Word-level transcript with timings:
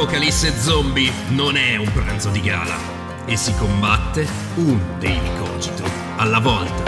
Apocalisse 0.00 0.58
zombie 0.58 1.12
non 1.28 1.56
è 1.56 1.76
un 1.76 1.92
pranzo 1.92 2.30
di 2.30 2.40
gala 2.40 3.26
e 3.26 3.36
si 3.36 3.52
combatte 3.56 4.26
un 4.54 4.98
daily 4.98 5.36
cogito 5.36 5.84
alla 6.16 6.38
volta. 6.38 6.82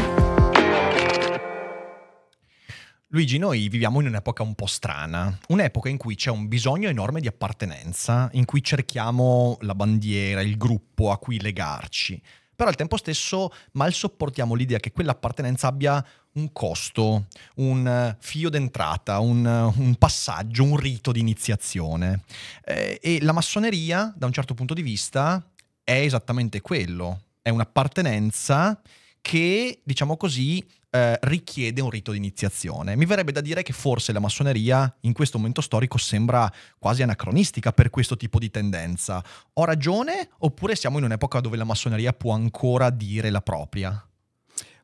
Luigi, 3.09 3.37
noi 3.37 3.69
viviamo 3.69 4.01
in 4.01 4.06
un'epoca 4.06 4.43
un 4.43 4.54
po' 4.54 4.65
strana, 4.65 5.38
un'epoca 5.48 5.90
in 5.90 5.98
cui 5.98 6.15
c'è 6.15 6.30
un 6.30 6.48
bisogno 6.48 6.88
enorme 6.88 7.21
di 7.21 7.29
appartenenza, 7.29 8.30
in 8.33 8.47
cui 8.47 8.62
cerchiamo 8.62 9.58
la 9.60 9.74
bandiera, 9.74 10.40
il 10.40 10.56
gruppo 10.56 11.10
a 11.10 11.19
cui 11.19 11.38
legarci, 11.38 12.19
però 12.63 12.71
al 12.71 12.76
tempo 12.76 12.97
stesso 12.97 13.53
mal 13.72 13.92
sopportiamo 13.92 14.54
l'idea 14.54 14.79
che 14.79 14.92
quell'appartenenza 14.92 15.67
abbia 15.67 16.05
un 16.34 16.52
costo, 16.52 17.27
un 17.56 18.16
fio 18.20 18.51
d'entrata, 18.51 19.19
un, 19.19 19.45
un 19.45 19.97
passaggio, 19.97 20.62
un 20.62 20.77
rito 20.77 21.11
di 21.11 21.19
iniziazione. 21.19 22.23
Eh, 22.65 23.01
e 23.02 23.21
la 23.21 23.33
massoneria, 23.33 24.15
da 24.16 24.27
un 24.27 24.33
certo 24.33 24.55
punto 24.55 24.75
di 24.75 24.83
vista, 24.83 25.45
è 25.83 25.97
esattamente 26.02 26.61
quello, 26.61 27.23
è 27.43 27.48
un'appartenenza 27.48 28.80
che, 29.21 29.80
diciamo 29.83 30.16
così, 30.16 30.65
eh, 30.95 31.19
richiede 31.23 31.80
un 31.80 31.88
rito 31.88 32.10
di 32.12 32.19
iniziazione. 32.19 32.96
Mi 32.96 33.06
verrebbe 33.06 33.32
da 33.32 33.41
dire 33.41 33.62
che 33.62 33.73
forse 33.73 34.12
la 34.12 34.20
massoneria 34.20 34.95
in 35.01 35.15
questo 35.15 35.38
momento 35.38 35.62
storico 35.62 35.96
sembra 35.96 36.52
quasi 36.78 37.02
anacronistica 37.02 37.73
per 37.73 37.88
questo 37.88 38.15
tipo 38.15 38.38
di 38.38 38.51
tendenza. 38.51 39.24
Ho 39.55 39.65
ragione 39.65 40.28
oppure 40.41 40.77
siamo 40.77 40.98
in 40.98 41.05
un'epoca 41.05 41.41
dove 41.41 41.56
la 41.56 41.65
massoneria 41.65 42.12
può 42.12 42.34
ancora 42.34 42.91
dire 42.91 43.30
la 43.30 43.41
propria? 43.41 44.06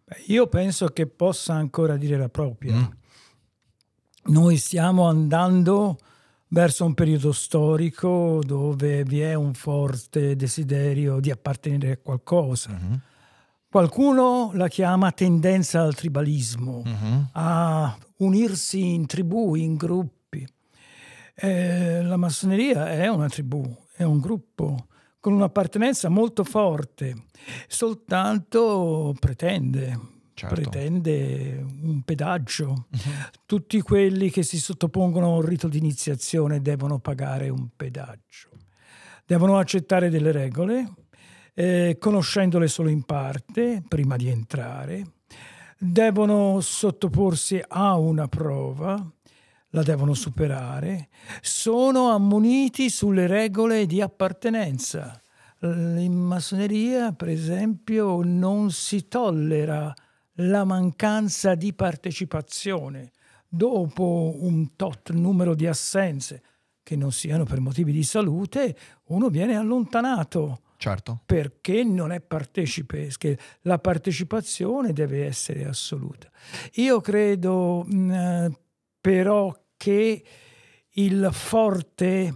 Beh, 0.04 0.22
io 0.28 0.46
penso 0.46 0.88
che 0.88 1.06
possa 1.06 1.52
ancora 1.52 1.98
dire 1.98 2.16
la 2.16 2.30
propria. 2.30 2.74
Mm. 2.74 2.86
Noi 4.32 4.56
stiamo 4.56 5.06
andando 5.08 5.98
verso 6.48 6.86
un 6.86 6.94
periodo 6.94 7.32
storico 7.32 8.40
dove 8.42 9.04
vi 9.04 9.20
è 9.20 9.34
un 9.34 9.52
forte 9.52 10.36
desiderio 10.36 11.20
di 11.20 11.30
appartenere 11.30 11.92
a 11.92 11.98
qualcosa. 11.98 12.70
Mm-hmm 12.70 12.94
Qualcuno 13.70 14.52
la 14.54 14.66
chiama 14.66 15.12
tendenza 15.12 15.82
al 15.82 15.94
tribalismo, 15.94 16.82
uh-huh. 16.86 17.26
a 17.32 17.94
unirsi 18.16 18.94
in 18.94 19.04
tribù, 19.04 19.56
in 19.56 19.76
gruppi. 19.76 20.46
Eh, 21.34 22.02
la 22.02 22.16
massoneria 22.16 22.90
è 22.90 23.08
una 23.08 23.28
tribù, 23.28 23.62
è 23.94 24.04
un 24.04 24.20
gruppo 24.20 24.86
con 25.20 25.34
un'appartenenza 25.34 26.08
molto 26.08 26.44
forte, 26.44 27.24
soltanto 27.66 29.14
pretende, 29.20 30.00
certo. 30.32 30.54
pretende 30.54 31.62
un 31.82 32.00
pedaggio. 32.06 32.86
Uh-huh. 32.90 33.12
Tutti 33.44 33.82
quelli 33.82 34.30
che 34.30 34.44
si 34.44 34.58
sottopongono 34.58 35.26
a 35.26 35.34
un 35.36 35.42
rito 35.42 35.68
di 35.68 35.76
iniziazione 35.76 36.62
devono 36.62 37.00
pagare 37.00 37.50
un 37.50 37.68
pedaggio, 37.76 38.48
devono 39.26 39.58
accettare 39.58 40.08
delle 40.08 40.32
regole 40.32 40.90
eh, 41.60 41.96
conoscendole 41.98 42.68
solo 42.68 42.88
in 42.88 43.02
parte 43.02 43.82
prima 43.88 44.14
di 44.14 44.28
entrare, 44.28 45.14
devono 45.76 46.60
sottoporsi 46.60 47.60
a 47.66 47.96
una 47.96 48.28
prova, 48.28 49.04
la 49.70 49.82
devono 49.82 50.14
superare, 50.14 51.08
sono 51.40 52.10
ammoniti 52.10 52.88
sulle 52.88 53.26
regole 53.26 53.86
di 53.86 54.00
appartenenza. 54.00 55.20
In 55.60 56.14
massoneria, 56.14 57.10
per 57.10 57.28
esempio, 57.28 58.22
non 58.22 58.70
si 58.70 59.08
tollera 59.08 59.92
la 60.34 60.62
mancanza 60.62 61.56
di 61.56 61.72
partecipazione. 61.74 63.10
Dopo 63.48 64.36
un 64.38 64.76
tot 64.76 65.10
numero 65.10 65.56
di 65.56 65.66
assenze, 65.66 66.40
che 66.84 66.94
non 66.94 67.10
siano 67.10 67.42
per 67.42 67.58
motivi 67.58 67.90
di 67.90 68.04
salute, 68.04 68.76
uno 69.06 69.28
viene 69.28 69.56
allontanato 69.56 70.60
Certo. 70.78 71.22
Perché 71.26 71.82
non 71.82 72.12
è 72.12 72.20
partecipe, 72.20 73.10
la 73.62 73.80
partecipazione 73.80 74.92
deve 74.92 75.26
essere 75.26 75.66
assoluta. 75.66 76.30
Io 76.74 77.00
credo 77.00 77.84
mh, 77.84 78.14
mm, 78.14 78.46
però 79.00 79.52
che 79.76 80.24
il 80.90 81.28
forte 81.32 82.34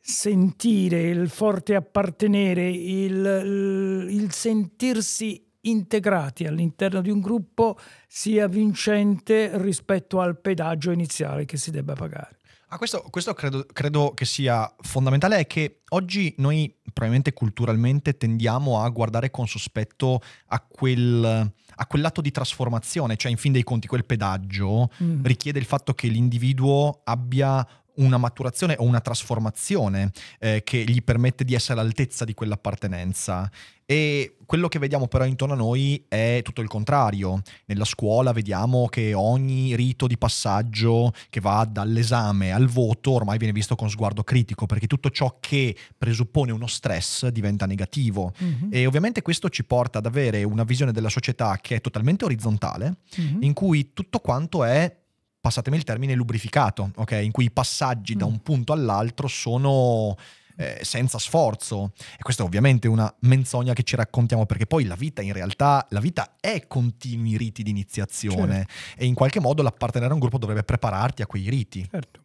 sentire, 0.00 1.02
il 1.02 1.28
forte 1.28 1.74
appartenere, 1.74 2.66
il, 2.68 4.08
il 4.08 4.32
sentirsi 4.32 5.46
integrati 5.60 6.46
all'interno 6.46 7.02
di 7.02 7.10
un 7.10 7.20
gruppo 7.20 7.78
sia 8.08 8.48
vincente 8.48 9.50
rispetto 9.58 10.20
al 10.20 10.38
pedaggio 10.38 10.90
iniziale 10.90 11.44
che 11.44 11.58
si 11.58 11.70
debba 11.70 11.92
pagare. 11.92 12.38
Ah, 12.74 12.76
questo, 12.76 13.04
questo 13.08 13.34
credo, 13.34 13.64
credo, 13.72 14.14
che 14.14 14.24
sia 14.24 14.68
fondamentale, 14.80 15.38
è 15.38 15.46
che 15.46 15.82
oggi 15.90 16.34
noi 16.38 16.74
probabilmente 16.82 17.32
culturalmente 17.32 18.16
tendiamo 18.16 18.82
a 18.82 18.88
guardare 18.88 19.30
con 19.30 19.46
sospetto 19.46 20.20
a 20.46 20.60
quel, 20.60 21.24
a 21.24 21.86
quel 21.86 22.02
lato 22.02 22.20
di 22.20 22.32
trasformazione, 22.32 23.16
cioè 23.16 23.30
in 23.30 23.36
fin 23.36 23.52
dei 23.52 23.62
conti 23.62 23.86
quel 23.86 24.04
pedaggio 24.04 24.90
mm. 25.00 25.24
richiede 25.24 25.60
il 25.60 25.66
fatto 25.66 25.94
che 25.94 26.08
l'individuo 26.08 27.02
abbia 27.04 27.64
una 27.96 28.18
maturazione 28.18 28.76
o 28.78 28.84
una 28.84 29.00
trasformazione 29.00 30.10
eh, 30.38 30.62
che 30.64 30.84
gli 30.84 31.02
permette 31.02 31.44
di 31.44 31.54
essere 31.54 31.80
all'altezza 31.80 32.24
di 32.24 32.34
quell'appartenenza. 32.34 33.50
E 33.86 34.36
quello 34.46 34.68
che 34.68 34.78
vediamo 34.78 35.08
però 35.08 35.26
intorno 35.26 35.52
a 35.52 35.58
noi 35.58 36.06
è 36.08 36.40
tutto 36.42 36.62
il 36.62 36.68
contrario. 36.68 37.42
Nella 37.66 37.84
scuola 37.84 38.32
vediamo 38.32 38.86
che 38.86 39.12
ogni 39.12 39.76
rito 39.76 40.06
di 40.06 40.16
passaggio 40.16 41.12
che 41.28 41.40
va 41.40 41.68
dall'esame 41.70 42.52
al 42.52 42.66
voto 42.66 43.12
ormai 43.12 43.36
viene 43.36 43.52
visto 43.52 43.74
con 43.76 43.90
sguardo 43.90 44.24
critico, 44.24 44.64
perché 44.64 44.86
tutto 44.86 45.10
ciò 45.10 45.36
che 45.38 45.76
presuppone 45.98 46.50
uno 46.52 46.66
stress 46.66 47.26
diventa 47.28 47.66
negativo. 47.66 48.32
Mm-hmm. 48.42 48.68
E 48.70 48.86
ovviamente 48.86 49.20
questo 49.20 49.50
ci 49.50 49.64
porta 49.64 49.98
ad 49.98 50.06
avere 50.06 50.44
una 50.44 50.64
visione 50.64 50.92
della 50.92 51.10
società 51.10 51.58
che 51.60 51.76
è 51.76 51.80
totalmente 51.82 52.24
orizzontale, 52.24 52.96
mm-hmm. 53.20 53.42
in 53.42 53.52
cui 53.52 53.92
tutto 53.92 54.18
quanto 54.20 54.64
è 54.64 55.02
passatemi 55.44 55.76
il 55.76 55.84
termine, 55.84 56.14
lubrificato, 56.14 56.90
ok? 56.94 57.20
In 57.22 57.30
cui 57.30 57.44
i 57.44 57.50
passaggi 57.50 58.14
mm. 58.14 58.18
da 58.18 58.24
un 58.24 58.38
punto 58.38 58.72
all'altro 58.72 59.28
sono 59.28 60.16
eh, 60.56 60.78
senza 60.80 61.18
sforzo. 61.18 61.92
E 62.16 62.22
questa 62.22 62.42
è 62.42 62.46
ovviamente 62.46 62.88
una 62.88 63.14
menzogna 63.20 63.74
che 63.74 63.82
ci 63.82 63.94
raccontiamo 63.94 64.46
perché 64.46 64.64
poi 64.64 64.84
la 64.84 64.94
vita 64.94 65.20
in 65.20 65.34
realtà, 65.34 65.86
la 65.90 66.00
vita 66.00 66.36
è 66.40 66.66
continui 66.66 67.36
riti 67.36 67.62
di 67.62 67.68
iniziazione 67.68 68.66
certo. 68.66 69.02
e 69.02 69.04
in 69.04 69.12
qualche 69.12 69.38
modo 69.38 69.62
l'appartenere 69.62 70.12
a 70.12 70.14
un 70.14 70.20
gruppo 70.20 70.38
dovrebbe 70.38 70.62
prepararti 70.62 71.20
a 71.20 71.26
quei 71.26 71.50
riti. 71.50 71.86
Certo. 71.90 72.20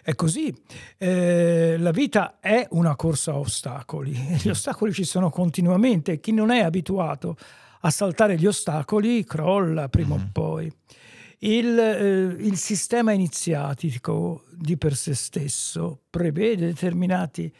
È 0.00 0.14
così, 0.14 0.54
eh, 0.98 1.76
la 1.76 1.90
vita 1.90 2.38
è 2.38 2.68
una 2.70 2.94
corsa 2.94 3.32
a 3.32 3.38
ostacoli, 3.38 4.12
gli 4.12 4.48
ostacoli 4.48 4.92
ci 4.92 5.04
sono 5.04 5.28
continuamente, 5.30 6.20
chi 6.20 6.30
non 6.30 6.52
è 6.52 6.60
abituato 6.60 7.36
a 7.80 7.90
saltare 7.90 8.36
gli 8.36 8.46
ostacoli 8.46 9.24
crolla 9.24 9.88
prima 9.88 10.14
mm. 10.14 10.20
o 10.20 10.28
poi. 10.30 10.72
Il, 11.38 11.78
eh, 11.78 12.44
il, 12.44 12.56
sistema 12.56 13.12
iniziatico 13.12 14.44
di 14.52 14.76
per 14.76 14.94
sé 14.94 15.14
stesso 15.14 16.02
prevede 16.08 16.66
determinati 16.66 17.52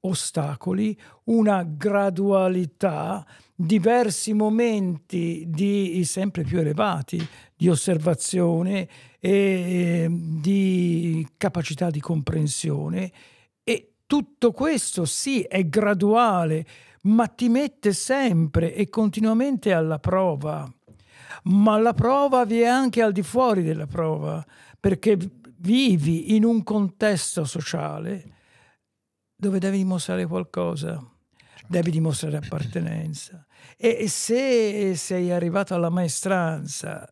ostacoli, 0.00 0.98
una 1.24 1.64
gradualità, 1.64 3.26
diversi 3.54 4.32
momenti 4.32 5.44
di, 5.48 6.02
sempre 6.04 6.44
più 6.44 6.58
elevati 6.58 7.20
di 7.56 7.68
osservazione 7.68 8.88
e 9.18 10.06
di 10.08 11.26
capacità 11.36 11.90
di 11.90 12.00
comprensione. 12.00 13.10
E 13.64 13.94
tutto 14.06 14.52
questo 14.52 15.04
sì 15.04 15.42
è 15.42 15.66
graduale, 15.66 16.66
ma 17.02 17.26
ti 17.26 17.48
mette 17.48 17.92
sempre 17.92 18.74
e 18.74 18.88
continuamente 18.88 19.72
alla 19.72 19.98
prova 19.98 20.72
ma 21.44 21.78
la 21.78 21.94
prova 21.94 22.44
vi 22.44 22.60
è 22.60 22.66
anche 22.66 23.02
al 23.02 23.12
di 23.12 23.22
fuori 23.22 23.62
della 23.62 23.86
prova, 23.86 24.44
perché 24.78 25.16
vivi 25.58 26.34
in 26.36 26.44
un 26.44 26.62
contesto 26.62 27.44
sociale 27.44 28.34
dove 29.34 29.58
devi 29.58 29.78
dimostrare 29.78 30.26
qualcosa, 30.26 30.94
certo. 31.36 31.66
devi 31.68 31.90
dimostrare 31.90 32.38
appartenenza. 32.38 33.46
E 33.76 34.08
se 34.08 34.96
sei 34.96 35.30
arrivato 35.30 35.74
alla 35.74 35.90
maestranza, 35.90 37.08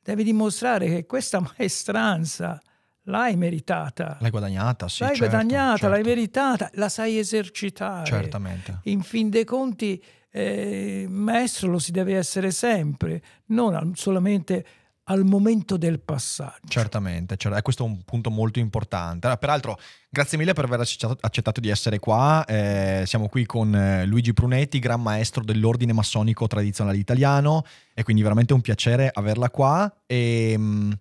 devi 0.00 0.22
dimostrare 0.22 0.86
che 0.86 1.06
questa 1.06 1.40
maestranza 1.40 2.60
l'hai 3.06 3.36
meritata. 3.36 4.16
L'hai 4.20 4.30
guadagnata, 4.30 4.88
sì. 4.88 5.02
L'hai 5.02 5.16
certo, 5.16 5.30
guadagnata, 5.30 5.76
certo. 5.76 5.88
l'hai 5.88 6.02
meritata, 6.02 6.70
la 6.74 6.88
sai 6.88 7.18
esercitare. 7.18 8.06
Certamente. 8.06 8.80
In 8.84 9.02
fin 9.02 9.28
dei 9.30 9.44
conti 9.44 10.02
eh, 10.36 11.06
maestro 11.08 11.70
lo 11.70 11.78
si 11.78 11.92
deve 11.92 12.14
essere 12.14 12.50
sempre, 12.50 13.22
non 13.46 13.94
solamente 13.94 14.66
al 15.04 15.24
momento 15.24 15.78
del 15.78 16.00
passaggio. 16.00 16.66
Certamente, 16.68 17.36
cioè, 17.36 17.62
questo 17.62 17.84
è 17.84 17.86
un 17.86 18.02
punto 18.02 18.28
molto 18.28 18.58
importante. 18.58 19.34
Peraltro, 19.38 19.78
grazie 20.10 20.36
mille 20.36 20.52
per 20.52 20.64
aver 20.64 20.80
accettato 20.80 21.60
di 21.60 21.70
essere 21.70 21.98
qua. 21.98 22.44
Eh, 22.44 23.04
siamo 23.06 23.28
qui 23.28 23.46
con 23.46 23.74
eh, 23.74 24.04
Luigi 24.04 24.34
Prunetti, 24.34 24.78
gran 24.78 25.00
maestro 25.00 25.42
dell'ordine 25.42 25.94
massonico 25.94 26.46
tradizionale 26.46 26.98
italiano, 26.98 27.64
e 27.94 28.02
quindi 28.02 28.20
veramente 28.20 28.52
un 28.52 28.60
piacere 28.60 29.10
averla 29.10 29.48
qua. 29.48 30.02
E, 30.04 30.50
ehm, 30.52 30.62
mh, 30.62 30.98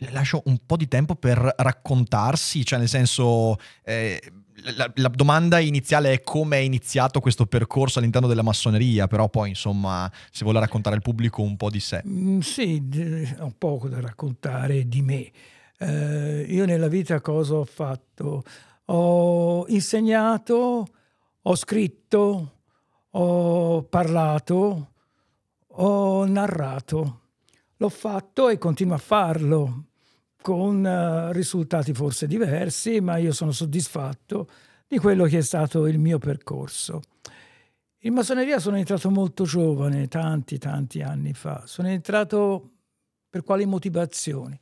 le 0.00 0.10
lascio 0.12 0.42
un 0.44 0.58
po' 0.64 0.76
di 0.76 0.86
tempo 0.86 1.16
per 1.16 1.54
raccontarsi, 1.56 2.64
cioè 2.64 2.78
nel 2.78 2.88
senso... 2.88 3.56
Eh, 3.82 4.20
la, 4.74 4.90
la, 4.94 5.08
domanda 5.08 5.58
iniziale 5.58 6.12
è 6.12 6.22
come 6.22 6.58
è 6.58 6.60
iniziato 6.60 7.20
questo 7.20 7.46
percorso 7.46 7.98
all'interno 7.98 8.28
della 8.28 8.42
massoneria, 8.42 9.06
però 9.06 9.28
poi 9.28 9.50
insomma 9.50 10.10
se 10.30 10.44
vuole 10.44 10.60
raccontare 10.60 10.96
al 10.96 11.02
pubblico 11.02 11.42
un 11.42 11.56
po' 11.56 11.70
di 11.70 11.80
sé. 11.80 12.02
Mm, 12.06 12.40
sì, 12.40 12.82
ho 13.38 13.52
poco 13.56 13.88
da 13.88 14.00
raccontare 14.00 14.88
di 14.88 15.02
me. 15.02 15.30
Eh, 15.78 16.46
io 16.48 16.64
nella 16.66 16.88
vita 16.88 17.20
cosa 17.20 17.54
ho 17.54 17.64
fatto? 17.64 18.42
Ho 18.86 19.66
insegnato, 19.68 20.86
ho 21.42 21.54
scritto, 21.54 22.52
ho 23.10 23.82
parlato, 23.82 24.92
ho 25.66 26.24
narrato. 26.24 27.20
L'ho 27.76 27.88
fatto 27.88 28.48
e 28.48 28.58
continuo 28.58 28.94
a 28.94 28.98
farlo 28.98 29.84
con 30.40 30.84
uh, 30.84 31.32
risultati 31.32 31.92
forse 31.92 32.26
diversi, 32.26 33.00
ma 33.00 33.16
io 33.16 33.32
sono 33.32 33.52
soddisfatto 33.52 34.48
di 34.86 34.98
quello 34.98 35.24
che 35.24 35.38
è 35.38 35.42
stato 35.42 35.86
il 35.86 35.98
mio 35.98 36.18
percorso. 36.18 37.02
In 38.02 38.14
massoneria 38.14 38.58
sono 38.58 38.76
entrato 38.76 39.10
molto 39.10 39.44
giovane, 39.44 40.08
tanti, 40.08 40.56
tanti 40.58 41.02
anni 41.02 41.34
fa. 41.34 41.64
Sono 41.66 41.88
entrato 41.88 42.70
per 43.28 43.42
quali 43.42 43.66
motivazioni? 43.66 44.58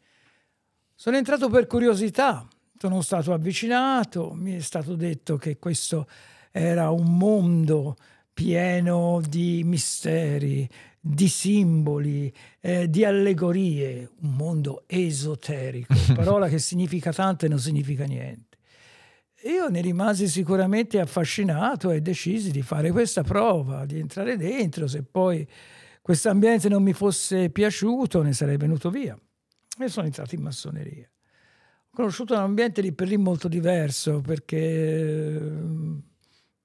Sono 0.94 1.17
entrato 1.17 1.50
per 1.50 1.67
curiosità, 1.67 2.49
sono 2.79 3.02
stato 3.02 3.32
avvicinato, 3.32 4.32
mi 4.34 4.56
è 4.56 4.61
stato 4.61 4.94
detto 4.94 5.37
che 5.37 5.58
questo 5.58 6.08
era 6.50 6.90
un 6.90 7.17
mondo 7.17 7.96
pieno 8.32 9.20
di 9.26 9.62
misteri, 9.64 10.69
di 11.08 11.29
simboli, 11.29 12.32
eh, 12.61 12.91
di 12.91 13.05
allegorie, 13.05 14.11
un 14.23 14.35
mondo 14.35 14.82
esoterico, 14.87 15.94
parola 16.14 16.49
che 16.49 16.58
significa 16.58 17.12
tanto 17.12 17.47
e 17.47 17.49
non 17.49 17.61
significa 17.61 18.05
niente. 18.05 18.56
Io 19.44 19.69
ne 19.69 19.81
rimasi 19.81 20.26
sicuramente 20.26 20.99
affascinato 20.99 21.93
e 21.93 22.00
decisi 22.00 22.50
di 22.50 22.62
fare 22.62 22.91
questa 22.91 23.23
prova, 23.23 23.87
di 23.87 24.00
entrare 24.00 24.37
dentro, 24.37 24.88
se 24.88 25.05
poi 25.05 25.47
questo 26.03 26.29
ambiente 26.31 26.69
non 26.69 26.82
mi 26.82 26.93
fosse 26.93 27.50
piaciuto 27.50 28.23
ne 28.23 28.32
sarei 28.32 28.56
venuto 28.56 28.91
via. 28.91 29.17
E 29.79 29.88
sono 29.88 30.06
entrato 30.06 30.35
in 30.35 30.43
massoneria. 30.43 31.08
Ho 31.08 31.94
conosciuto 31.94 32.35
un 32.35 32.41
ambiente 32.41 32.81
lì 32.81 32.93
per 32.93 33.06
lì 33.06 33.17
molto 33.17 33.47
diverso 33.47 34.20
perché 34.20 35.53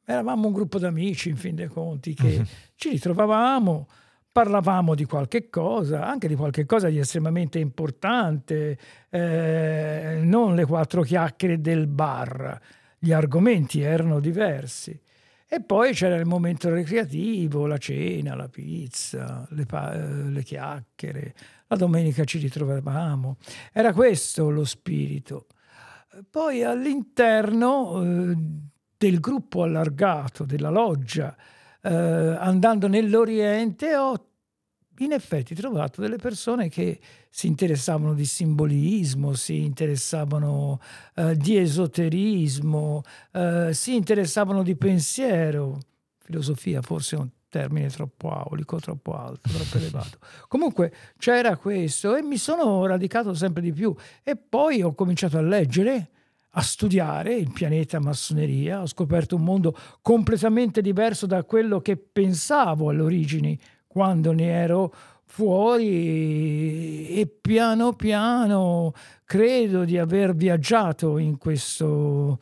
eravamo 0.03 0.47
un 0.47 0.53
gruppo 0.53 0.79
d'amici, 0.79 1.29
in 1.29 1.37
fin 1.37 1.55
dei 1.55 1.67
conti, 1.67 2.15
che 2.15 2.27
mm-hmm. 2.27 2.43
ci 2.75 2.89
ritrovavamo, 2.89 3.87
parlavamo 4.31 4.95
di 4.95 5.05
qualche 5.05 5.49
cosa, 5.49 6.05
anche 6.05 6.27
di 6.27 6.35
qualche 6.35 6.65
cosa 6.65 6.87
di 6.87 6.97
estremamente 6.97 7.59
importante, 7.59 8.77
eh, 9.09 10.19
non 10.23 10.55
le 10.55 10.65
quattro 10.65 11.01
chiacchiere 11.01 11.59
del 11.59 11.87
bar, 11.87 12.59
gli 12.97 13.11
argomenti 13.11 13.81
erano 13.81 14.19
diversi. 14.19 14.99
E 15.53 15.61
poi 15.61 15.91
c'era 15.91 16.15
il 16.15 16.25
momento 16.25 16.69
recreativo, 16.69 17.67
la 17.67 17.77
cena, 17.77 18.35
la 18.35 18.47
pizza, 18.47 19.45
le, 19.49 19.65
pa- 19.65 19.93
le 19.93 20.43
chiacchiere, 20.43 21.33
la 21.67 21.75
domenica 21.75 22.23
ci 22.23 22.37
ritrovavamo. 22.37 23.35
Era 23.73 23.91
questo 23.91 24.49
lo 24.49 24.63
spirito. 24.63 25.47
Poi 26.29 26.63
all'interno 26.63 28.01
eh, 28.01 28.35
del 28.97 29.19
gruppo 29.19 29.63
allargato, 29.63 30.45
della 30.45 30.69
loggia, 30.69 31.35
eh, 31.81 31.89
andando 31.89 32.87
nell'Oriente, 32.87 33.95
ho 33.95 34.25
in 34.99 35.13
effetti 35.13 35.55
trovato 35.55 36.01
delle 36.01 36.17
persone 36.17 36.69
che 36.69 36.99
si 37.29 37.47
interessavano 37.47 38.13
di 38.13 38.25
simbolismo, 38.25 39.33
si 39.33 39.63
interessavano 39.63 40.79
eh, 41.15 41.35
di 41.35 41.57
esoterismo, 41.57 43.01
eh, 43.31 43.69
si 43.73 43.95
interessavano 43.95 44.63
di 44.63 44.75
pensiero. 44.75 45.79
Filosofia 46.19 46.81
forse 46.81 47.15
è 47.15 47.19
un 47.19 47.29
termine 47.49 47.89
troppo 47.89 48.29
aulico, 48.29 48.79
troppo 48.79 49.17
alto, 49.17 49.49
troppo 49.49 49.77
elevato. 49.77 50.19
Comunque 50.47 50.93
c'era 51.17 51.57
questo 51.57 52.15
e 52.15 52.21
mi 52.21 52.37
sono 52.37 52.85
radicato 52.85 53.33
sempre 53.33 53.61
di 53.61 53.73
più 53.73 53.93
e 54.23 54.35
poi 54.35 54.81
ho 54.81 54.93
cominciato 54.93 55.37
a 55.37 55.41
leggere 55.41 56.09
a 56.51 56.61
studiare 56.61 57.35
il 57.35 57.51
pianeta 57.51 57.99
massoneria, 57.99 58.81
ho 58.81 58.87
scoperto 58.87 59.35
un 59.35 59.43
mondo 59.43 59.75
completamente 60.01 60.81
diverso 60.81 61.25
da 61.25 61.43
quello 61.43 61.79
che 61.79 61.95
pensavo 61.97 62.89
all'origine 62.89 63.57
quando 63.87 64.31
ne 64.33 64.47
ero 64.47 64.93
fuori 65.23 67.07
e 67.07 67.25
piano 67.25 67.93
piano 67.93 68.93
credo 69.23 69.85
di 69.85 69.97
aver 69.97 70.35
viaggiato 70.35 71.17
in 71.17 71.37
questo, 71.37 72.37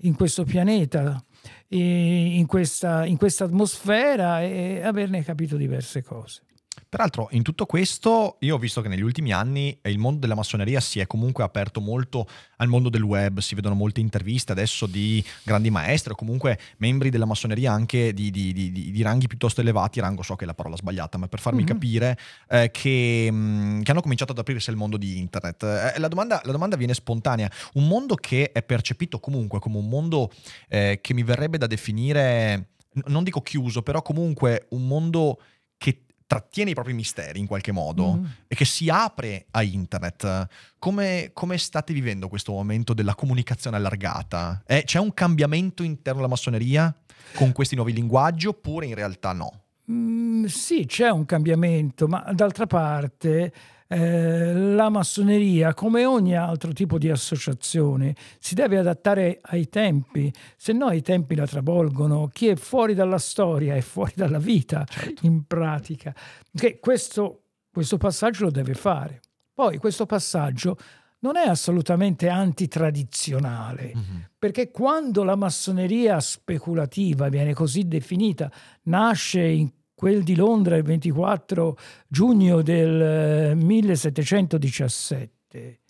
in 0.00 0.14
questo 0.14 0.44
pianeta, 0.44 1.22
in 1.68 2.44
questa, 2.46 3.06
in 3.06 3.16
questa 3.16 3.44
atmosfera 3.44 4.42
e 4.42 4.82
averne 4.82 5.24
capito 5.24 5.56
diverse 5.56 6.02
cose. 6.02 6.45
Peraltro, 6.88 7.28
in 7.32 7.42
tutto 7.42 7.66
questo, 7.66 8.36
io 8.40 8.54
ho 8.54 8.58
visto 8.58 8.80
che 8.80 8.88
negli 8.88 9.02
ultimi 9.02 9.32
anni 9.32 9.78
il 9.82 9.98
mondo 9.98 10.20
della 10.20 10.34
massoneria 10.34 10.80
si 10.80 11.00
è 11.00 11.06
comunque 11.06 11.42
aperto 11.42 11.80
molto 11.80 12.28
al 12.58 12.68
mondo 12.68 12.88
del 12.88 13.02
web, 13.02 13.40
si 13.40 13.54
vedono 13.54 13.74
molte 13.74 14.00
interviste 14.00 14.52
adesso 14.52 14.86
di 14.86 15.22
grandi 15.42 15.70
maestri 15.70 16.12
o 16.12 16.14
comunque 16.14 16.58
membri 16.78 17.10
della 17.10 17.26
massoneria 17.26 17.72
anche 17.72 18.12
di, 18.12 18.30
di, 18.30 18.52
di, 18.52 18.70
di 18.70 19.02
ranghi 19.02 19.26
piuttosto 19.26 19.60
elevati, 19.60 20.00
rango 20.00 20.22
so 20.22 20.36
che 20.36 20.44
è 20.44 20.46
la 20.46 20.54
parola 20.54 20.76
sbagliata, 20.76 21.18
ma 21.18 21.28
per 21.28 21.40
farmi 21.40 21.64
mm-hmm. 21.64 21.68
capire 21.68 22.18
eh, 22.48 22.70
che, 22.70 23.28
mh, 23.30 23.36
mm, 23.36 23.80
che, 23.82 23.90
hanno 23.90 24.00
cominciato 24.00 24.32
ad 24.32 24.38
aprirsi 24.38 24.70
al 24.70 24.76
mondo 24.76 24.96
di 24.96 25.18
internet. 25.18 25.62
Eh, 25.64 25.98
la, 25.98 26.08
domanda, 26.08 26.40
la, 26.44 26.52
domanda, 26.52 26.76
viene 26.76 26.94
spontanea, 26.94 27.50
un 27.74 27.86
mondo 27.88 28.14
che 28.14 28.52
è 28.52 28.62
percepito 28.62 29.18
comunque 29.18 29.58
come 29.58 29.78
un 29.78 29.88
mondo 29.88 30.30
eh, 30.68 31.00
che 31.02 31.14
mi 31.14 31.22
verrebbe 31.22 31.58
da 31.58 31.66
definire, 31.66 32.70
non 33.06 33.24
dico 33.24 33.40
chiuso, 33.42 33.82
però 33.82 34.02
comunque 34.02 34.66
un 34.70 34.86
mondo 34.86 35.40
che 35.78 36.05
trattiene 36.26 36.70
i 36.70 36.74
propri 36.74 36.92
misteri 36.92 37.38
in 37.38 37.46
qualche 37.46 37.72
modo 37.72 38.14
mm. 38.14 38.24
e 38.48 38.54
che 38.54 38.64
si 38.64 38.88
apre 38.88 39.46
a 39.52 39.62
internet. 39.62 40.48
Come, 40.78 41.30
come, 41.32 41.56
state 41.58 41.92
vivendo 41.92 42.28
questo 42.28 42.52
momento 42.52 42.94
della 42.94 43.14
comunicazione 43.14 43.76
allargata? 43.76 44.62
Eh, 44.66 44.82
c'è 44.84 44.98
un 44.98 45.14
cambiamento 45.14 45.82
interno 45.82 46.20
alla 46.20 46.28
massoneria 46.28 46.94
con 47.34 47.52
questi 47.52 47.74
nuovi 47.74 47.92
linguaggi 47.92 48.46
oppure 48.46 48.86
in 48.86 48.94
realtà 48.94 49.32
no? 49.32 49.62
Mm, 49.90 50.46
sì, 50.46 50.84
c'è 50.86 51.08
un 51.10 51.24
cambiamento, 51.24 52.08
ma 52.08 52.28
d'altra 52.32 52.66
parte 52.66 53.52
eh, 53.88 54.52
la 54.52 54.88
massoneria, 54.88 55.74
come 55.74 56.04
ogni 56.04 56.36
altro 56.36 56.72
tipo 56.72 56.98
di 56.98 57.08
associazione, 57.08 58.14
si 58.38 58.54
deve 58.54 58.78
adattare 58.78 59.38
ai 59.42 59.68
tempi, 59.68 60.32
se 60.56 60.72
no 60.72 60.90
i 60.90 61.02
tempi 61.02 61.34
la 61.34 61.46
travolgono. 61.46 62.28
Chi 62.32 62.48
è 62.48 62.56
fuori 62.56 62.94
dalla 62.94 63.18
storia 63.18 63.74
è 63.74 63.80
fuori 63.80 64.12
dalla 64.16 64.38
vita, 64.38 64.84
certo. 64.88 65.24
in 65.26 65.46
pratica. 65.46 66.14
Che 66.52 66.78
questo, 66.80 67.42
questo 67.70 67.96
passaggio 67.96 68.44
lo 68.44 68.50
deve 68.50 68.74
fare. 68.74 69.20
Poi 69.54 69.78
questo 69.78 70.04
passaggio 70.04 70.76
non 71.20 71.36
è 71.36 71.48
assolutamente 71.48 72.28
antitradizionale, 72.28 73.92
mm-hmm. 73.96 74.20
perché 74.38 74.70
quando 74.70 75.24
la 75.24 75.34
massoneria 75.34 76.20
speculativa 76.20 77.28
viene 77.28 77.54
così 77.54 77.88
definita, 77.88 78.50
nasce 78.82 79.42
in 79.42 79.70
quel 79.96 80.22
di 80.22 80.36
Londra 80.36 80.76
il 80.76 80.82
24 80.82 81.76
giugno 82.06 82.60
del 82.60 83.56
1717, 83.56 85.30
eh, 85.50 85.80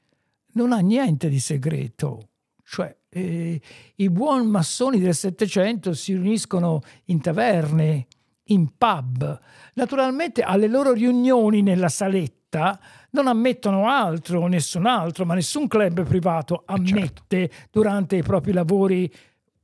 non 0.52 0.72
ha 0.72 0.78
niente 0.78 1.28
di 1.28 1.40
segreto. 1.40 2.28
Cioè, 2.62 2.96
eh, 3.08 3.60
i 3.96 4.10
buoni 4.10 4.46
massoni 4.46 5.00
del 5.00 5.14
Settecento 5.14 5.92
si 5.92 6.12
riuniscono 6.12 6.82
in 7.06 7.20
taverne, 7.20 8.06
in 8.44 8.76
pub. 8.78 9.40
Naturalmente 9.74 10.42
alle 10.42 10.68
loro 10.68 10.92
riunioni 10.92 11.62
nella 11.62 11.88
saletta 11.88 12.78
non 13.10 13.26
ammettono 13.26 13.88
altro, 13.88 14.46
nessun 14.46 14.86
altro, 14.86 15.24
ma 15.24 15.34
nessun 15.34 15.66
club 15.66 16.04
privato 16.04 16.60
eh, 16.60 16.64
ammette 16.66 17.48
certo. 17.48 17.68
durante 17.72 18.14
i 18.16 18.22
propri 18.22 18.52
lavori 18.52 19.12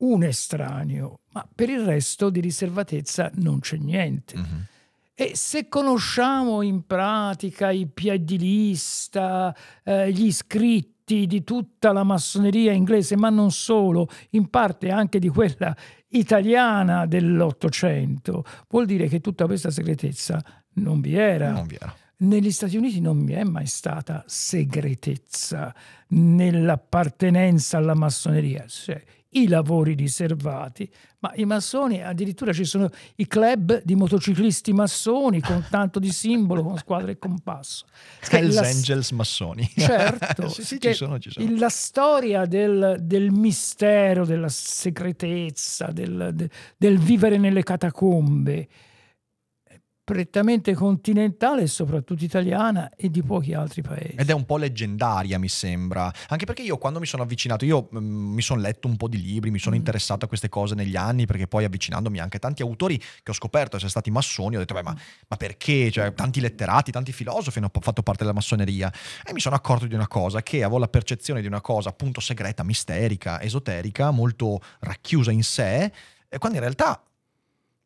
un 0.03 0.23
estraneo, 0.25 1.21
ma 1.33 1.47
per 1.53 1.69
il 1.69 1.85
resto 1.85 2.31
di 2.31 2.41
riservatezza 2.41 3.31
non 3.35 3.61
c'è 3.61 3.77
niente. 3.77 4.37
Mm-hmm. 4.37 4.61
E 5.15 5.33
se 5.35 5.69
conosciamo 5.69 6.63
in 6.63 6.87
pratica 6.87 7.71
i 7.71 7.87
piedi 7.87 8.39
lista, 8.39 9.55
eh, 9.85 10.11
gli 10.11 10.25
iscritti 10.25 11.27
di 11.27 11.45
tutta 11.45 11.93
la 11.93 12.03
massoneria 12.03 12.73
inglese, 12.73 13.17
ma 13.17 13.29
non 13.29 13.51
solo, 13.51 14.09
in 14.31 14.49
parte 14.49 14.91
anche 14.91 15.19
di 15.19 15.29
quella 15.29 15.77
italiana 16.09 17.07
dell'Ottocento, 17.07 18.45
vuol 18.69 18.87
dire 18.87 19.09
che 19.09 19.21
tutta 19.21 19.47
questa 19.47 19.71
segretezza 19.71 20.43
non 20.75 21.01
vi 21.01 21.15
era. 21.15 21.53
Non 21.53 21.67
vi 21.67 21.77
era. 21.77 21.95
Negli 22.23 22.51
Stati 22.51 22.77
Uniti 22.77 23.01
non 23.01 23.25
vi 23.25 23.33
è 23.33 23.43
mai 23.43 23.67
stata 23.67 24.23
segretezza 24.27 25.75
nell'appartenenza 26.09 27.79
alla 27.79 27.95
massoneria. 27.95 28.65
Cioè, 28.67 29.03
i 29.33 29.49
lavori 29.49 29.95
riservati, 29.95 30.91
ma 31.21 31.33
i 31.37 31.45
massoni 31.45 32.03
addirittura 32.03 32.53
ci 32.53 32.65
sono 32.65 32.91
i 33.17 33.27
club 33.27 33.83
di 33.85 33.95
motociclisti 33.95 34.73
massoni 34.73 35.41
con 35.41 35.65
tanto 35.71 35.99
di 35.99 36.11
simbolo, 36.11 36.63
con 36.63 36.77
squadra 36.77 37.11
e 37.11 37.19
compasso. 37.19 37.87
Hells 38.29 38.55
la... 38.55 38.67
Angels 38.67 39.11
massoni. 39.11 39.71
Certo, 39.83 40.49
sì, 40.51 40.65
sì, 40.65 40.81
ci 40.81 40.93
sono, 40.93 41.19
ci 41.19 41.31
sono. 41.31 41.57
La 41.57 41.69
storia 41.69 42.47
del, 42.47 42.99
del 43.01 43.31
mistero, 43.31 44.25
della 44.25 44.49
segretezza, 44.49 45.87
del, 45.93 46.49
del 46.77 46.99
vivere 46.99 47.39
nelle 47.39 47.63
catacombe 47.63 48.69
prettamente 50.13 50.75
continentale 50.75 51.63
e 51.63 51.67
soprattutto 51.67 52.23
italiana 52.23 52.91
e 52.95 53.11
di 53.11 53.23
pochi 53.23 53.55
altri 53.55 53.81
paesi. 53.81 54.15
Ed 54.15 54.29
è 54.29 54.35
un 54.35 54.45
po' 54.45 54.59
leggendaria, 54.59 55.39
mi 55.39 55.49
sembra. 55.49 56.13
Anche 56.29 56.45
perché 56.45 56.61
io 56.61 56.77
quando 56.77 57.01
mi 57.01 57.07
sono 57.07 57.23
avvicinato, 57.23 57.65
io 57.65 57.89
mh, 57.91 57.99
mm, 57.99 58.35
mi 58.35 58.43
sono 58.43 58.61
letto 58.61 58.89
un 58.89 58.99
po' 58.99 59.09
di 59.09 59.19
libri, 59.23 59.51
mi 59.51 59.59
sono 59.59 59.75
mm. 59.75 59.79
interessato 59.79 60.27
a 60.27 60.29
queste 60.29 60.51
cose 60.51 60.75
negli 60.75 60.97
anni, 60.97 61.25
perché 61.25 61.47
poi 61.47 61.65
avvicinandomi 61.65 62.21
anche 62.21 62.37
a 62.37 62.41
tanti 62.41 62.61
autori 62.61 62.99
che 62.99 63.31
ho 63.31 63.33
scoperto 63.33 63.77
essere 63.77 63.91
stati 63.91 64.11
massoni, 64.11 64.57
ho 64.57 64.59
detto, 64.59 64.75
beh, 64.75 64.83
ma, 64.83 64.95
ma 65.29 65.37
perché? 65.39 65.91
Cioè, 65.91 66.13
tanti 66.13 66.41
letterati, 66.41 66.93
tanti 66.93 67.13
filosofi 67.13 67.57
hanno 67.57 67.71
fatto 67.81 68.03
parte 68.03 68.23
della 68.23 68.35
massoneria. 68.35 68.93
E 69.25 69.33
mi 69.33 69.41
sono 69.41 69.57
accorto 69.57 69.87
di 69.87 69.95
una 69.95 70.09
cosa, 70.09 70.43
che 70.43 70.63
avevo 70.63 70.77
la 70.77 70.89
percezione 70.89 71.41
di 71.41 71.47
una 71.47 71.63
cosa 71.63 71.89
appunto 71.89 72.21
segreta, 72.21 72.63
misterica, 72.65 73.41
esoterica, 73.41 74.11
molto 74.11 74.61
racchiusa 74.81 75.31
in 75.31 75.43
sé, 75.43 75.91
quando 76.39 76.59
in 76.59 76.65
realtà 76.65 77.03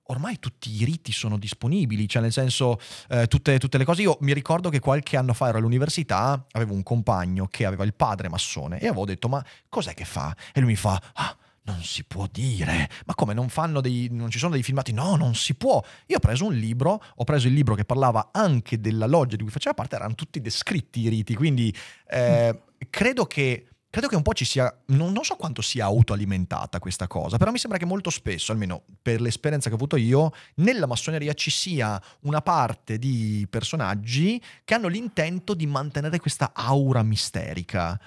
ormai 0.08 0.38
tutti 0.38 0.70
i 0.70 0.84
riti 0.84 1.12
sono 1.12 1.38
disponibili, 1.38 2.08
cioè 2.08 2.22
nel 2.22 2.32
senso 2.32 2.78
eh, 3.08 3.26
tutte, 3.26 3.58
tutte, 3.58 3.78
le 3.78 3.84
cose. 3.84 4.02
Io 4.02 4.16
mi 4.20 4.32
ricordo 4.32 4.68
che 4.68 4.80
qualche 4.80 5.16
anno 5.16 5.32
fa 5.32 5.48
ero 5.48 5.58
all'università, 5.58 6.46
avevo 6.52 6.75
un 6.75 6.82
compagno 6.82 7.46
che 7.46 7.64
aveva 7.64 7.84
il 7.84 7.94
padre 7.94 8.28
massone 8.28 8.78
e 8.78 8.86
avevo 8.86 9.04
detto 9.04 9.28
ma 9.28 9.44
cos'è 9.68 9.94
che 9.94 10.04
fa? 10.04 10.34
E 10.52 10.60
lui 10.60 10.70
mi 10.70 10.76
fa 10.76 11.00
ah, 11.14 11.36
non 11.66 11.82
si 11.82 12.04
può 12.04 12.26
dire, 12.30 12.88
ma 13.06 13.14
come 13.14 13.34
non 13.34 13.48
fanno 13.48 13.80
dei, 13.80 14.08
non 14.10 14.30
ci 14.30 14.38
sono 14.38 14.52
dei 14.52 14.62
filmati? 14.62 14.92
No, 14.92 15.16
non 15.16 15.34
si 15.34 15.54
può. 15.54 15.82
Io 16.06 16.16
ho 16.16 16.20
preso 16.20 16.46
un 16.46 16.54
libro, 16.54 17.02
ho 17.14 17.25
preso 17.25 17.48
il 17.48 17.54
libro 17.54 17.75
che 17.75 17.84
parlava 17.84 18.30
anche 18.32 18.80
della 18.80 19.06
loggia 19.06 19.36
di 19.36 19.42
cui 19.42 19.52
faceva 19.52 19.75
parte, 19.75 19.96
erano 19.96 20.14
tutti 20.14 20.40
descritti 20.40 21.00
i 21.00 21.08
riti, 21.08 21.34
quindi 21.34 21.75
eh, 22.08 22.62
credo 22.88 23.26
che 23.26 23.66
credo 23.96 24.10
che 24.10 24.16
un 24.16 24.22
po' 24.22 24.34
ci 24.34 24.44
sia, 24.44 24.70
non, 24.88 25.10
non, 25.12 25.24
so 25.24 25.36
quanto 25.36 25.62
sia 25.62 25.86
autoalimentata 25.86 26.78
questa 26.78 27.06
cosa, 27.06 27.38
però 27.38 27.50
mi 27.50 27.56
sembra 27.56 27.78
che 27.78 27.86
molto 27.86 28.10
spesso, 28.10 28.52
almeno 28.52 28.82
per 29.00 29.22
l'esperienza 29.22 29.68
che 29.68 29.72
ho 29.72 29.78
avuto 29.78 29.96
io, 29.96 30.32
nella 30.56 30.84
massoneria 30.84 31.32
ci 31.32 31.50
sia 31.50 31.98
una 32.20 32.42
parte 32.42 32.98
di 32.98 33.46
personaggi 33.48 34.38
che 34.64 34.74
hanno 34.74 34.88
l'intento 34.88 35.54
di 35.54 35.66
mantenere 35.66 36.20
questa 36.20 36.52
aura 36.52 37.02
misterica. 37.02 37.98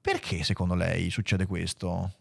Perché 0.00 0.44
secondo 0.44 0.76
lei 0.76 1.10
succede 1.10 1.44
questo? 1.44 2.12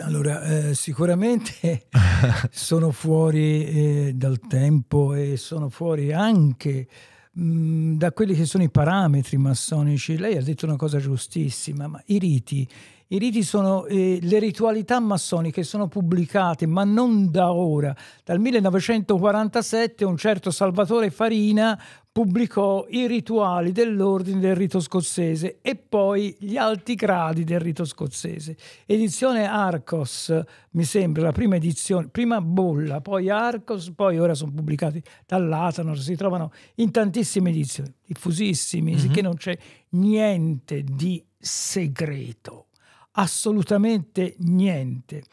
Allora, 0.00 0.42
eh, 0.42 0.74
sicuramente 0.74 1.86
sono 2.52 2.90
fuori 2.90 3.64
eh, 3.64 4.12
dal 4.14 4.40
tempo 4.46 5.14
e 5.14 5.38
sono 5.38 5.70
fuori 5.70 6.12
anche 6.12 6.86
Mm, 7.40 7.96
da 7.96 8.12
quelli 8.12 8.34
che 8.34 8.44
sono 8.44 8.62
i 8.62 8.70
parametri 8.70 9.38
massonici, 9.38 10.18
lei 10.18 10.36
ha 10.36 10.42
detto 10.42 10.66
una 10.66 10.76
cosa 10.76 10.98
giustissima, 10.98 11.86
ma 11.86 12.02
i 12.06 12.18
riti, 12.18 12.68
i 13.12 13.18
riti 13.18 13.42
sono 13.42 13.86
eh, 13.86 14.18
le 14.20 14.38
ritualità 14.38 14.98
massoniche 15.00 15.62
sono 15.62 15.86
pubblicate, 15.86 16.66
ma 16.66 16.84
non 16.84 17.30
da 17.30 17.52
ora. 17.52 17.94
Dal 18.24 18.38
1947 18.38 20.04
un 20.04 20.16
certo 20.16 20.50
Salvatore 20.50 21.10
Farina 21.10 21.78
pubblicò 22.12 22.86
i 22.90 23.06
rituali 23.06 23.72
dell'ordine 23.72 24.38
del 24.38 24.54
rito 24.54 24.80
scozzese 24.80 25.60
e 25.62 25.76
poi 25.76 26.36
gli 26.38 26.58
alti 26.58 26.94
gradi 26.94 27.42
del 27.42 27.58
rito 27.58 27.86
scozzese. 27.86 28.54
Edizione 28.84 29.46
Arcos, 29.46 30.38
mi 30.72 30.84
sembra, 30.84 31.22
la 31.22 31.32
prima 31.32 31.56
edizione, 31.56 32.08
prima 32.08 32.42
bolla, 32.42 33.00
poi 33.00 33.30
Arcos, 33.30 33.92
poi 33.96 34.18
ora 34.18 34.34
sono 34.34 34.52
pubblicati 34.52 35.02
dall'Atanor, 35.26 35.98
si 35.98 36.14
trovano 36.14 36.52
in 36.76 36.90
tantissime 36.90 37.48
edizioni, 37.48 37.90
diffusissimi, 38.04 38.94
mm-hmm. 38.94 39.10
che 39.10 39.22
non 39.22 39.36
c'è 39.36 39.56
niente 39.90 40.84
di 40.84 41.24
segreto, 41.38 42.66
assolutamente 43.12 44.34
niente. 44.40 45.24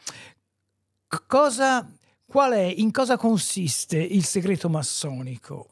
Cosa, 1.26 1.86
qual 2.24 2.52
è, 2.52 2.72
in 2.74 2.90
cosa 2.90 3.18
consiste 3.18 3.98
il 3.98 4.24
segreto 4.24 4.70
massonico? 4.70 5.69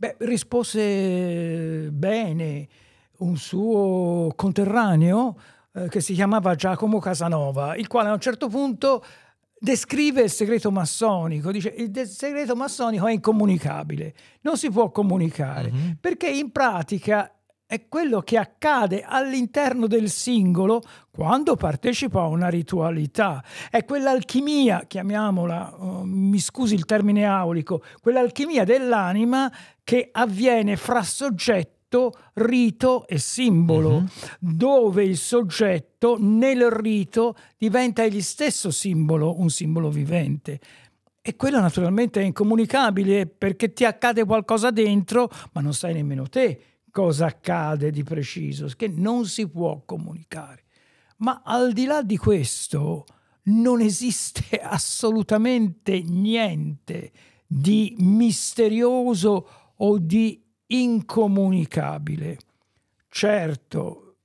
Beh, 0.00 0.14
rispose 0.18 1.90
bene 1.90 2.68
un 3.18 3.36
suo 3.36 4.32
conterraneo 4.36 5.36
eh, 5.72 5.88
che 5.88 6.00
si 6.00 6.14
chiamava 6.14 6.54
Giacomo 6.54 7.00
Casanova, 7.00 7.74
il 7.74 7.88
quale 7.88 8.08
a 8.08 8.12
un 8.12 8.20
certo 8.20 8.46
punto 8.46 9.04
descrive 9.58 10.22
il 10.22 10.30
segreto 10.30 10.70
massonico, 10.70 11.50
dice 11.50 11.74
il 11.76 12.06
segreto 12.06 12.54
massonico 12.54 13.08
è 13.08 13.12
incomunicabile, 13.12 14.14
non 14.42 14.56
si 14.56 14.70
può 14.70 14.92
comunicare, 14.92 15.72
mm-hmm. 15.72 15.90
perché 16.00 16.28
in 16.28 16.52
pratica 16.52 17.32
è 17.66 17.86
quello 17.86 18.20
che 18.20 18.38
accade 18.38 19.02
all'interno 19.06 19.86
del 19.86 20.08
singolo 20.08 20.80
quando 21.10 21.54
partecipa 21.54 22.22
a 22.22 22.26
una 22.26 22.48
ritualità. 22.48 23.44
È 23.68 23.84
quell'alchimia, 23.84 24.84
chiamiamola, 24.86 25.74
uh, 25.76 26.02
mi 26.04 26.38
scusi 26.38 26.72
il 26.74 26.86
termine 26.86 27.26
aulico, 27.26 27.82
quell'alchimia 28.00 28.64
dell'anima 28.64 29.52
che 29.88 30.10
avviene 30.12 30.76
fra 30.76 31.02
soggetto 31.02 32.12
rito 32.34 33.06
e 33.06 33.16
simbolo, 33.16 33.94
uh-huh. 33.94 34.08
dove 34.38 35.02
il 35.02 35.16
soggetto 35.16 36.18
nel 36.20 36.68
rito 36.68 37.34
diventa 37.56 38.04
egli 38.04 38.20
stesso 38.20 38.70
simbolo, 38.70 39.40
un 39.40 39.48
simbolo 39.48 39.88
vivente. 39.88 40.60
E 41.22 41.36
quello 41.36 41.58
naturalmente 41.58 42.20
è 42.20 42.24
incomunicabile 42.24 43.24
perché 43.24 43.72
ti 43.72 43.86
accade 43.86 44.26
qualcosa 44.26 44.70
dentro, 44.70 45.30
ma 45.52 45.62
non 45.62 45.72
sai 45.72 45.94
nemmeno 45.94 46.28
te 46.28 46.60
cosa 46.90 47.24
accade 47.24 47.90
di 47.90 48.02
preciso, 48.02 48.68
che 48.76 48.88
non 48.88 49.24
si 49.24 49.48
può 49.48 49.84
comunicare. 49.86 50.64
Ma 51.20 51.40
al 51.42 51.72
di 51.72 51.86
là 51.86 52.02
di 52.02 52.18
questo 52.18 53.06
non 53.44 53.80
esiste 53.80 54.44
assolutamente 54.60 56.02
niente 56.02 57.10
di 57.50 57.94
misterioso 58.00 59.57
o 59.78 59.98
di 59.98 60.42
incomunicabile. 60.66 62.38
Certo, 63.08 64.16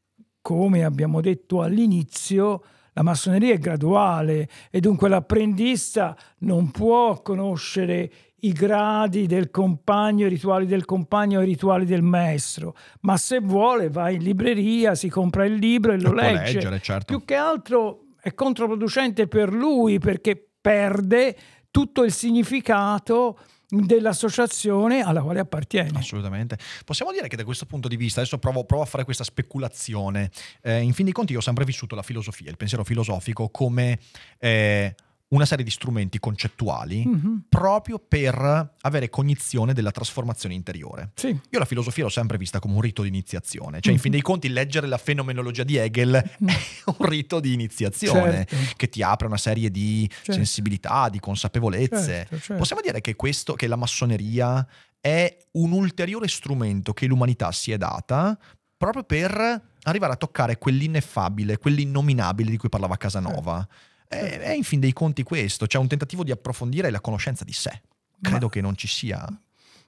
come 0.41 0.83
abbiamo 0.83 1.21
detto 1.21 1.61
all'inizio, 1.61 2.63
la 2.93 3.01
massoneria 3.01 3.53
è 3.53 3.57
graduale 3.57 4.47
e 4.69 4.79
dunque 4.79 5.09
l'apprendista 5.09 6.15
non 6.39 6.69
può 6.71 7.21
conoscere 7.21 8.11
i 8.43 8.51
gradi 8.51 9.25
del 9.25 9.49
compagno, 9.49 10.25
i 10.25 10.29
rituali 10.29 10.65
del 10.65 10.85
compagno 10.85 11.39
e 11.39 11.43
i 11.43 11.47
rituali 11.47 11.85
del 11.85 12.01
maestro, 12.01 12.75
ma 13.01 13.15
se 13.17 13.39
vuole 13.39 13.89
va 13.89 14.09
in 14.09 14.21
libreria, 14.21 14.95
si 14.95 15.09
compra 15.09 15.45
il 15.45 15.53
libro 15.53 15.93
e 15.93 15.99
lo, 15.99 16.11
legge. 16.11 16.53
Leggere, 16.55 16.79
certo. 16.81 17.05
Più 17.05 17.25
che 17.25 17.35
altro 17.35 18.07
è 18.21 18.33
controproducente 18.33 19.27
per 19.27 19.53
lui 19.53 19.97
perché 19.97 20.49
perde 20.59 21.35
tutto 21.71 22.03
il 22.03 22.11
significato 22.11 23.39
dell'associazione 23.81 25.01
alla 25.01 25.21
quale 25.21 25.39
appartiene. 25.39 25.97
Assolutamente. 25.97 26.57
Possiamo 26.85 27.11
dire 27.11 27.27
che 27.27 27.35
da 27.35 27.43
questo 27.43 27.65
punto 27.65 27.87
di 27.87 27.95
vista, 27.95 28.19
adesso 28.19 28.37
provo, 28.37 28.63
provo 28.65 28.83
a 28.83 28.85
fare 28.85 29.03
questa 29.03 29.23
speculazione, 29.23 30.29
eh, 30.61 30.81
in 30.81 30.93
fin 30.93 31.05
dei 31.05 31.13
conti 31.13 31.33
io 31.33 31.39
ho 31.39 31.41
sempre 31.41 31.65
vissuto 31.65 31.95
la 31.95 32.03
filosofia, 32.03 32.49
il 32.49 32.57
pensiero 32.57 32.83
filosofico 32.83 33.49
come... 33.49 33.99
Eh, 34.37 34.95
una 35.33 35.45
serie 35.45 35.65
di 35.65 35.71
strumenti 35.71 36.19
concettuali 36.19 37.05
mm-hmm. 37.05 37.35
proprio 37.49 37.99
per 37.99 38.73
avere 38.81 39.09
cognizione 39.09 39.73
della 39.73 39.91
trasformazione 39.91 40.55
interiore. 40.55 41.11
Sì. 41.15 41.27
Io 41.27 41.59
la 41.59 41.65
filosofia 41.65 42.03
l'ho 42.03 42.09
sempre 42.09 42.37
vista 42.37 42.59
come 42.59 42.75
un 42.75 42.81
rito 42.81 43.01
di 43.01 43.07
iniziazione, 43.07 43.79
cioè 43.79 43.81
mm-hmm. 43.81 43.93
in 43.93 43.99
fin 43.99 44.11
dei 44.11 44.21
conti 44.21 44.49
leggere 44.49 44.87
la 44.87 44.97
fenomenologia 44.97 45.63
di 45.63 45.75
Hegel 45.75 46.11
mm-hmm. 46.11 46.55
è 46.85 46.95
un 46.97 47.05
rito 47.07 47.39
di 47.39 47.53
iniziazione 47.53 48.45
certo. 48.47 48.73
che 48.75 48.89
ti 48.89 49.01
apre 49.01 49.27
una 49.27 49.37
serie 49.37 49.69
di 49.71 50.07
certo. 50.09 50.33
sensibilità, 50.33 51.09
di 51.09 51.19
consapevolezze. 51.19 52.05
Certo, 52.05 52.37
certo, 52.37 52.55
Possiamo 52.55 52.81
dire 52.81 53.01
che 53.01 53.15
questo, 53.15 53.55
che 53.55 53.67
la 53.67 53.75
massoneria 53.75 54.65
è 55.01 55.35
un 55.53 55.71
ulteriore 55.71 56.27
strumento 56.27 56.93
che 56.93 57.07
l'umanità 57.07 57.51
si 57.51 57.71
è 57.71 57.77
data 57.77 58.37
proprio 58.77 59.03
per 59.03 59.61
arrivare 59.83 60.13
a 60.13 60.15
toccare 60.15 60.57
quell'ineffabile, 60.57 61.57
quell'innominabile 61.57 62.49
di 62.49 62.57
cui 62.57 62.69
parlava 62.69 62.97
Casanova. 62.97 63.55
Certo 63.55 63.91
è, 64.07 64.39
è 64.39 64.51
in 64.51 64.63
fin 64.63 64.79
dei 64.79 64.93
conti 64.93 65.23
questo, 65.23 65.65
c'è 65.65 65.77
un 65.77 65.87
tentativo 65.87 66.23
di 66.23 66.31
approfondire 66.31 66.89
la 66.89 67.01
conoscenza 67.01 67.43
di 67.43 67.53
sé. 67.53 67.81
Credo 68.21 68.45
ma, 68.45 68.51
che 68.51 68.61
non 68.61 68.75
ci 68.75 68.87
sia. 68.87 69.25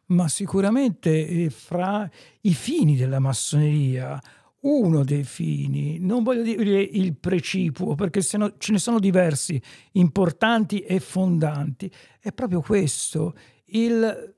Ma 0.07 0.27
sicuramente 0.27 1.27
eh, 1.27 1.49
fra 1.49 2.09
i 2.41 2.53
fini 2.53 2.95
della 2.95 3.19
massoneria, 3.19 4.21
uno 4.61 5.03
dei 5.03 5.23
fini, 5.23 5.99
non 5.99 6.23
voglio 6.23 6.41
dire 6.41 6.81
il 6.81 7.15
precipuo, 7.15 7.95
perché 7.95 8.21
se 8.21 8.37
no, 8.37 8.57
ce 8.57 8.71
ne 8.71 8.79
sono 8.79 8.99
diversi, 8.99 9.61
importanti 9.93 10.79
e 10.81 10.99
fondanti, 10.99 11.91
è 12.19 12.31
proprio 12.31 12.61
questo, 12.61 13.35
il 13.67 14.35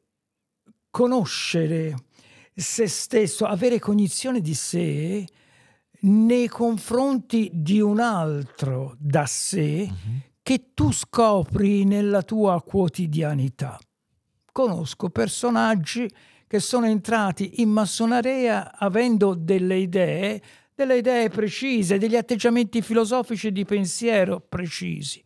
conoscere 0.90 1.96
se 2.54 2.88
stesso, 2.88 3.46
avere 3.46 3.80
cognizione 3.80 4.42
di 4.42 4.54
sé 4.54 5.26
nei 6.02 6.48
confronti 6.48 7.50
di 7.54 7.80
un 7.82 8.00
altro 8.00 8.96
da 9.00 9.26
sé 9.26 9.88
Mhm. 9.90 10.22
che 10.44 10.72
tu 10.74 10.92
scopri 10.92 11.84
nella 11.86 12.22
tua 12.22 12.62
quotidianità. 12.62 13.80
Conosco 14.52 15.10
personaggi 15.10 16.10
che 16.48 16.60
sono 16.60 16.86
entrati 16.86 17.62
in 17.62 17.70
massoneria 17.70 18.78
avendo 18.78 19.34
delle 19.34 19.76
idee, 19.78 20.42
delle 20.74 20.98
idee 20.98 21.30
precise, 21.30 21.98
degli 21.98 22.16
atteggiamenti 22.16 22.82
filosofici 22.82 23.48
e 23.48 23.52
di 23.52 23.66
pensiero 23.66 24.40
precisi. 24.40 25.22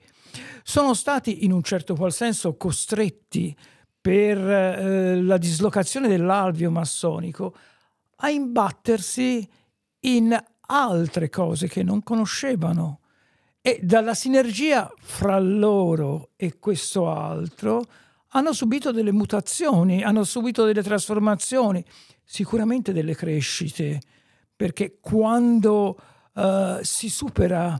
Sono 0.63 0.93
stati 0.93 1.43
in 1.45 1.51
un 1.51 1.61
certo 1.61 1.93
qual 1.95 2.11
senso 2.11 2.55
costretti 2.55 3.55
per 3.99 4.37
eh, 4.39 5.21
la 5.21 5.37
dislocazione 5.37 6.07
dell'alveo 6.07 6.71
massonico 6.71 7.55
a 8.17 8.29
imbattersi 8.29 9.47
in 10.03 10.35
altre 10.67 11.29
cose 11.29 11.67
che 11.67 11.83
non 11.83 12.03
conoscevano. 12.03 12.99
E 13.61 13.79
dalla 13.83 14.13
sinergia 14.13 14.91
fra 14.99 15.39
loro 15.39 16.29
e 16.35 16.57
questo 16.57 17.09
altro 17.09 17.83
hanno 18.29 18.53
subito 18.53 18.91
delle 18.91 19.11
mutazioni, 19.11 20.03
hanno 20.03 20.23
subito 20.23 20.65
delle 20.65 20.81
trasformazioni, 20.81 21.83
sicuramente 22.23 22.93
delle 22.93 23.13
crescite, 23.13 24.01
perché 24.55 24.97
quando 24.99 25.97
eh, 26.33 26.79
si 26.81 27.09
supera 27.09 27.79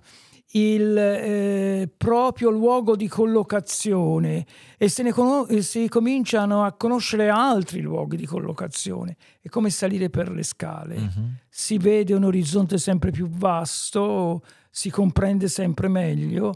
il 0.54 0.98
eh, 0.98 1.90
proprio 1.96 2.50
luogo 2.50 2.96
di 2.96 3.08
collocazione 3.08 4.46
e 4.78 4.90
se 4.90 5.04
ne 5.04 5.14
e 5.48 5.62
si 5.62 5.88
cominciano 5.88 6.64
a 6.64 6.74
conoscere 6.74 7.30
altri 7.30 7.82
luoghi 7.82 8.18
di 8.18 8.26
collocazione, 8.26 9.16
è 9.42 9.48
come 9.50 9.70
salire 9.70 10.10
per 10.10 10.30
le 10.32 10.44
scale 10.44 10.96
Mhm. 10.98 11.36
si 11.50 11.78
vede 11.78 12.14
un 12.14 12.24
orizzonte 12.26 12.78
sempre 12.78 13.12
più 13.12 13.28
vasto, 13.30 14.42
si 14.70 14.90
comprende 14.90 15.48
sempre 15.48 15.88
meglio, 15.88 16.54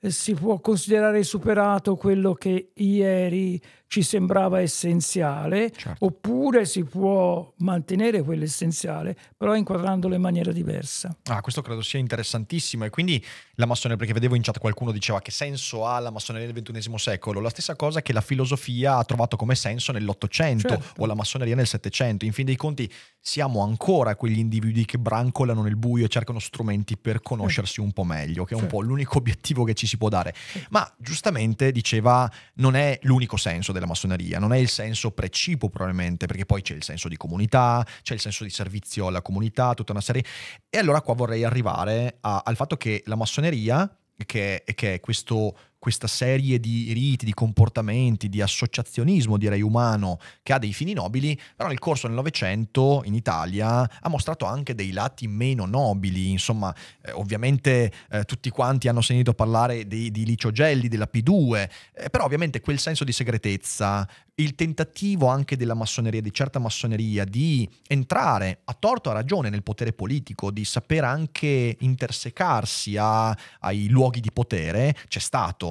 eh, 0.00 0.10
si 0.10 0.34
può 0.34 0.58
considerare 0.60 1.22
superato 1.22 1.96
quello 1.96 2.34
che 2.34 2.70
ieri 2.74 3.60
ci 3.88 4.02
sembrava 4.02 4.60
essenziale, 4.60 5.70
Certo. 5.70 6.04
oppure 6.06 6.64
si 6.66 6.84
può 6.84 7.52
mantenere 7.58 8.22
quello 8.22 8.44
essenziale, 8.44 9.16
però 9.36 9.54
inquadrandolo 9.54 10.14
in 10.14 10.20
maniera 10.20 10.52
diversa. 10.52 11.16
Ah, 11.24 11.40
questo 11.40 11.62
credo 11.62 11.82
sia 11.82 11.98
interessantissimo 11.98 12.84
e 12.84 12.90
quindi 12.90 13.24
la 13.54 13.66
massoneria, 13.66 13.96
perché 13.96 14.12
vedevo 14.12 14.34
in 14.34 14.42
chat 14.42 14.58
qualcuno 14.58 14.90
diceva 14.92 15.20
che 15.20 15.30
senso 15.30 15.86
ha 15.86 15.98
la 15.98 16.10
massoneria 16.10 16.50
del 16.50 16.62
XXI 16.62 16.92
secolo, 16.98 17.40
la 17.40 17.48
stessa 17.50 17.76
cosa 17.76 18.02
che 18.02 18.12
la 18.12 18.20
filosofia 18.20 18.96
ha 18.96 19.04
trovato 19.04 19.36
come 19.36 19.54
senso 19.54 19.92
nell'Ottocento 19.92 20.68
Certo. 20.68 21.02
o 21.02 21.06
la 21.06 21.14
massoneria 21.14 21.54
nel 21.54 21.66
Settecento. 21.66 22.24
In 22.24 22.32
fin 22.32 22.44
dei 22.44 22.56
conti 22.56 22.90
siamo 23.20 23.62
ancora 23.62 24.14
quegli 24.16 24.38
individui 24.38 24.84
che 24.84 24.98
brancolano 24.98 25.62
nel 25.62 25.76
buio 25.76 26.04
e 26.04 26.08
cercano 26.08 26.38
strumenti 26.38 26.96
per 26.96 27.22
conoscersi 27.22 27.80
un 27.80 27.92
po' 27.92 28.04
meglio, 28.04 28.44
che 28.44 28.54
è 28.54 28.58
un 28.58 28.66
po' 28.66 28.80
l'unico 28.80 29.18
obiettivo 29.18 29.64
che 29.64 29.74
ci 29.74 29.86
si 29.86 29.96
può 29.96 30.08
dare. 30.08 30.34
Ma 30.70 30.90
giustamente 30.98 31.72
diceva 31.72 32.30
non 32.54 32.74
è 32.76 32.98
l'unico 33.02 33.36
senso 33.36 33.72
della 33.76 33.86
massoneria, 33.86 34.38
non 34.38 34.52
è 34.52 34.58
il 34.58 34.68
senso 34.68 35.12
precipuo 35.12 35.68
probabilmente, 35.68 36.26
perché 36.26 36.44
poi 36.44 36.62
c'è 36.62 36.74
il 36.74 36.82
senso 36.82 37.08
di 37.08 37.16
comunità, 37.16 37.86
c'è 38.02 38.14
il 38.14 38.20
senso 38.20 38.42
di 38.44 38.50
servizio 38.50 39.06
alla 39.06 39.22
comunità, 39.22 39.74
tutta 39.74 39.92
una 39.92 40.00
serie. 40.00 40.24
E 40.68 40.78
allora 40.78 41.00
qua 41.00 41.14
vorrei 41.14 41.44
arrivare 41.44 42.18
a- 42.20 42.42
al 42.44 42.56
fatto 42.56 42.76
che 42.76 43.02
la 43.06 43.16
massoneria, 43.16 43.88
che, 44.24 44.64
che 44.74 44.94
è 44.94 45.00
questo- 45.00 45.56
questa 45.78 46.06
serie 46.06 46.58
di 46.58 46.92
riti, 46.92 47.24
di 47.24 47.34
comportamenti, 47.34 48.28
di 48.28 48.40
associazionismo, 48.40 49.36
direi 49.36 49.62
umano, 49.62 50.18
che 50.42 50.52
ha 50.52 50.58
dei 50.58 50.72
fini 50.72 50.92
nobili, 50.92 51.38
però 51.54 51.68
nel 51.68 51.78
corso 51.78 52.06
del 52.06 52.16
Novecento 52.16 53.02
in 53.04 53.14
Italia 53.14 53.88
ha 54.00 54.08
mostrato 54.08 54.46
anche 54.46 54.74
dei 54.74 54.92
lati 54.92 55.28
meno 55.28 55.64
nobili, 55.66 56.30
insomma, 56.30 56.74
eh, 57.02 57.12
ovviamente 57.12 57.92
eh, 58.10 58.24
tutti 58.24 58.50
quanti 58.50 58.88
hanno 58.88 59.00
sentito 59.00 59.34
parlare 59.34 59.86
di, 59.86 60.10
di 60.10 60.24
Licio 60.24 60.50
Gelli, 60.50 60.88
della 60.88 61.08
P2, 61.12 61.68
eh, 61.94 62.10
però 62.10 62.24
ovviamente 62.24 62.60
quel 62.60 62.78
senso 62.78 63.04
di 63.04 63.12
segretezza, 63.12 64.08
il 64.38 64.54
tentativo 64.54 65.28
anche 65.28 65.56
della 65.56 65.74
massoneria, 65.74 66.20
di 66.20 66.32
certa 66.32 66.58
massoneria, 66.58 67.24
di 67.24 67.68
entrare 67.86 68.60
a 68.64 68.76
torto 68.78 69.08
a 69.08 69.14
ragione 69.14 69.48
nel 69.48 69.62
potere 69.62 69.92
politico, 69.92 70.50
di 70.50 70.64
saper 70.64 71.04
anche 71.04 71.76
intersecarsi 71.78 72.96
a- 72.98 73.36
ai 73.60 73.88
luoghi 73.88 74.20
di 74.20 74.30
potere, 74.32 74.94
c'è 75.08 75.20
stato. 75.20 75.65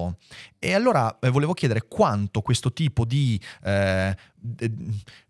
E 0.60 0.74
allora 0.74 1.18
eh, 1.20 1.30
volevo 1.30 1.54
chiedere 1.54 1.88
quanto 1.88 2.42
questo 2.42 2.72
tipo 2.74 3.06
di... 3.06 3.40
eh, 3.64 4.16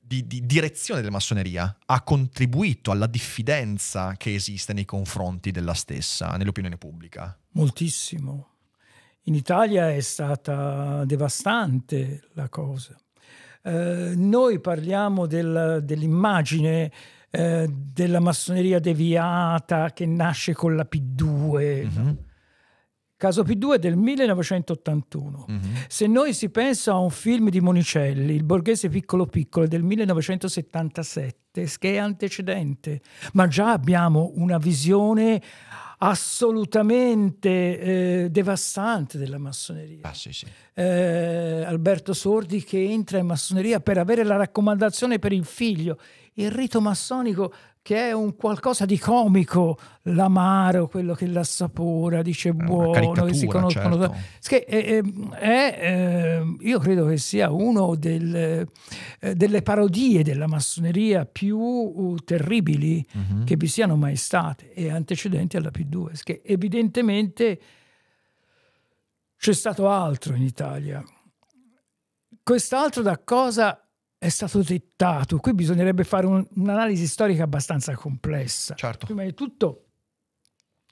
di, 0.07 0.27
di 0.27 0.45
direzione 0.45 0.99
della 0.99 1.11
massoneria 1.11 1.75
ha 1.87 2.03
contribuito 2.03 2.91
alla 2.91 3.07
diffidenza 3.07 4.13
che 4.17 4.35
esiste 4.35 4.71
nei 4.71 4.85
confronti 4.85 5.49
della 5.49 5.73
stessa, 5.73 6.35
nell'opinione 6.37 6.77
pubblica. 6.77 7.35
Moltissimo. 7.53 8.49
In 9.23 9.33
Italia 9.33 9.91
è 9.91 10.01
stata 10.01 11.03
devastante 11.05 12.21
la 12.33 12.49
cosa. 12.49 12.95
Eh, 13.63 14.13
noi 14.15 14.59
parliamo 14.59 15.25
del- 15.25 15.81
dell'immagine 15.83 16.91
eh, 17.31 17.67
della 17.67 18.19
massoneria 18.19 18.79
deviata 18.79 19.91
che 19.91 20.05
nasce 20.05 20.53
con 20.53 20.75
la 20.75 20.87
P2. 20.89 21.83
Mhm, 21.83 22.17
Caso 23.17 23.43
P2 23.43 23.75
è 23.75 23.79
del 23.79 23.95
1981. 23.95 25.45
mhm. 25.47 25.61
Se 25.87 26.05
noi 26.05 26.33
si 26.33 26.49
pensa 26.49 26.91
a 26.91 26.99
un 26.99 27.09
film 27.09 27.49
di 27.49 27.61
Monicelli, 27.61 28.35
Il 28.35 28.43
borghese 28.43 28.89
piccolo 28.89 29.25
piccolo 29.25 29.67
del 29.67 29.83
1977, 29.83 31.67
che 31.79 31.93
è 31.93 31.97
antecedente, 31.97 33.01
ma 33.33 33.47
già 33.47 33.71
abbiamo 33.71 34.33
una 34.35 34.57
visione 34.57 35.41
assolutamente 35.99 37.79
eh, 37.79 38.27
devastante 38.29 39.17
della 39.17 39.37
massoneria. 39.37 39.99
Ah, 40.01 40.13
sì, 40.13 40.33
sì. 40.33 40.45
Eh, 40.73 41.63
Alberto 41.65 42.13
Sordi 42.13 42.63
che 42.63 42.83
entra 42.83 43.17
in 43.17 43.27
massoneria 43.27 43.79
per 43.79 43.97
avere 43.97 44.23
la 44.23 44.35
raccomandazione 44.35 45.19
per 45.19 45.31
il 45.31 45.45
figlio, 45.45 45.97
il 46.33 46.51
rito 46.51 46.81
massonico 46.81 47.53
che 47.85 48.07
è 48.07 48.13
un 48.13 48.35
qualcosa 48.35 48.83
di 48.85 48.97
comico, 48.97 49.77
l'amaro, 50.05 50.87
quello 50.87 51.13
che 51.13 51.27
l'assapora, 51.27 52.23
dice 52.23 52.49
una 52.49 52.63
buono, 52.65 53.11
che 53.25 53.33
si 53.35 53.45
conoscono. 53.45 53.95
certo. 53.99 54.15
Che 54.41 54.63
è, 54.65 55.01
è, 55.03 55.77
eh, 55.79 56.55
io 56.61 56.79
credo 56.79 57.05
che 57.05 57.17
sia 57.17 57.51
uno 57.51 57.93
del- 57.93 58.67
eh, 59.19 59.35
delle 59.35 59.61
parodie 59.61 60.23
della 60.23 60.47
massoneria 60.47 61.27
più 61.27 61.59
uh, 61.59 62.15
terribili 62.25 63.05
Mhm. 63.13 63.43
che 63.45 63.55
vi 63.55 63.67
siano 63.67 63.95
mai 63.95 64.15
state 64.15 64.73
e 64.73 64.89
antecedenti 64.89 65.55
alla 65.55 65.69
P2, 65.69 66.23
che 66.23 66.41
evidentemente 66.43 67.59
c'è 69.37 69.53
stato 69.53 69.87
altro 69.91 70.33
in 70.33 70.41
Italia. 70.41 71.03
Quest'altro 72.41 73.03
da 73.03 73.19
cosa 73.23 73.79
è 74.25 74.29
stato 74.29 74.63
dettato? 74.63 75.37
Qui 75.37 75.53
bisognerebbe 75.53 76.03
fare 76.03 76.25
un- 76.25 76.45
un'analisi 76.55 77.05
storica 77.05 77.43
abbastanza 77.43 77.93
complessa. 77.93 78.73
Certo. 78.73 79.05
Prima 79.05 79.23
di 79.23 79.33
tutto, 79.33 79.85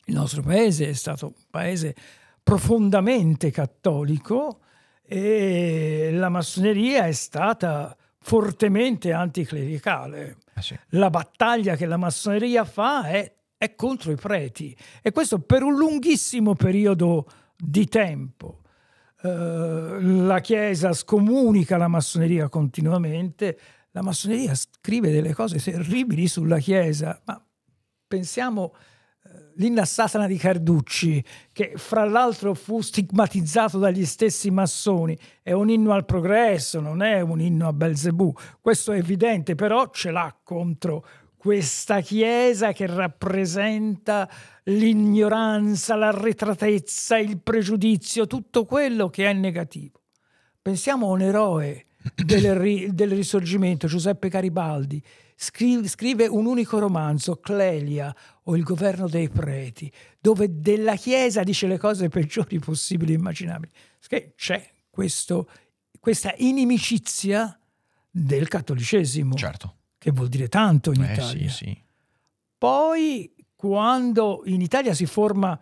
il 0.06 0.14
nostro 0.14 0.44
paese 0.44 0.90
è 0.90 0.94
stato 0.94 1.28
un 1.28 1.44
paese 1.50 1.96
profondamente 2.44 3.50
cattolico 3.50 4.60
e 5.02 6.12
la 6.14 6.30
massoneria 6.30 7.08
è 7.08 7.12
stata 7.12 7.96
fortemente 8.20 9.12
anticlericale. 9.12 10.38
Eh 10.54 10.62
sì. 10.62 10.78
La 10.90 11.10
battaglia 11.10 11.76
che 11.76 11.88
la 11.88 11.98
massoneria 11.98 12.64
fa 12.66 13.08
è, 13.08 13.34
è 13.58 13.76
contro 13.76 14.12
i 14.12 14.16
preti 14.16 14.78
e 15.02 15.12
questo 15.12 15.40
per 15.40 15.64
un 15.64 15.76
lunghissimo 15.76 16.54
periodo 16.54 17.28
di 17.58 17.88
tempo. 17.88 18.62
Eh, 19.24 19.98
la 20.02 20.40
Chiesa 20.42 20.92
scomunica 20.92 21.78
la 21.78 21.88
massoneria 21.88 22.50
continuamente, 22.50 23.58
la 23.92 24.02
massoneria 24.02 24.54
scrive 24.54 25.12
delle 25.12 25.34
cose 25.34 25.60
terribili 25.60 26.28
sulla 26.28 26.58
Chiesa, 26.58 27.22
ma 27.24 27.42
pensiamo 28.06 28.74
eh, 29.24 29.54
l'inna 29.56 29.86
Satana 29.86 30.28
di 30.28 30.36
Carducci, 30.36 31.24
che 31.54 31.72
fra 31.78 32.04
l'altro 32.04 32.54
fu 32.54 32.82
stigmatizzato 32.82 33.78
dagli 33.78 34.04
stessi 34.04 34.52
massoni, 34.52 35.18
è 35.42 35.54
un 35.54 35.70
inno 35.70 35.94
al 35.94 36.04
progresso, 36.04 36.82
non 36.82 37.02
è 37.02 37.22
un 37.22 37.40
inno 37.40 37.70
a 37.70 37.74
Belzebù, 37.74 38.34
questo 38.60 38.92
è 38.92 38.98
evidente, 38.98 39.56
però 39.56 39.90
ce 39.92 40.12
l'ha 40.12 40.36
contro 40.44 41.06
questa 41.44 42.00
Chiesa 42.00 42.72
che 42.72 42.86
rappresenta 42.86 44.30
l'ignoranza, 44.64 45.94
l'arretratezza, 45.94 47.18
il 47.18 47.38
pregiudizio, 47.42 48.28
tutto 48.28 48.64
quello 48.64 49.10
che 49.10 49.30
è 49.30 49.34
negativo. 49.34 50.04
Pensiamo 50.62 51.08
a 51.08 51.12
un 51.12 51.20
eroe 51.20 51.88
del, 52.16 52.56
ri- 52.56 52.94
del 52.94 53.12
risorgimento, 53.12 53.88
Giuseppe 53.88 54.30
Garibaldi, 54.30 55.04
Scri- 55.36 55.86
scrive 55.86 56.28
un 56.28 56.46
unico 56.46 56.80
romanzo, 56.80 57.36
Clelia 57.36 58.16
o 58.44 58.56
Il 58.56 58.64
governo 58.64 59.10
dei 59.10 59.28
preti, 59.28 59.92
dove 60.22 60.62
della 60.62 60.96
Chiesa 60.96 61.44
dice 61.44 61.68
le 61.68 61.78
cose 61.78 62.08
peggiori 62.08 62.58
possibili 62.60 63.12
e 63.12 63.16
immaginabili. 63.18 63.74
C'è 64.38 64.72
questa 64.90 66.34
inimicizia 66.38 67.60
del 68.10 68.48
cattolicesimo, 68.48 69.36
Certo. 69.36 69.76
Che 70.04 70.12
vuol 70.12 70.28
dire 70.28 70.50
tanto 70.50 70.92
in 70.92 71.02
Eh, 71.02 71.14
Italia. 71.14 71.50
sì, 71.50 71.66
sì. 71.66 71.82
Poi 72.58 73.34
quando 73.56 74.42
in 74.46 74.60
Italia 74.62 74.94
si 74.94 75.06
forma 75.06 75.58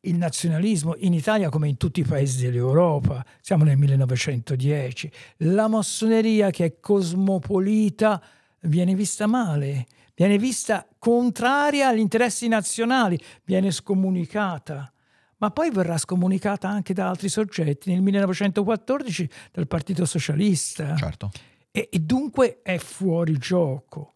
il 0.00 0.16
nazionalismo 0.16 0.94
in 0.98 1.14
Italia 1.14 1.48
come 1.48 1.66
in 1.68 1.78
tutti 1.78 2.00
i 2.00 2.04
paesi 2.04 2.44
dell'Europa, 2.44 3.24
siamo 3.40 3.64
nel 3.64 3.78
1910, 3.78 5.10
la 5.38 5.66
massoneria 5.68 6.50
che 6.50 6.64
è 6.66 6.80
cosmopolita 6.80 8.22
viene 8.60 8.94
vista 8.94 9.26
male, 9.26 9.86
viene 10.14 10.36
vista 10.38 10.86
contraria 10.98 11.88
agli 11.88 11.98
interessi 11.98 12.46
nazionali, 12.46 13.18
viene 13.44 13.70
scomunicata. 13.70 14.92
Ma 15.38 15.50
poi 15.50 15.70
verrà 15.70 15.98
scomunicata 15.98 16.68
anche 16.68 16.94
da 16.94 17.08
altri 17.08 17.28
soggetti, 17.28 17.90
nel 17.90 18.00
1914 18.02 19.28
dal 19.52 19.66
Partito 19.66 20.04
Socialista. 20.06 20.94
Certo. 20.96 21.30
E, 21.76 21.90
e 21.92 21.98
dunque 21.98 22.60
è 22.62 22.78
fuori 22.78 23.36
gioco. 23.36 24.14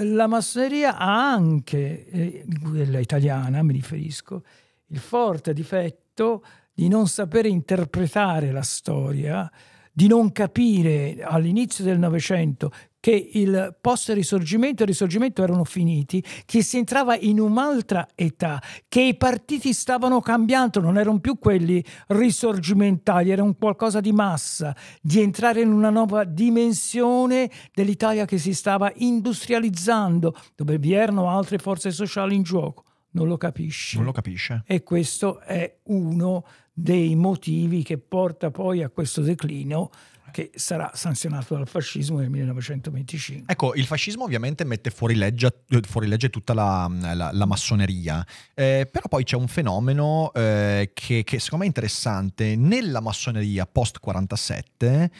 La 0.00 0.26
massoneria 0.26 0.96
ha 0.98 1.30
anche, 1.30 2.08
eh, 2.08 2.44
quella 2.60 2.98
italiana 2.98 3.62
mi 3.62 3.72
riferisco, 3.72 4.42
il 4.86 4.98
forte 4.98 5.52
difetto 5.52 6.42
di 6.74 6.88
non 6.88 7.06
sapere 7.06 7.48
interpretare 7.48 8.50
la 8.50 8.62
storia, 8.62 9.48
di 9.92 10.08
non 10.08 10.32
capire 10.32 11.22
all'inizio 11.22 11.84
del 11.84 12.00
Novecento 12.00 12.72
che 13.00 13.30
il 13.32 13.76
post-risorgimento 13.80 14.82
e 14.82 14.86
il 14.86 14.90
risorgimento 14.90 15.42
erano 15.42 15.64
finiti, 15.64 16.22
che 16.44 16.62
si 16.62 16.78
entrava 16.78 17.16
in 17.16 17.40
un'altra 17.40 18.06
età, 18.14 18.62
che 18.88 19.02
i 19.02 19.16
partiti 19.16 19.72
stavano 19.72 20.20
cambiando, 20.20 20.80
non 20.80 20.98
erano 20.98 21.20
più 21.20 21.38
quelli 21.38 21.84
risorgimentali, 22.08 23.30
era 23.30 23.42
un 23.42 23.56
qualcosa 23.56 24.00
di 24.00 24.12
massa, 24.12 24.74
di 25.00 25.20
entrare 25.20 25.60
in 25.60 25.72
una 25.72 25.90
nuova 25.90 26.24
dimensione 26.24 27.50
dell'Italia 27.72 28.24
che 28.24 28.38
si 28.38 28.54
stava 28.54 28.92
industrializzando, 28.94 30.34
dove 30.54 30.78
vi 30.78 30.92
erano 30.92 31.30
altre 31.30 31.58
forze 31.58 31.90
sociali 31.90 32.34
in 32.34 32.42
gioco 32.42 32.84
non 33.10 33.26
lo 33.26 33.36
capisce. 33.36 33.96
Non 33.96 34.04
lo 34.04 34.12
capisce. 34.12 34.62
E 34.66 34.82
questo 34.82 35.40
è 35.40 35.78
uno 35.84 36.44
dei 36.72 37.16
motivi 37.16 37.82
che 37.82 37.98
porta 37.98 38.50
poi 38.50 38.82
a 38.82 38.88
questo 38.90 39.22
declino 39.22 39.90
che 40.30 40.50
sarà 40.54 40.90
sanzionato 40.94 41.54
dal 41.54 41.68
fascismo 41.68 42.18
nel 42.18 42.30
1925. 42.30 43.52
Ecco, 43.52 43.74
il 43.74 43.84
fascismo 43.84 44.24
ovviamente 44.24 44.64
mette 44.64 44.90
fuori 44.90 45.14
legge, 45.14 45.64
fuori 45.82 46.06
legge 46.06 46.30
tutta 46.30 46.54
la, 46.54 46.90
la, 47.14 47.30
la 47.32 47.46
massoneria, 47.46 48.24
eh, 48.54 48.88
però 48.90 49.08
poi 49.08 49.24
c'è 49.24 49.36
un 49.36 49.48
fenomeno 49.48 50.32
eh, 50.34 50.90
che, 50.94 51.24
che 51.24 51.38
secondo 51.38 51.64
me 51.64 51.70
è 51.70 51.74
interessante. 51.74 52.56
Nella 52.56 53.00
massoneria 53.00 53.66
post-47 53.66 55.10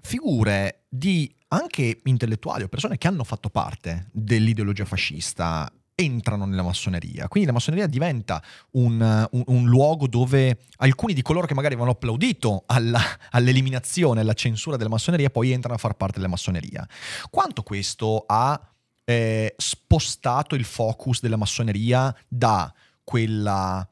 figure 0.00 0.84
di 0.88 1.32
anche 1.48 2.00
intellettuali 2.04 2.62
o 2.62 2.68
persone 2.68 2.98
che 2.98 3.08
hanno 3.08 3.24
fatto 3.24 3.48
parte 3.48 4.08
dell'ideologia 4.12 4.84
fascista 4.84 5.70
entrano 6.00 6.44
nella 6.44 6.62
massoneria. 6.62 7.26
Quindi 7.26 7.48
la 7.48 7.54
massoneria 7.54 7.88
diventa 7.88 8.40
un, 8.72 9.28
un, 9.32 9.42
un, 9.46 9.66
luogo 9.66 10.06
dove 10.06 10.58
alcuni 10.76 11.12
di 11.12 11.22
coloro 11.22 11.44
che 11.44 11.54
magari 11.54 11.74
avevano 11.74 11.96
applaudito 11.96 12.62
alla, 12.66 13.00
all'eliminazione, 13.30 14.20
alla 14.20 14.34
censura 14.34 14.76
della 14.76 14.90
massoneria, 14.90 15.28
poi 15.28 15.50
entrano 15.50 15.74
a 15.74 15.78
far 15.78 15.94
parte 15.94 16.18
della 16.18 16.28
massoneria. 16.28 16.86
Quanto 17.30 17.62
questo 17.64 18.22
ha 18.28 18.60
eh, 19.04 19.54
spostato 19.56 20.54
il 20.54 20.64
focus 20.64 21.20
della 21.20 21.36
massoneria 21.36 22.14
da 22.28 22.72
quella, 23.02 23.86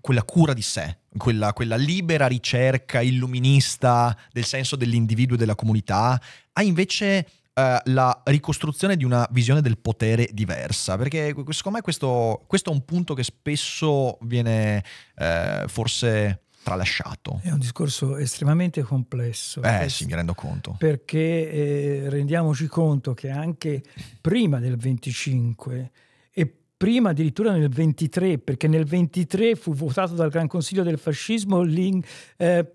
quella 0.00 0.22
cura 0.22 0.54
di 0.54 0.62
sé, 0.62 1.00
quella, 1.14 1.52
quella, 1.52 1.76
libera 1.76 2.26
ricerca 2.26 3.02
illuminista 3.02 4.16
del 4.32 4.44
senso 4.46 4.76
dell'individuo 4.76 5.36
e 5.36 5.38
della 5.38 5.56
comunità, 5.56 6.18
a 6.54 6.62
invece 6.62 7.28
uh, 7.54 7.90
la 7.90 8.22
ricostruzione 8.24 8.96
di 8.96 9.04
una 9.04 9.26
visione 9.30 9.60
del 9.60 9.78
potere 9.78 10.28
diversa, 10.32 10.96
perché 10.96 11.34
secondo 11.48 11.78
me 11.78 11.80
questo, 11.80 12.44
questo 12.46 12.70
è 12.70 12.72
un 12.72 12.84
punto 12.84 13.14
che 13.14 13.22
spesso 13.22 14.18
viene 14.22 14.84
uh, 15.16 15.68
forse 15.68 16.44
tralasciato. 16.64 17.40
È 17.42 17.50
un 17.50 17.58
discorso 17.58 18.16
estremamente 18.16 18.82
complesso. 18.82 19.62
Eh 19.62 19.88
sì, 19.88 20.06
mi 20.06 20.14
rendo 20.14 20.34
conto. 20.34 20.74
Perché 20.78 21.50
eh, 21.50 22.08
rendiamoci 22.08 22.66
conto 22.66 23.12
che 23.12 23.28
anche 23.28 23.82
prima 24.20 24.58
del 24.58 24.76
25 24.76 25.90
e 26.32 26.54
prima 26.76 27.10
addirittura 27.10 27.52
nel 27.52 27.68
23, 27.68 28.38
perché 28.38 28.66
nel 28.66 28.86
23 28.86 29.54
fu 29.56 29.74
votato 29.74 30.14
dal 30.14 30.30
Gran 30.30 30.48
Consiglio 30.48 30.82
del 30.82 30.98
Fascismo 30.98 31.62
eh, 31.62 32.73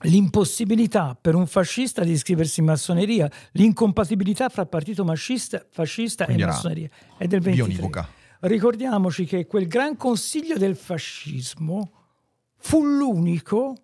l'impossibilità 0.00 1.16
per 1.18 1.34
un 1.34 1.46
fascista 1.46 2.04
di 2.04 2.12
iscriversi 2.12 2.60
in 2.60 2.66
massoneria, 2.66 3.30
l'incompatibilità 3.52 4.48
fra 4.48 4.66
partito 4.66 5.04
fascista, 5.04 5.64
fascista 5.70 6.26
e 6.26 6.36
massoneria 6.36 6.88
è 7.16 7.26
del 7.26 7.40
23. 7.40 7.52
Bionivoca. 7.52 8.08
Ricordiamoci 8.40 9.24
che 9.24 9.46
quel 9.46 9.66
gran 9.66 9.96
consiglio 9.96 10.56
del 10.56 10.76
fascismo 10.76 11.92
fu 12.58 12.84
l'unico 12.84 13.74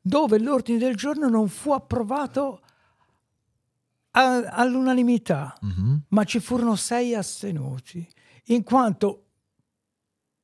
dove 0.00 0.38
l'ordine 0.38 0.78
del 0.78 0.94
giorno 0.94 1.28
non 1.28 1.48
fu 1.48 1.72
approvato 1.72 2.60
all'unanimità, 4.12 5.58
uh-huh. 5.60 6.00
ma 6.08 6.24
ci 6.24 6.40
furono 6.40 6.74
sei 6.74 7.14
astenuti, 7.14 8.06
in 8.44 8.62
quanto 8.62 9.24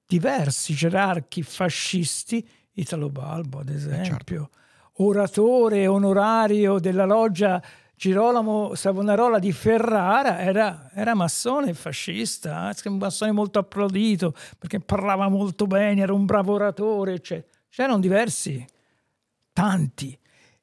diversi 0.04 0.74
gerarchi 0.74 1.42
fascisti, 1.42 2.46
Italo 2.72 3.08
Balbo 3.08 3.60
ad 3.60 3.70
esempio, 3.70 4.02
eh 4.02 4.04
certo 4.04 4.50
oratore 4.96 5.86
onorario 5.86 6.78
della 6.78 7.04
loggia 7.04 7.62
Girolamo 8.02 8.74
Savonarola 8.74 9.38
di 9.38 9.52
Ferrara 9.52 10.40
era, 10.40 10.90
era 10.92 11.14
massone 11.14 11.72
fascista, 11.72 12.68
eh, 12.68 12.88
un 12.88 12.96
massone 12.96 13.30
molto 13.30 13.60
applaudito 13.60 14.34
perché 14.58 14.80
parlava 14.80 15.28
molto 15.28 15.68
bene, 15.68 16.02
era 16.02 16.12
un 16.12 16.24
bravo 16.24 16.54
oratore, 16.54 17.12
eccetera. 17.12 17.46
C'erano 17.68 18.00
diversi, 18.00 18.66
tanti. 19.52 20.18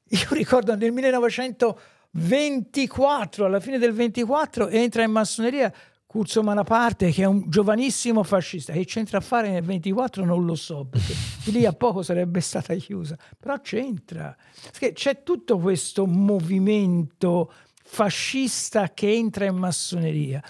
Io 0.08 0.26
ricordo 0.36 0.76
nel 0.76 0.92
1924, 0.92 3.46
alla 3.46 3.60
fine 3.60 3.78
del 3.78 3.94
24, 3.94 4.68
entra 4.68 5.02
in 5.02 5.10
massoneria 5.10 5.72
Curzo 6.10 6.42
Malaparte, 6.42 7.12
che 7.12 7.22
è 7.22 7.24
un 7.24 7.44
giovanissimo 7.46 8.24
fascista, 8.24 8.72
che 8.72 8.84
c'entra 8.84 9.18
a 9.18 9.20
fare 9.20 9.48
nel 9.48 9.62
24 9.62 10.24
non 10.24 10.44
lo 10.44 10.56
so, 10.56 10.84
perché 10.84 11.14
di 11.44 11.52
lì 11.56 11.66
a 11.66 11.72
poco 11.72 12.02
sarebbe 12.02 12.40
stata 12.40 12.74
chiusa, 12.74 13.16
però 13.38 13.60
c'entra. 13.60 14.36
Perché 14.72 14.92
c'è 14.92 15.22
tutto 15.22 15.60
questo 15.60 16.06
movimento 16.06 17.52
fascista 17.84 18.90
che 18.92 19.12
entra 19.12 19.44
in 19.44 19.54
massoneria. 19.54 20.42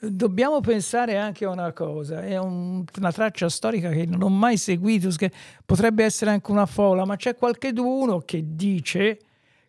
Dobbiamo 0.00 0.60
pensare 0.60 1.18
anche 1.18 1.44
a 1.44 1.50
una 1.50 1.74
cosa, 1.74 2.22
è 2.22 2.38
un, 2.38 2.82
una 2.96 3.12
traccia 3.12 3.50
storica 3.50 3.90
che 3.90 4.06
non 4.06 4.22
ho 4.22 4.30
mai 4.30 4.56
seguito, 4.56 5.10
che 5.10 5.30
potrebbe 5.66 6.02
essere 6.02 6.30
anche 6.30 6.50
una 6.50 6.64
fola, 6.64 7.04
ma 7.04 7.16
c'è 7.16 7.36
qualcuno 7.36 8.20
che 8.20 8.42
dice 8.54 9.18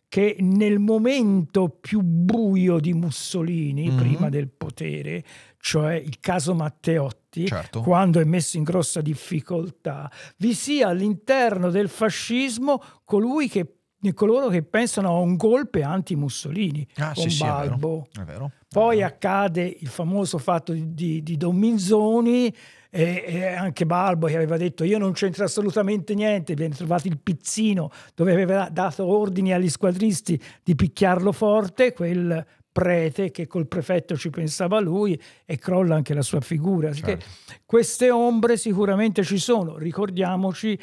che 0.08 0.36
nel 0.40 0.78
momento 0.78 1.68
più 1.68 2.00
buio 2.02 2.78
di 2.78 2.92
Mussolini, 2.92 3.88
mm-hmm. 3.88 3.96
prima 3.96 4.28
del 4.28 4.48
potere, 4.48 5.24
cioè 5.58 5.94
il 5.94 6.20
caso 6.20 6.54
Matteotti, 6.54 7.46
certo. 7.46 7.80
quando 7.82 8.20
è 8.20 8.24
messo 8.24 8.56
in 8.56 8.62
grossa 8.62 9.00
difficoltà, 9.00 10.10
vi 10.38 10.54
sia 10.54 10.88
all'interno 10.88 11.70
del 11.70 11.88
fascismo 11.88 12.80
colui 13.04 13.48
che 13.48 13.72
coloro 14.14 14.48
che 14.48 14.62
pensano 14.62 15.08
a 15.08 15.18
un 15.18 15.34
golpe 15.34 15.82
anti-Mussolini, 15.82 16.86
ah, 16.98 17.12
con 17.12 17.28
sì, 17.28 17.42
Balbo. 17.42 18.06
Sì, 18.12 18.20
è 18.20 18.24
vero, 18.24 18.32
è 18.32 18.32
vero, 18.32 18.46
è 18.46 18.64
Poi 18.68 18.96
vero. 18.96 19.08
accade 19.08 19.76
il 19.80 19.88
famoso 19.88 20.38
fatto 20.38 20.72
di, 20.72 20.94
di, 20.94 21.22
di 21.24 21.36
Don 21.36 21.56
Minzoni 21.56 22.54
e, 22.96 23.24
e, 23.26 23.46
anche 23.46 23.84
Balbo 23.84 24.26
che 24.26 24.36
aveva 24.36 24.56
detto 24.56 24.82
io 24.82 24.96
non 24.96 25.12
c'entro 25.12 25.44
assolutamente 25.44 26.14
niente, 26.14 26.54
viene 26.54 26.74
trovato 26.74 27.08
il 27.08 27.18
pizzino 27.18 27.90
dove 28.14 28.32
aveva 28.32 28.70
dato 28.72 29.04
ordini 29.04 29.52
agli 29.52 29.68
squadristi 29.68 30.40
di 30.62 30.74
picchiarlo 30.74 31.32
forte, 31.32 31.92
quel 31.92 32.44
prete 32.72 33.30
che 33.30 33.46
col 33.46 33.66
prefetto 33.66 34.16
ci 34.16 34.30
pensava 34.30 34.80
lui 34.80 35.20
e 35.44 35.58
crolla 35.58 35.94
anche 35.94 36.14
la 36.14 36.22
sua 36.22 36.40
figura. 36.40 36.92
Certo. 36.92 37.26
Queste 37.66 38.10
ombre 38.10 38.56
sicuramente 38.56 39.22
ci 39.24 39.38
sono, 39.38 39.76
ricordiamoci 39.76 40.78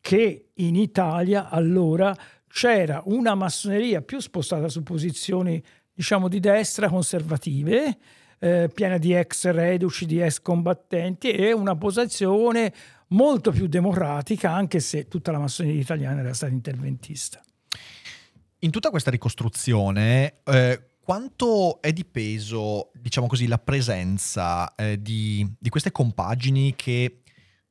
che 0.00 0.50
in 0.52 0.76
Italia 0.76 1.48
allora 1.48 2.14
c'era 2.46 3.02
una 3.06 3.34
massoneria 3.34 4.02
più 4.02 4.20
spostata 4.20 4.68
su 4.68 4.82
posizioni 4.82 5.62
diciamo 5.94 6.28
di 6.28 6.40
destra 6.40 6.90
conservative 6.90 7.96
eh, 8.44 8.68
piena 8.68 8.98
di 8.98 9.14
ex 9.14 9.50
reduci, 9.50 10.04
di 10.04 10.20
ex 10.20 10.40
combattenti 10.40 11.30
e 11.30 11.52
una 11.52 11.76
posizione 11.76 12.74
molto 13.08 13.50
più 13.50 13.68
democratica, 13.68 14.50
anche 14.52 14.80
se 14.80 15.08
tutta 15.08 15.32
la 15.32 15.38
massoneria 15.38 15.80
italiana 15.80 16.20
era 16.20 16.34
stata 16.34 16.52
interventista. 16.52 17.40
In 18.58 18.70
tutta 18.70 18.90
questa 18.90 19.10
ricostruzione, 19.10 20.34
eh, 20.44 20.80
quanto 21.00 21.80
è 21.80 21.90
di 21.94 22.04
peso, 22.04 22.90
diciamo 22.92 23.28
così, 23.28 23.46
la 23.46 23.58
presenza 23.58 24.74
eh, 24.74 25.00
di, 25.00 25.50
di, 25.58 25.70
queste 25.70 25.90
compagini 25.90 26.74
che 26.76 27.22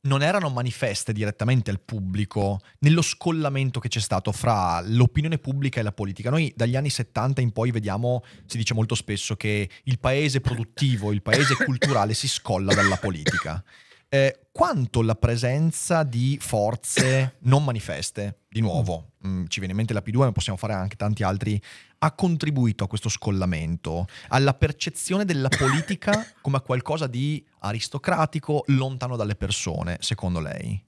non 0.05 0.21
erano 0.21 0.49
manifeste 0.49 1.13
direttamente 1.13 1.69
al 1.69 1.79
pubblico 1.79 2.59
nello 2.79 3.01
scollamento 3.01 3.79
che 3.79 3.87
c'è 3.87 3.99
stato 3.99 4.31
fra 4.31 4.81
l'opinione 4.81 5.37
pubblica 5.37 5.79
e 5.79 5.83
la 5.83 5.93
politica. 5.93 6.29
Noi 6.29 6.51
dagli 6.55 6.75
anni 6.75 6.89
70 6.89 7.41
in 7.41 7.51
poi 7.51 7.71
vediamo, 7.71 8.23
si 8.45 8.57
dice 8.57 8.73
molto 8.73 8.95
spesso, 8.95 9.35
che 9.35 9.69
il 9.83 9.99
paese 9.99 10.41
produttivo, 10.41 11.11
il 11.11 11.21
paese 11.21 11.55
culturale 11.55 12.13
si 12.13 12.27
scolla 12.27 12.73
dalla 12.73 12.97
politica. 12.97 13.63
Eh, 14.09 14.41
quanto 14.51 15.01
la 15.01 15.15
presenza 15.15 16.03
di 16.03 16.37
forze 16.39 17.37
non 17.39 17.63
manifeste, 17.63 18.41
di 18.47 18.61
nuovo, 18.61 19.13
mh, 19.17 19.27
mm, 19.27 19.45
ci 19.47 19.57
viene 19.57 19.71
in 19.71 19.77
mente 19.77 19.93
la 19.93 20.03
P2, 20.05 20.17
ma 20.17 20.31
possiamo 20.31 20.59
fare 20.59 20.73
anche 20.73 20.95
tanti 20.95 21.23
altri, 21.23 21.59
ha 22.03 22.11
contribuito 22.11 22.83
a 22.83 22.87
questo 22.87 23.09
scollamento, 23.09 24.07
alla 24.29 24.53
percezione 24.53 25.23
della 25.25 25.49
politica 25.49 26.25
come 26.41 26.61
qualcosa 26.61 27.07
di 27.07 27.43
aristocratico, 27.59 28.63
lontano 28.67 29.15
dalle 29.15 29.35
persone, 29.35 29.97
secondo 30.01 30.39
lei? 30.39 30.83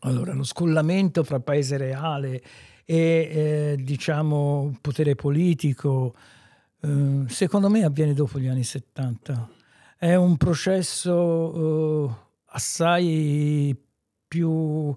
Allora, 0.00 0.32
lo 0.32 0.44
scollamento 0.44 1.24
fra 1.24 1.40
paese 1.40 1.76
reale 1.76 2.42
e 2.84 2.96
eh, 2.96 3.76
diciamo 3.78 4.78
potere 4.80 5.14
politico, 5.14 6.14
eh, 6.80 7.24
secondo 7.26 7.68
me 7.68 7.84
avviene 7.84 8.14
dopo 8.14 8.38
gli 8.38 8.46
anni 8.46 8.64
70 8.64 9.50
è 9.98 10.14
un 10.14 10.36
processo 10.36 11.14
uh, 11.14 12.14
assai 12.46 13.74
più 14.28 14.94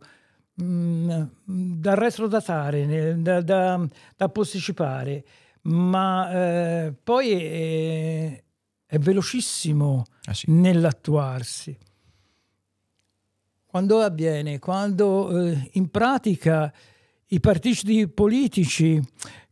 da 0.62 1.94
retrodatare, 1.94 3.22
da, 3.22 3.42
da, 3.42 3.88
da 4.16 4.30
posticipare, 4.30 5.24
ma 5.64 6.32
eh, 6.32 6.94
poi 7.02 7.32
è, 7.32 8.44
è 8.86 8.98
velocissimo 8.98 10.04
ah, 10.26 10.34
sì. 10.34 10.52
nell'attuarsi. 10.52 11.78
Quando 13.66 14.00
avviene? 14.00 14.60
Quando 14.60 15.46
eh, 15.46 15.70
in 15.74 15.90
pratica 15.90 16.74
i 17.28 17.40
partiti 17.40 18.08
politici 18.08 19.02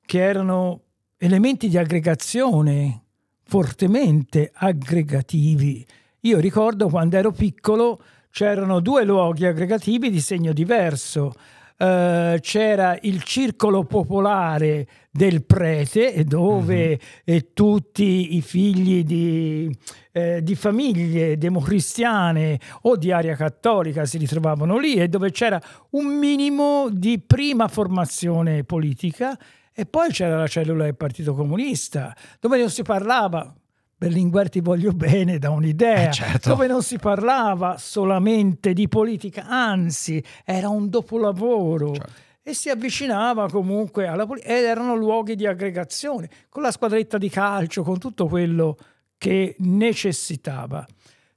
che 0.05 0.19
erano 0.19 0.81
elementi 1.17 1.69
di 1.69 1.77
aggregazione 1.77 3.03
fortemente 3.43 4.51
aggregativi. 4.53 5.85
Io 6.21 6.39
ricordo 6.39 6.89
quando 6.89 7.15
ero 7.15 7.31
piccolo 7.31 8.01
c'erano 8.38 8.82
due 8.82 9.04
luoghi 9.04 9.47
aggregativi 9.47 10.12
di 10.12 10.19
segno 10.19 10.54
diverso. 10.54 11.34
Uh, 11.80 12.38
c'era 12.39 12.95
il 13.02 13.23
circolo 13.23 13.84
popolare 13.84 14.88
del 15.12 15.43
prete 15.43 16.23
dove 16.23 17.00
uh-huh. 17.26 17.47
tutti 17.54 18.36
i 18.36 18.41
figli 18.41 19.04
di, 19.04 19.76
eh, 20.12 20.43
di, 20.43 20.54
famiglie 20.54 21.38
democristiane 21.39 22.60
o 22.84 22.95
di 22.95 23.12
aria 23.12 23.36
cattolica 23.36 24.06
si 24.06 24.19
ritrovavano 24.19 24.78
lì 24.78 24.95
e 24.95 25.08
dove 25.08 25.32
c'era 25.32 25.60
un 25.91 26.06
minimo 26.06 26.89
di 26.91 27.19
prima 27.19 27.67
formazione 27.67 28.63
politica 28.63 29.36
e 29.73 29.86
poi 29.88 30.12
c'era 30.12 30.38
la 30.38 30.47
cellula 30.47 30.84
del 30.84 30.95
Partito 30.95 31.34
Comunista, 31.34 32.15
dove 32.39 32.60
non 32.60 32.69
si 32.69 32.84
parlava, 32.84 33.52
Berlinguer 33.99 34.47
ti 34.49 34.60
voglio 34.60 34.91
bene 34.91 35.39
da 35.39 35.49
un'idea, 35.49 36.10
eh 36.10 36.12
certo. 36.12 36.49
dove 36.49 36.67
non 36.67 36.83
si 36.83 36.99
parlava 36.99 37.77
solamente 37.79 38.73
di 38.73 38.88
politica, 38.88 39.47
anzi 39.47 40.23
era 40.45 40.69
un 40.69 40.88
dopolavoro. 40.88 41.93
Certo. 41.93 42.25
E 42.43 42.53
si 42.53 42.69
avvicinava 42.69 43.49
comunque 43.49 44.05
alla 44.05 44.25
politica 44.27 44.55
ed 44.55 44.65
erano 44.65 44.95
luoghi 44.95 45.36
di 45.36 45.47
aggregazione, 45.47 46.29
con 46.47 46.62
la 46.62 46.71
squadretta 46.71 47.17
di 47.17 47.27
calcio, 47.27 47.81
con 47.81 47.97
tutto 47.97 48.27
quello 48.27 48.77
che 49.17 49.55
necessitava 49.60 50.86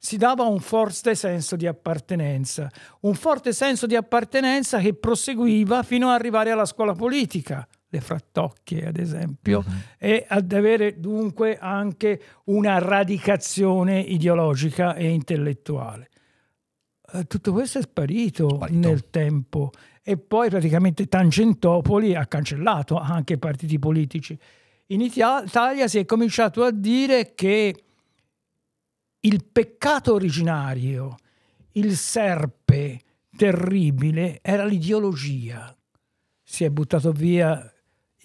si 0.02 0.16
dava 0.16 0.44
un 0.44 0.60
forte 0.60 1.14
senso 1.14 1.56
di 1.56 1.66
appartenenza, 1.66 2.70
un 3.00 3.14
forte 3.14 3.52
senso 3.52 3.86
di 3.86 3.94
appartenenza 3.94 4.78
che 4.78 4.94
proseguiva 4.94 5.82
fino 5.82 6.08
ad 6.08 6.14
arrivare 6.14 6.50
alla 6.50 6.64
scuola 6.64 6.94
politica, 6.94 7.68
le 7.92 8.00
frattocchie 8.00 8.86
ad 8.86 8.96
esempio, 8.96 9.58
uh-huh. 9.58 9.74
e 9.98 10.24
ad 10.28 10.52
avere 10.52 11.00
dunque 11.00 11.58
anche 11.58 12.22
una 12.44 12.78
radicazione 12.78 14.00
ideologica 14.00 14.94
e 14.94 15.08
intellettuale. 15.08 16.08
Eh, 17.12 17.24
tutto 17.26 17.52
questo 17.52 17.78
è 17.78 17.82
sparito, 17.82 18.48
sparito, 18.48 18.88
nel 18.88 19.10
tempo 19.10 19.72
e 20.02 20.16
poi 20.16 20.48
praticamente 20.48 21.06
Tangentopoli 21.06 22.14
ha 22.14 22.26
cancellato 22.26 22.96
anche 22.96 23.34
i 23.34 23.38
partiti 23.38 23.78
politici. 23.78 24.38
In 24.86 25.00
Italia 25.00 25.86
si 25.88 25.98
è 25.98 26.04
cominciato 26.04 26.62
a 26.64 26.70
dire 26.70 27.34
che 27.34 27.84
il 29.20 29.44
peccato 29.44 30.14
originario, 30.14 31.16
il 31.72 31.94
serpe 31.96 33.00
terribile, 33.36 34.38
era 34.42 34.64
l'ideologia. 34.64 35.76
Si 36.42 36.64
è 36.64 36.70
buttato 36.70 37.12
via 37.12 37.72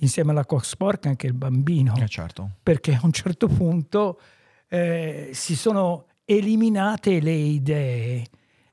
insieme 0.06 0.32
alla 0.32 0.46
Coxpork 0.46 1.06
anche 1.08 1.28
il 1.28 1.34
bambino. 1.34 1.96
Eh 1.98 2.08
certo. 2.08 2.52
Perché 2.64 2.94
a 2.94 3.02
un 3.04 3.12
certo 3.12 3.48
punto 3.48 4.20
eh, 4.68 5.30
si 5.34 5.56
sono 5.56 6.08
eliminate 6.26 7.20
le 7.20 7.34
idee 7.34 8.26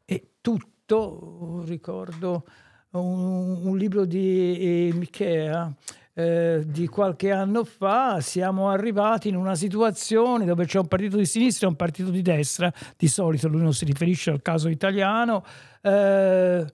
e 0.05 0.31
tutto, 0.41 1.63
ricordo 1.67 2.45
un, 2.91 3.67
un 3.67 3.77
libro 3.77 4.05
di 4.05 4.89
eh, 4.89 4.93
Michea 4.95 5.75
eh, 6.15 6.63
di 6.67 6.89
qualche 6.89 7.31
anno 7.31 7.65
fa, 7.65 8.21
siamo 8.21 8.69
arrivati 8.69 9.29
in 9.29 9.37
una 9.37 9.55
situazione 9.55 10.45
dove 10.45 10.67
c'è 10.67 10.79
un 10.79 10.87
partito 10.87 11.17
di 11.17 11.25
sinistra 11.25 11.67
e 11.67 11.71
un 11.71 11.77
partito 11.77 12.11
di 12.11 12.21
destra, 12.21 12.71
di 12.97 13.09
solito 13.09 13.49
lui 13.49 13.63
non 13.63 13.73
si 13.73 13.85
riferisce 13.87 14.31
al 14.31 14.43
caso 14.43 14.69
italiano, 14.69 15.43
eh, 15.81 16.67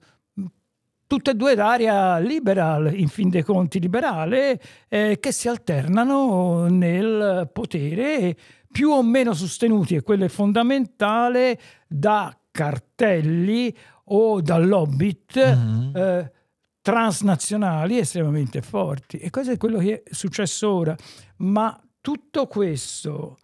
tutte 1.09 1.31
e 1.31 1.33
due 1.33 1.55
d'area 1.55 2.19
liberal, 2.19 2.93
in 2.95 3.07
fin 3.07 3.29
dei 3.29 3.41
conti 3.41 3.79
liberale, 3.79 4.61
eh, 4.87 5.17
che 5.19 5.31
si 5.31 5.47
alternano 5.47 6.67
nel 6.67 7.49
potere 7.51 8.37
più 8.71 8.91
o 8.91 9.01
meno 9.01 9.33
sostenuti, 9.33 9.95
e 9.95 10.03
quello 10.03 10.25
è 10.25 10.27
fondamentale, 10.27 11.59
da 11.87 12.31
cartelli 12.51 13.75
o 14.11 14.39
da 14.39 14.59
lobbit 14.59 15.43
mm-hmm. 15.43 15.95
eh, 15.95 16.31
transnazionali 16.79 17.97
estremamente 17.97 18.61
forti. 18.61 19.17
E 19.17 19.31
questo 19.31 19.53
è 19.53 19.57
quello 19.57 19.79
che 19.79 20.03
è 20.03 20.13
successo 20.13 20.71
ora. 20.71 20.95
Ma 21.37 21.75
tutto 22.01 22.45
questo, 22.45 23.39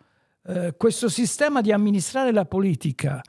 eh, 0.45 0.75
questo 0.77 1.09
sistema 1.09 1.61
di 1.61 1.71
amministrare 1.71 2.31
la 2.31 2.45
politica, 2.45 3.23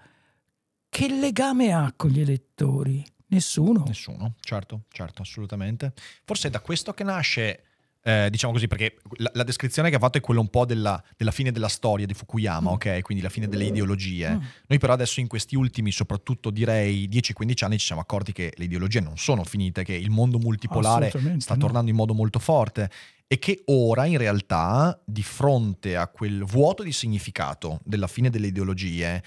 che 0.91 1.09
legame 1.09 1.73
ha 1.73 1.91
con 1.97 2.11
gli 2.11 2.21
elettori? 2.21 3.03
Nessuno. 3.29 3.85
Nessuno, 3.87 4.35
certo, 4.41 4.83
certo, 4.91 5.23
assolutamente. 5.23 5.93
Forse 6.25 6.49
è 6.49 6.51
da 6.51 6.61
questo 6.61 6.93
che 6.93 7.03
nasce, 7.03 7.63
eh, 8.03 8.29
diciamo 8.31 8.53
così, 8.53 8.69
perché 8.69 8.99
la, 9.17 9.31
la, 9.35 9.43
descrizione 9.43 9.91
che 9.91 9.97
ha 9.97 9.99
fatto 9.99 10.19
è 10.19 10.21
quella 10.21 10.41
un 10.41 10.49
po' 10.49 10.65
della, 10.65 11.03
della 11.17 11.33
fine 11.33 11.51
della 11.51 11.69
storia 11.69 12.07
di 12.07 12.15
Fukuyama, 12.15 12.71
mm. 12.71 12.75
ok? 12.75 13.03
Quindi 13.03 13.25
la 13.25 13.31
fine 13.31 13.49
delle 13.49 13.65
ideologie. 13.65 14.31
Mm. 14.31 14.41
Noi 14.69 14.79
però 14.79 14.93
adesso 14.93 15.19
in 15.19 15.27
questi 15.27 15.57
ultimi, 15.57 15.91
soprattutto 15.91 16.51
direi 16.51 17.09
10-15 17.09 17.65
anni, 17.65 17.79
ci 17.79 17.87
siamo 17.87 18.01
accorti 18.01 18.33
che 18.33 18.53
le 18.55 18.65
ideologie 18.65 19.01
non 19.01 19.19
sono 19.19 19.43
finite, 19.43 19.83
che 19.83 19.95
il 19.95 20.11
mondo 20.11 20.39
multipolare 20.39 21.11
sta 21.39 21.55
no. 21.55 21.61
tornando 21.61 21.91
in 21.91 21.97
modo 21.97 22.15
molto 22.15 22.39
forte 22.39 22.91
e 23.27 23.39
che 23.41 23.63
ora 23.67 24.05
in 24.05 24.19
realtà 24.19 25.01
di 25.05 25.23
fronte 25.23 25.97
a 25.97 26.07
quel 26.07 26.45
vuoto 26.45 26.85
di 26.85 26.93
significato 26.93 27.81
della 27.83 28.07
fine 28.07 28.31
delle 28.31 28.47
ideologie 28.47 29.23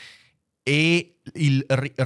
e 0.63 1.18
il, 1.35 1.65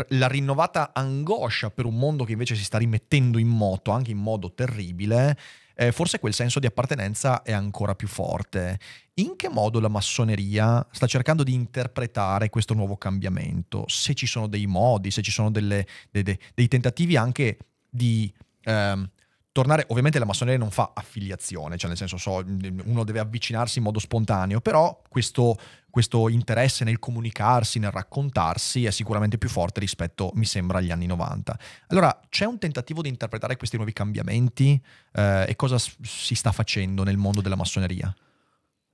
la 0.10 0.28
rinnovata 0.28 0.92
angoscia 0.94 1.70
per 1.70 1.86
un 1.86 1.98
mondo 1.98 2.24
che 2.24 2.34
invece 2.34 2.56
si 2.56 2.64
sta 2.64 2.78
rimettendo 2.78 3.38
in 3.38 3.48
moto, 3.48 3.92
anche 3.92 4.12
in 4.12 4.18
modo 4.18 4.54
terribile, 4.54 5.38
eh, 5.76 5.92
forse 5.92 6.20
quel 6.20 6.34
senso 6.34 6.60
di 6.60 6.66
appartenenza 6.66 7.42
è 7.42 7.52
ancora 7.52 7.96
più 7.96 8.08
forte. 8.08 8.80
In 9.16 9.36
che 9.36 9.50
modo 9.50 9.80
la 9.80 9.88
massoneria 9.88 10.86
sta 10.92 11.08
cercando 11.08 11.44
di 11.44 11.54
interpretare 11.54 12.50
questo 12.50 12.74
nuovo 12.74 12.98
cambiamento? 12.98 13.86
Se 13.88 14.14
ci 14.14 14.26
sono 14.26 14.48
dei 14.48 14.66
modi, 14.66 15.12
se 15.12 15.22
ci 15.22 15.32
sono 15.32 15.52
delle, 15.52 15.86
dei, 16.12 16.38
dei 16.54 16.68
tentativi 16.68 17.16
anche 17.16 17.58
di 17.90 18.32
ehm, 18.64 19.10
tornare, 19.54 19.86
ovviamente 19.89 20.18
la 20.18 20.26
massoneria 20.26 20.60
non 20.60 20.72
fa 20.72 20.92
affiliazione, 20.96 21.78
cioè 21.78 21.88
nel 21.88 21.98
senso 21.98 22.18
so, 22.18 22.44
uno 22.86 23.04
deve 23.04 23.20
avvicinarsi 23.20 23.78
in 23.78 23.84
modo 23.84 24.00
spontaneo, 24.00 24.60
però 24.62 25.00
questo, 25.08 25.58
questo, 25.92 26.28
interesse 26.28 26.84
nel 26.84 26.98
comunicarsi, 26.98 27.78
nel 27.78 27.92
raccontarsi 27.92 28.86
è 28.86 28.89
sicuramente 28.89 29.38
più 29.38 29.48
forte 29.48 29.80
rispetto, 29.80 30.32
mi 30.34 30.46
sembra, 30.46 30.80
agli 30.80 30.89
anni 30.89 31.06
90. 31.06 31.58
Allora, 31.89 32.20
c'è 32.30 32.46
un 32.46 32.58
tentativo 32.58 33.04
di 33.04 33.10
interpretare 33.10 33.56
questi 33.56 33.76
nuovi 33.76 33.94
cambiamenti 33.94 34.82
eh, 35.13 35.46
e 35.48 35.56
cosa 35.56 35.78
si 35.78 36.34
sta 36.34 36.52
facendo 36.52 37.04
nel 37.04 37.18
mondo 37.18 37.39
della 37.39 37.56
massoneria? 37.56 38.13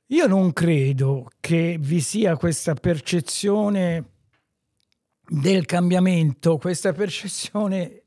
Io 0.07 0.27
non 0.27 0.51
credo 0.51 1.31
che 1.39 1.77
vi 1.79 2.01
sia 2.01 2.35
questa 2.35 2.73
percezione 2.73 4.03
del 5.25 5.65
cambiamento, 5.65 6.57
questa 6.57 6.91
percezione 6.91 7.98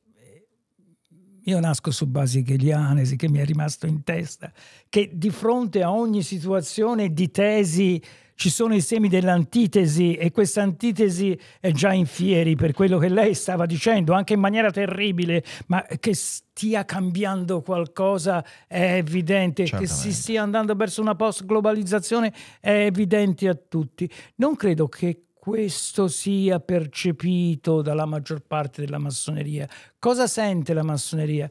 io 1.45 1.61
nasco 1.61 1.91
su 1.91 2.07
basi 2.07 2.39
hegeliane, 2.39 3.03
che 3.17 3.29
mi 3.29 3.39
è 3.39 3.45
rimasto 3.45 3.87
in 3.87 4.03
testa, 4.05 4.53
che 4.89 5.11
di 5.13 5.31
fronte 5.31 5.83
a 5.83 5.93
ogni 5.93 6.23
situazione 6.23 7.13
di 7.13 7.31
tesi 7.31 8.03
ci 8.35 8.51
sono 8.51 8.75
i 8.75 8.81
semi 8.81 9.09
dell'antitesi 9.09 10.15
e 10.15 10.33
questa 10.33 10.63
antitesi 10.63 11.39
è 11.61 11.71
già 11.71 11.93
in 11.93 12.07
fieri 12.07 12.57
per 12.57 12.73
quello 12.73 12.99
che 12.99 13.09
lei 13.09 13.35
stava 13.35 13.67
dicendo, 13.67 14.15
anche 14.15 14.33
in 14.33 14.41
maniera 14.41 14.71
terribile, 14.71 15.45
ma 15.67 15.85
che 16.01 16.15
stia 16.15 16.85
cambiando 16.85 17.63
qualcosa 17.63 18.45
è 18.67 18.97
evidente, 18.97 19.65
Certamente. 19.67 19.95
che 19.95 20.01
si 20.01 20.13
stia 20.13 20.43
andando 20.43 20.75
verso 20.75 21.01
una 21.01 21.15
post-globalizzazione 21.15 22.33
è 22.61 22.87
evidente 22.87 23.49
a 23.49 23.55
tutti. 23.55 24.11
Non 24.37 24.57
credo 24.57 24.89
che 24.89 25.27
questo 25.43 26.07
sia 26.07 26.61
percepito 26.61 27.83
dalla 27.83 28.07
maggior 28.07 28.43
parte 28.47 28.81
della 28.81 28.99
massoneria. 28.99 29.69
Cosa 29.99 30.29
sente 30.29 30.73
la 30.73 30.85
massoneria? 30.85 31.51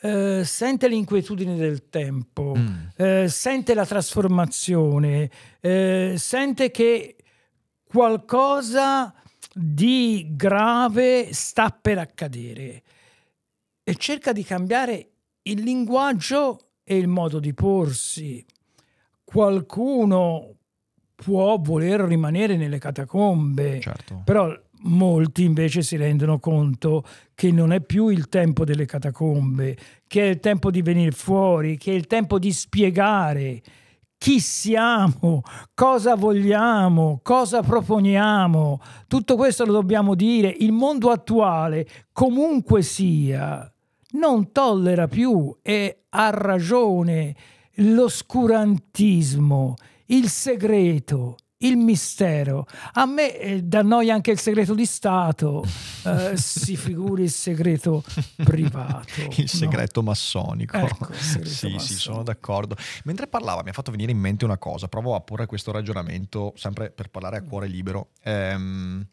Uh, 0.00 0.42
sente 0.42 0.88
l'inquietudine 0.88 1.54
del 1.54 1.90
tempo, 1.90 2.54
mm. 2.56 2.86
uh, 2.96 3.26
sente 3.26 3.74
la 3.74 3.84
trasformazione, 3.84 5.30
uh, 5.60 6.16
sente 6.16 6.70
che 6.70 7.16
qualcosa 7.84 9.12
di 9.52 10.28
grave 10.30 11.34
sta 11.34 11.68
per 11.68 11.98
accadere 11.98 12.82
e 13.84 13.94
cerca 13.96 14.32
di 14.32 14.44
cambiare 14.44 15.10
il 15.42 15.60
linguaggio 15.60 16.70
e 16.82 16.96
il 16.96 17.06
modo 17.06 17.38
di 17.38 17.52
porsi. 17.52 18.42
Qualcuno 19.22 20.55
può 21.16 21.56
voler 21.58 22.02
rimanere 22.02 22.56
nelle 22.56 22.78
catacombe, 22.78 23.80
certo. 23.80 24.22
però 24.24 24.54
molti 24.80 25.42
invece 25.42 25.82
si 25.82 25.96
rendono 25.96 26.38
conto 26.38 27.02
che 27.34 27.50
non 27.50 27.72
è 27.72 27.80
più 27.80 28.08
il 28.08 28.28
tempo 28.28 28.64
delle 28.64 28.84
catacombe, 28.84 29.76
che 30.06 30.22
è 30.22 30.26
il 30.26 30.40
tempo 30.40 30.70
di 30.70 30.82
venire 30.82 31.10
fuori, 31.10 31.78
che 31.78 31.92
è 31.92 31.94
il 31.94 32.06
tempo 32.06 32.38
di 32.38 32.52
spiegare 32.52 33.62
chi 34.18 34.40
siamo, 34.40 35.42
cosa 35.74 36.14
vogliamo, 36.14 37.20
cosa 37.22 37.62
proponiamo. 37.62 38.80
Tutto 39.06 39.36
questo 39.36 39.64
lo 39.64 39.72
dobbiamo 39.72 40.14
dire. 40.14 40.54
Il 40.58 40.72
mondo 40.72 41.10
attuale, 41.10 41.86
comunque 42.12 42.82
sia, 42.82 43.70
non 44.12 44.52
tollera 44.52 45.06
più 45.06 45.54
e 45.62 46.04
ha 46.08 46.30
ragione 46.30 47.34
l'oscurantismo 47.74 49.74
il 50.06 50.28
segreto, 50.28 51.36
il 51.58 51.76
mistero. 51.76 52.66
A 52.92 53.06
me 53.06 53.38
eh, 53.38 53.62
dà 53.62 53.82
noia 53.82 54.14
anche 54.14 54.30
il 54.30 54.38
segreto 54.38 54.74
di 54.74 54.84
Stato, 54.84 55.64
eh, 56.04 56.36
si 56.36 56.76
figuri 56.76 57.24
il 57.24 57.30
segreto 57.30 58.04
privato. 58.42 59.28
il 59.36 59.48
segreto 59.48 60.00
no? 60.00 60.08
massonico. 60.08 60.76
Ecco, 60.76 61.12
segreto 61.12 61.50
sì, 61.50 61.72
massonico. 61.72 61.80
sì, 61.80 61.94
sono 61.94 62.22
d'accordo. 62.22 62.76
Mentre 63.04 63.26
parlava 63.26 63.62
mi 63.62 63.70
ha 63.70 63.72
fatto 63.72 63.90
venire 63.90 64.12
in 64.12 64.18
mente 64.18 64.44
una 64.44 64.58
cosa, 64.58 64.88
provo 64.88 65.14
a 65.14 65.20
porre 65.20 65.46
questo 65.46 65.72
ragionamento 65.72 66.52
sempre 66.56 66.90
per 66.90 67.08
parlare 67.08 67.38
a 67.38 67.42
cuore 67.42 67.66
libero. 67.68 68.10
Ehm, 68.22 69.06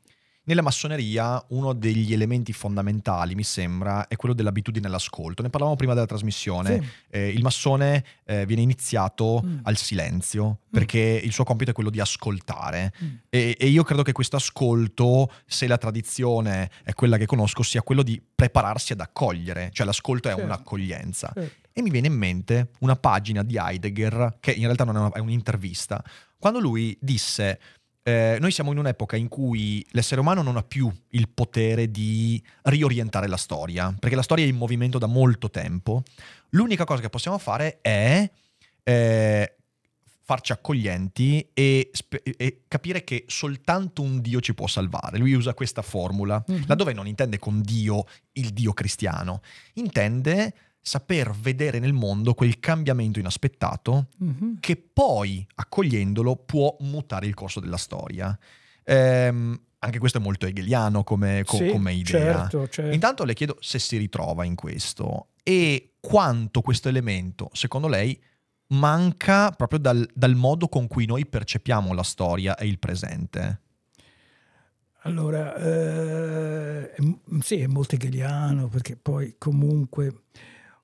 nella 0.45 0.61
massoneria 0.61 1.43
uno 1.49 1.73
degli 1.73 2.11
elementi 2.11 2.51
fondamentali, 2.51 3.33
mi 3.33 3.43
sembra, 3.43 4.07
è 4.07 4.15
quello 4.15 4.35
dell'abitudine 4.35 4.87
all'ascolto. 4.87 5.41
Ne 5.41 5.49
parlavamo 5.49 5.77
prima 5.77 5.93
della 5.93 6.05
trasmissione. 6.05 6.81
Sì. 6.81 6.89
Eh, 7.11 7.29
il 7.29 7.41
massone 7.41 8.03
eh, 8.25 8.45
viene 8.45 8.61
iniziato 8.61 9.41
mm. 9.43 9.59
al 9.63 9.77
silenzio 9.77 10.59
perché 10.69 11.21
mm. 11.21 11.25
il 11.25 11.31
suo 11.31 11.45
compito 11.45 11.71
è 11.71 11.73
quello 11.73 11.89
di 11.89 12.01
ascoltare. 12.01 12.91
Mm. 13.01 13.07
E, 13.29 13.55
e, 13.57 13.67
io 13.67 13.83
credo 13.83 14.03
che 14.03 14.11
questo 14.11 14.35
ascolto, 14.35 15.31
se 15.45 15.67
la 15.67 15.77
tradizione 15.77 16.69
è 16.83 16.93
quella 16.93 17.17
che 17.17 17.25
conosco, 17.25 17.63
sia 17.63 17.81
quello 17.81 18.03
di 18.03 18.21
prepararsi 18.35 18.91
ad 18.91 18.99
accogliere. 18.99 19.69
Cioè 19.71 19.85
l'ascolto 19.85 20.27
è 20.27 20.31
certo. 20.31 20.45
un'accoglienza. 20.45 21.31
Certo. 21.33 21.69
E 21.71 21.81
mi 21.81 21.89
viene 21.89 22.07
in 22.07 22.13
mente 22.13 22.71
una 22.79 22.95
pagina 22.95 23.43
di 23.43 23.57
Heidegger, 23.57 24.37
che 24.39 24.51
in 24.51 24.63
realtà 24.63 24.83
non 24.83 24.95
è, 24.95 24.99
una, 24.99 25.11
è 25.13 25.19
un'intervista, 25.19 26.03
quando 26.37 26.59
lui 26.59 26.95
disse 26.99 27.57
eh, 28.03 28.37
noi 28.39 28.51
siamo 28.51 28.71
in 28.73 28.77
un'epoca 28.77 29.15
in 29.15 29.29
cui 29.29 29.85
l'essere 29.91 30.19
umano 30.19 30.41
non 30.41 30.57
ha 30.57 30.63
più 30.63 30.91
il 31.09 31.29
potere 31.29 31.89
di 31.89 32.41
riorientare 32.63 33.27
la 33.27 33.37
storia, 33.37 33.95
perché 33.97 34.15
la 34.15 34.21
storia 34.21 34.43
è 34.43 34.49
in 34.49 34.57
movimento 34.57 34.97
da 34.97 35.07
molto 35.07 35.49
tempo. 35.49 36.03
L'unica 36.49 36.83
cosa 36.83 37.01
che 37.01 37.09
possiamo 37.09 37.37
fare 37.37 37.79
è 37.81 38.29
eh, 38.83 39.55
farci 40.25 40.51
accoglienti 40.51 41.49
e, 41.53 41.91
e, 42.37 42.61
capire 42.67 43.03
che 43.03 43.23
soltanto 43.27 44.01
un 44.01 44.19
Dio 44.19 44.41
ci 44.41 44.53
può 44.53 44.67
salvare. 44.67 45.17
Lui 45.17 45.33
usa 45.33 45.53
questa 45.53 45.81
formula, 45.81 46.43
mm-hmm. 46.49 46.63
laddove 46.67 46.93
non 46.93 47.07
intende 47.07 47.39
con 47.39 47.61
Dio 47.61 48.05
il 48.33 48.49
Dio 48.49 48.73
cristiano, 48.73 49.41
intende 49.73 50.53
saper 50.85 51.31
vedere 51.31 51.79
nel 51.79 51.93
mondo 51.93 52.33
quel 52.33 52.59
cambiamento 52.59 53.17
inaspettato 53.17 54.09
mm-hmm. 54.21 54.55
che 54.59 54.75
poi, 54.75 55.47
accogliendolo, 55.55 56.35
può 56.35 56.75
mutare 56.81 57.25
il 57.25 57.33
corso 57.33 57.61
della 57.61 57.77
storia. 57.77 58.37
Ehm, 58.83 59.57
anche 59.79 59.99
questo 59.99 60.17
è 60.17 60.21
molto 60.21 60.45
hegeliano 60.45 61.05
come, 61.05 61.43
co- 61.45 61.55
sì, 61.55 61.69
come 61.69 61.93
idea. 61.93 62.41
Certo, 62.41 62.67
certo. 62.67 62.93
Intanto 62.93 63.23
le 63.23 63.33
chiedo 63.33 63.57
se 63.61 63.79
si 63.79 63.95
ritrova 63.95 64.43
in 64.43 64.55
questo 64.55 65.29
e 65.41 65.93
quanto 66.01 66.59
questo 66.59 66.89
elemento, 66.89 67.49
secondo 67.53 67.87
lei, 67.87 68.21
manca 68.67 69.51
proprio 69.51 69.79
dal, 69.79 70.05
dal 70.13 70.35
modo 70.35 70.67
con 70.67 70.87
cui 70.87 71.05
noi 71.05 71.25
percepiamo 71.25 71.93
la 71.93 72.03
storia 72.03 72.57
e 72.57 72.67
il 72.67 72.77
presente. 72.77 73.61
Allora, 75.05 75.55
eh, 75.55 76.91
sì, 77.41 77.59
è 77.59 77.67
molto 77.67 77.95
hegeliano 77.95 78.67
perché 78.67 78.97
poi 78.97 79.35
comunque 79.37 80.23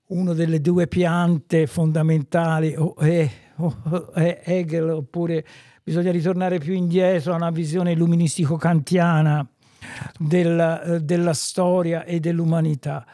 una 0.09 0.33
delle 0.33 0.61
due 0.61 0.87
piante 0.87 1.67
fondamentali 1.67 2.73
o 2.75 2.95
è, 2.95 3.29
o 3.57 4.11
è 4.13 4.41
Hegel 4.43 4.89
oppure 4.89 5.45
bisogna 5.83 6.11
ritornare 6.11 6.59
più 6.59 6.73
indietro 6.73 7.33
a 7.33 7.35
una 7.35 7.51
visione 7.51 7.91
illuministico-kantiana 7.91 9.47
della, 10.17 10.99
della 10.99 11.33
storia 11.33 12.03
e 12.05 12.19
dell'umanità. 12.19 13.05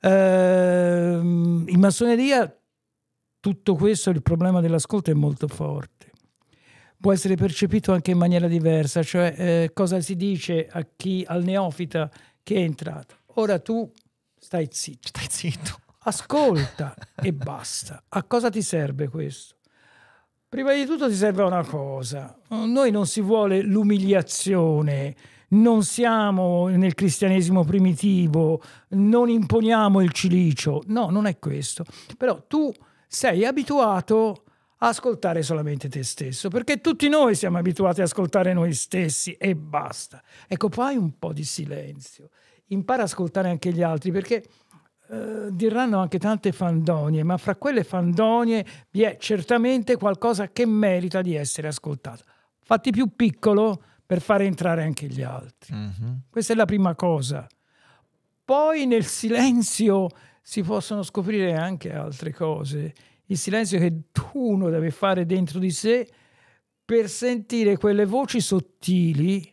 Eh, 0.00 1.18
in 1.20 1.76
massoneria 1.78 2.54
tutto 3.40 3.74
questo, 3.74 4.10
il 4.10 4.22
problema 4.22 4.60
dell'ascolto 4.60 5.10
è 5.10 5.14
molto 5.14 5.48
forte. 5.48 6.12
Può 6.98 7.12
essere 7.12 7.36
percepito 7.36 7.92
anche 7.92 8.10
in 8.10 8.18
maniera 8.18 8.48
diversa, 8.48 9.02
cioè 9.02 9.34
eh, 9.36 9.70
cosa 9.74 10.00
si 10.00 10.16
dice 10.16 10.66
a 10.70 10.86
chi, 10.96 11.24
al 11.26 11.44
neofita 11.44 12.10
che 12.42 12.54
è 12.56 12.60
entrato. 12.60 13.16
Ora 13.34 13.58
tu 13.58 13.90
stai 14.38 14.68
zitto. 14.70 15.08
Stai 15.08 15.26
zitto 15.28 15.82
ascolta 16.04 16.94
e 17.20 17.32
basta. 17.34 18.02
A 18.08 18.22
cosa 18.24 18.50
ti 18.50 18.62
serve 18.62 19.08
questo? 19.08 19.56
Prima 20.48 20.72
di 20.72 20.86
tutto 20.86 21.08
ti 21.08 21.14
serve 21.14 21.42
una 21.42 21.64
cosa. 21.64 22.38
Noi 22.48 22.90
non 22.92 23.06
si 23.06 23.20
vuole 23.20 23.60
l'umiliazione, 23.60 25.16
non 25.48 25.82
siamo 25.82 26.68
nel 26.68 26.94
cristianesimo 26.94 27.64
primitivo, 27.64 28.62
non 28.90 29.28
imponiamo 29.28 30.00
il 30.00 30.12
cilicio. 30.12 30.82
No, 30.86 31.10
non 31.10 31.26
è 31.26 31.40
questo. 31.40 31.84
Però 32.16 32.46
tu 32.46 32.72
sei 33.08 33.44
abituato 33.44 34.44
a 34.78 34.88
ascoltare 34.88 35.42
solamente 35.42 35.88
te 35.88 36.02
stesso, 36.02 36.48
perché 36.48 36.80
tutti 36.80 37.08
noi 37.08 37.34
siamo 37.34 37.58
abituati 37.58 38.00
ad 38.00 38.06
ascoltare 38.06 38.52
noi 38.52 38.74
stessi 38.74 39.32
e 39.32 39.56
basta. 39.56 40.22
Ecco, 40.46 40.68
fai 40.68 40.96
un 40.96 41.18
po' 41.18 41.32
di 41.32 41.44
silenzio, 41.44 42.28
impara 42.66 43.02
ad 43.02 43.08
ascoltare 43.08 43.48
anche 43.48 43.72
gli 43.72 43.82
altri, 43.82 44.12
perché 44.12 44.44
eh, 45.10 45.48
diranno 45.50 45.98
anche 45.98 46.18
tante 46.18 46.52
fandonie, 46.52 47.22
ma 47.22 47.36
fra 47.36 47.56
quelle 47.56 47.84
fandonie 47.84 48.64
vi 48.90 49.02
è 49.02 49.16
certamente 49.18 49.96
qualcosa 49.96 50.48
che 50.48 50.64
merita 50.66 51.20
di 51.20 51.34
essere 51.34 51.68
ascoltato. 51.68 52.24
Fatti 52.62 52.90
più 52.90 53.14
piccolo 53.14 53.82
per 54.06 54.20
fare 54.20 54.44
entrare 54.44 54.82
anche 54.82 55.06
gli 55.06 55.22
altri. 55.22 55.74
Mm-hmm. 55.74 56.14
Questa 56.30 56.52
è 56.52 56.56
la 56.56 56.64
prima 56.64 56.94
cosa. 56.94 57.46
Poi 58.44 58.86
nel 58.86 59.04
silenzio 59.04 60.08
si 60.42 60.62
possono 60.62 61.02
scoprire 61.02 61.54
anche 61.54 61.92
altre 61.92 62.32
cose. 62.32 62.94
Il 63.26 63.38
silenzio 63.38 63.78
che 63.78 64.02
uno 64.32 64.68
deve 64.68 64.90
fare 64.90 65.24
dentro 65.24 65.58
di 65.58 65.70
sé 65.70 66.08
per 66.84 67.08
sentire 67.08 67.76
quelle 67.76 68.04
voci 68.04 68.40
sottili 68.40 69.50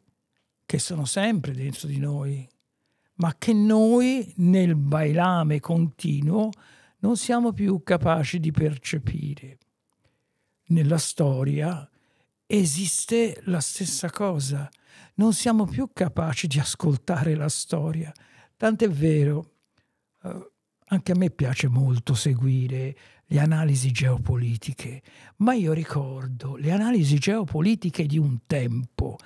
che 0.66 0.80
sono 0.80 1.06
sempre 1.06 1.54
dentro 1.54 1.88
di 1.88 1.98
noi, 1.98 2.48
ma 3.22 3.36
che 3.38 3.54
noi 3.54 4.34
nel 4.38 4.76
bailame 4.76 5.60
continuo 5.60 6.50
non 7.00 7.18
siamo 7.18 7.54
più 7.54 7.84
capaci 7.84 8.40
di 8.40 8.52
percepire. 8.52 9.58
Nella 10.70 10.98
storia 10.98 11.88
esiste 12.48 13.40
la 13.46 13.60
stessa 13.60 14.10
cosa, 14.10 14.68
non 15.16 15.34
siamo 15.34 15.66
più 15.66 15.92
capaci 15.94 16.48
di 16.48 16.58
ascoltare 16.58 17.36
la 17.36 17.48
storia. 17.48 18.12
Tant'è 18.58 18.90
vero, 18.90 19.52
eh, 20.24 20.52
anche 20.86 21.12
a 21.12 21.16
me 21.16 21.30
piace 21.30 21.68
molto 21.68 22.16
seguire 22.16 22.98
le 23.26 23.40
analisi 23.40 23.92
geopolitiche, 23.92 25.04
ma 25.38 25.54
io 25.54 25.74
ricordo 25.74 26.56
le 26.56 26.72
analisi 26.72 27.20
geopolitiche 27.20 28.08
di 28.08 28.18
un 28.18 28.40
tempo, 28.48 29.18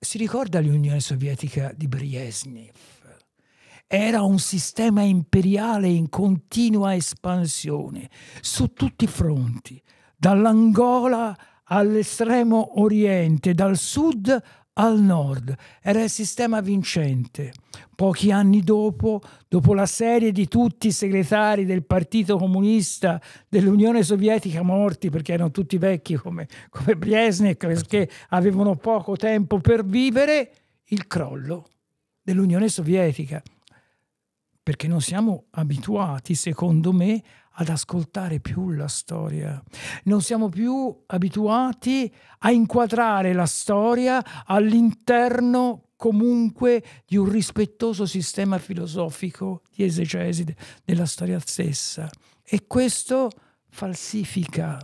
si 0.00 0.16
ricorda 0.16 0.60
l'Unione 0.60 1.00
Sovietica 1.00 1.72
di 1.74 1.88
Brezhnev? 1.88 2.70
Era 3.86 4.22
un 4.22 4.38
sistema 4.38 5.02
imperiale 5.02 5.88
in 5.88 6.08
continua 6.08 6.94
espansione 6.94 8.08
su 8.40 8.72
tutti 8.72 9.04
i 9.04 9.08
fronti, 9.08 9.82
dall'Angola 10.16 11.36
all'estremo 11.64 12.80
oriente, 12.80 13.54
dal 13.54 13.76
sud 13.76 14.42
al 14.78 15.00
nord. 15.00 15.54
Era 15.82 16.02
il 16.02 16.10
sistema 16.10 16.60
vincente. 16.60 17.52
Pochi 17.94 18.30
anni 18.30 18.60
dopo, 18.60 19.20
dopo 19.48 19.74
la 19.74 19.86
serie 19.86 20.32
di 20.32 20.46
tutti 20.46 20.88
i 20.88 20.92
segretari 20.92 21.64
del 21.64 21.84
Partito 21.84 22.38
Comunista 22.38 23.20
dell'Unione 23.48 24.02
Sovietica 24.02 24.62
morti 24.62 25.10
perché 25.10 25.32
erano 25.32 25.50
tutti 25.50 25.78
vecchi 25.78 26.14
come, 26.14 26.46
come 26.70 26.96
Brezhnev, 26.96 27.56
perché 27.56 28.08
avevano 28.28 28.76
poco 28.76 29.16
tempo 29.16 29.58
per 29.58 29.84
vivere, 29.84 30.52
il 30.90 31.06
crollo 31.06 31.66
dell'Unione 32.22 32.68
Sovietica. 32.68 33.42
Perché 34.62 34.86
non 34.86 35.00
siamo 35.00 35.46
abituati, 35.50 36.34
secondo 36.34 36.92
me, 36.92 37.22
ad 37.60 37.68
ascoltare 37.68 38.40
più 38.40 38.70
la 38.70 38.88
storia. 38.88 39.62
Non 40.04 40.22
siamo 40.22 40.48
più 40.48 41.04
abituati 41.06 42.12
a 42.38 42.50
inquadrare 42.50 43.32
la 43.32 43.46
storia 43.46 44.44
all'interno 44.44 45.90
comunque 45.96 46.84
di 47.04 47.16
un 47.16 47.28
rispettoso 47.28 48.06
sistema 48.06 48.58
filosofico 48.58 49.62
di 49.74 49.84
esegesi 49.84 50.44
della 50.84 51.06
storia 51.06 51.40
stessa. 51.40 52.08
E 52.44 52.66
questo 52.66 53.30
falsifica 53.68 54.78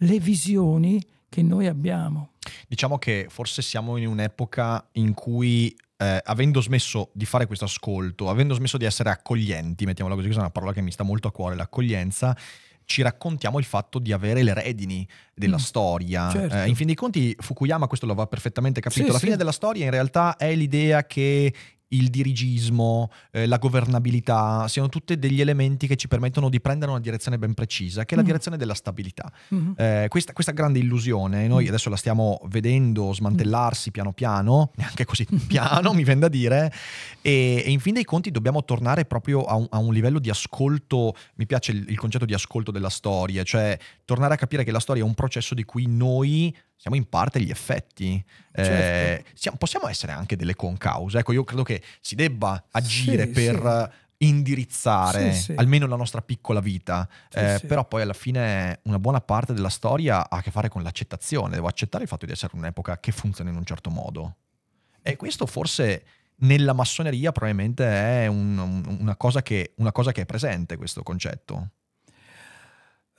le 0.00 0.18
visioni 0.18 1.02
che 1.28 1.42
noi 1.42 1.66
abbiamo. 1.66 2.32
Diciamo 2.66 2.98
che 2.98 3.26
forse 3.28 3.62
siamo 3.62 3.96
in 3.96 4.06
un'epoca 4.06 4.86
in 4.92 5.14
cui 5.14 5.74
eh, 5.98 6.20
avendo 6.24 6.60
smesso 6.60 7.10
di 7.12 7.24
fare 7.24 7.46
questo 7.46 7.64
ascolto, 7.64 8.30
avendo 8.30 8.54
smesso 8.54 8.76
di 8.76 8.84
essere 8.84 9.10
accoglienti, 9.10 9.84
mettiamola 9.84 10.14
così, 10.14 10.26
questa 10.28 10.42
è 10.42 10.46
una 10.46 10.54
parola 10.54 10.72
che 10.72 10.80
mi 10.80 10.92
sta 10.92 11.02
molto 11.02 11.28
a 11.28 11.32
cuore, 11.32 11.56
l'accoglienza, 11.56 12.36
ci 12.84 13.02
raccontiamo 13.02 13.58
il 13.58 13.64
fatto 13.64 13.98
di 13.98 14.12
avere 14.12 14.42
le 14.42 14.54
redini 14.54 15.06
della 15.34 15.56
mm, 15.56 15.60
storia. 15.60 16.30
Certo. 16.30 16.54
Eh, 16.54 16.68
in 16.68 16.74
fin 16.74 16.86
dei 16.86 16.94
conti, 16.94 17.36
Fukuyama 17.38 17.86
questo 17.86 18.06
lo 18.06 18.12
aveva 18.12 18.28
perfettamente 18.28 18.80
capito. 18.80 19.04
Sì, 19.04 19.10
la 19.10 19.18
sì. 19.18 19.24
fine 19.24 19.36
della 19.36 19.52
storia 19.52 19.84
in 19.84 19.90
realtà 19.90 20.36
è 20.36 20.54
l'idea 20.54 21.04
che 21.04 21.52
il 21.88 22.08
dirigismo, 22.10 23.10
eh, 23.30 23.46
la 23.46 23.56
governabilità, 23.58 24.68
siano 24.68 24.88
tutti 24.88 25.18
degli 25.18 25.40
elementi 25.40 25.86
che 25.86 25.96
ci 25.96 26.08
permettono 26.08 26.48
di 26.48 26.60
prendere 26.60 26.90
una 26.90 27.00
direzione 27.00 27.38
ben 27.38 27.54
precisa, 27.54 28.04
che 28.04 28.14
è 28.14 28.16
la 28.16 28.22
Mm. 28.22 28.26
direzione 28.26 28.56
della 28.56 28.74
stabilità. 28.74 29.30
Mhm. 29.48 29.74
Eh, 29.76 30.06
questa, 30.08 30.32
questa 30.32 30.52
grande 30.52 30.78
illusione, 30.78 31.46
noi 31.46 31.64
Mm. 31.64 31.68
adesso 31.68 31.88
la 31.90 31.96
stiamo 31.96 32.40
vedendo 32.46 33.12
smantellarsi 33.12 33.90
piano 33.90 34.12
piano, 34.12 34.72
neanche 34.76 35.04
così 35.04 35.26
piano 35.46 35.92
mi 35.92 36.04
viene 36.04 36.20
da 36.20 36.28
dire, 36.28 36.72
e, 37.22 37.62
e 37.64 37.70
in 37.70 37.80
fin 37.80 37.94
dei 37.94 38.04
conti 38.04 38.30
dobbiamo 38.30 38.64
tornare 38.64 39.04
proprio 39.04 39.44
a 39.44 39.54
un, 39.54 39.66
a 39.70 39.78
un 39.78 39.92
livello 39.92 40.18
di 40.18 40.30
ascolto, 40.30 41.14
mi 41.36 41.46
piace 41.46 41.72
il, 41.72 41.86
il 41.88 41.98
concetto 41.98 42.24
di 42.24 42.34
ascolto 42.34 42.70
della 42.70 42.90
storia, 42.90 43.42
cioè 43.42 43.78
tornare 44.04 44.34
a 44.34 44.36
capire 44.36 44.64
che 44.64 44.70
la 44.72 44.80
storia 44.80 45.02
è 45.02 45.06
un 45.06 45.14
processo 45.14 45.54
di 45.54 45.64
cui 45.64 45.86
noi 45.86 46.54
siamo 46.78 46.96
in 46.96 47.08
parte 47.08 47.40
gli 47.42 47.50
effetti. 47.50 48.24
Eh, 48.52 48.64
Certo. 48.64 49.30
siamo- 49.34 49.56
possiamo 49.58 49.88
essere 49.88 50.12
anche 50.12 50.36
delle 50.36 50.54
concause. 50.54 51.18
Ecco, 51.18 51.32
io 51.32 51.42
credo 51.44 51.64
che 51.64 51.82
si 52.00 52.14
debba 52.14 52.64
agire 52.70 53.26
Sì, 53.26 53.32
per 53.32 53.92
indirizzare 54.20 55.32
Sì, 55.32 55.42
sì. 55.42 55.52
almeno 55.56 55.86
la 55.86 55.96
nostra 55.96 56.22
piccola 56.22 56.60
vita. 56.60 57.08
Sì, 57.28 57.38
Eh, 57.38 57.56
sì. 57.60 57.66
Però 57.66 57.84
poi 57.86 58.02
alla 58.02 58.12
fine 58.12 58.80
una 58.84 58.98
buona 58.98 59.20
parte 59.20 59.52
della 59.52 59.68
storia 59.68 60.28
ha 60.30 60.36
a 60.38 60.42
che 60.42 60.50
fare 60.50 60.68
con 60.68 60.82
l'accettazione. 60.82 61.54
Devo 61.54 61.66
accettare 61.68 62.04
il 62.04 62.08
fatto 62.08 62.26
di 62.26 62.32
essere 62.32 62.56
un'epoca 62.56 62.98
che 63.00 63.12
funziona 63.12 63.50
in 63.50 63.56
un 63.56 63.64
certo 63.64 63.90
modo. 63.90 64.36
E 65.02 65.16
questo 65.16 65.46
forse 65.46 66.04
nella 66.40 66.72
massoneria 66.72 67.32
probabilmente 67.32 67.84
è 67.84 68.26
un- 68.28 68.58
un- 68.58 68.96
una, 69.00 69.16
cosa 69.16 69.42
che, 69.42 69.72
una 69.78 69.90
cosa 69.92 70.12
che 70.12 70.22
è 70.22 70.26
presente, 70.26 70.76
questo 70.76 71.02
concetto. 71.02 71.70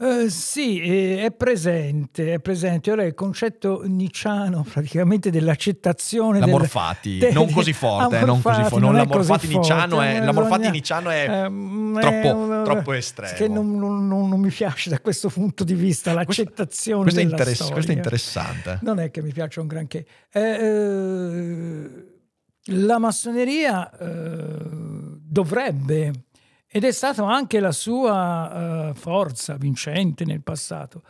Eh, 0.01 0.29
sì, 0.29 0.79
eh, 0.79 1.25
è 1.25 1.31
presente, 1.31 2.35
è 2.35 2.39
presente. 2.39 2.89
Ora 2.89 3.03
il 3.03 3.13
concetto 3.13 3.81
nicciano 3.83 4.63
praticamente 4.71 5.29
dell'accettazione 5.29 6.39
La 6.39 6.45
del- 6.45 6.53
Morfati, 6.53 7.17
de- 7.17 7.31
non 7.35 7.51
così 7.51 7.73
forte, 7.73 8.19
non 8.23 8.41
così 8.41 8.61
Amorfati, 8.61 8.69
fo- 8.69 8.77
non 8.79 8.91
non 8.91 8.95
la 8.97 9.03
è 9.03 9.05
Morfati 9.07 9.47
Nicciano 9.47 9.95
forte, 9.97 10.05
è, 10.09 10.15
eh, 10.15 10.23
la 10.23 10.31
Morfati 10.31 10.69
Nicciano 10.69 11.09
è 11.09 11.25
Ehm, 11.29 11.99
troppo, 11.99 12.15
è 12.27 12.31
un- 12.31 12.61
troppo 12.63 12.93
estremo. 12.93 13.33
Che 13.35 13.47
non, 13.49 14.07
non- 14.07 14.39
mi 14.39 14.49
piace 14.49 14.89
da 14.89 15.01
questo 15.01 15.27
punto 15.27 15.65
di 15.65 15.73
vista 15.73 16.13
l'accettazione 16.13 17.01
questo, 17.03 17.19
è 17.19 17.23
della 17.23 17.35
interess- 17.37 17.71
questo 17.71 17.91
è 17.91 17.95
interessante. 17.95 18.79
Non 18.83 18.99
è 18.99 19.11
che 19.11 19.21
mi 19.21 19.33
piaccia 19.33 19.59
un 19.59 19.67
granché. 19.67 20.05
Eh, 20.31 20.39
eh, 20.41 22.05
la 22.71 22.99
massoneria 22.99 23.91
eh, 23.97 24.57
dovrebbe, 25.21 26.11
ed 26.71 26.83
è 26.83 26.91
stata 26.91 27.25
anche 27.25 27.59
la 27.59 27.71
sua 27.71 28.89
eh, 28.89 28.93
forza 28.93 29.55
vincente 29.55 30.23
nel 30.25 30.43
passato, 30.43 31.01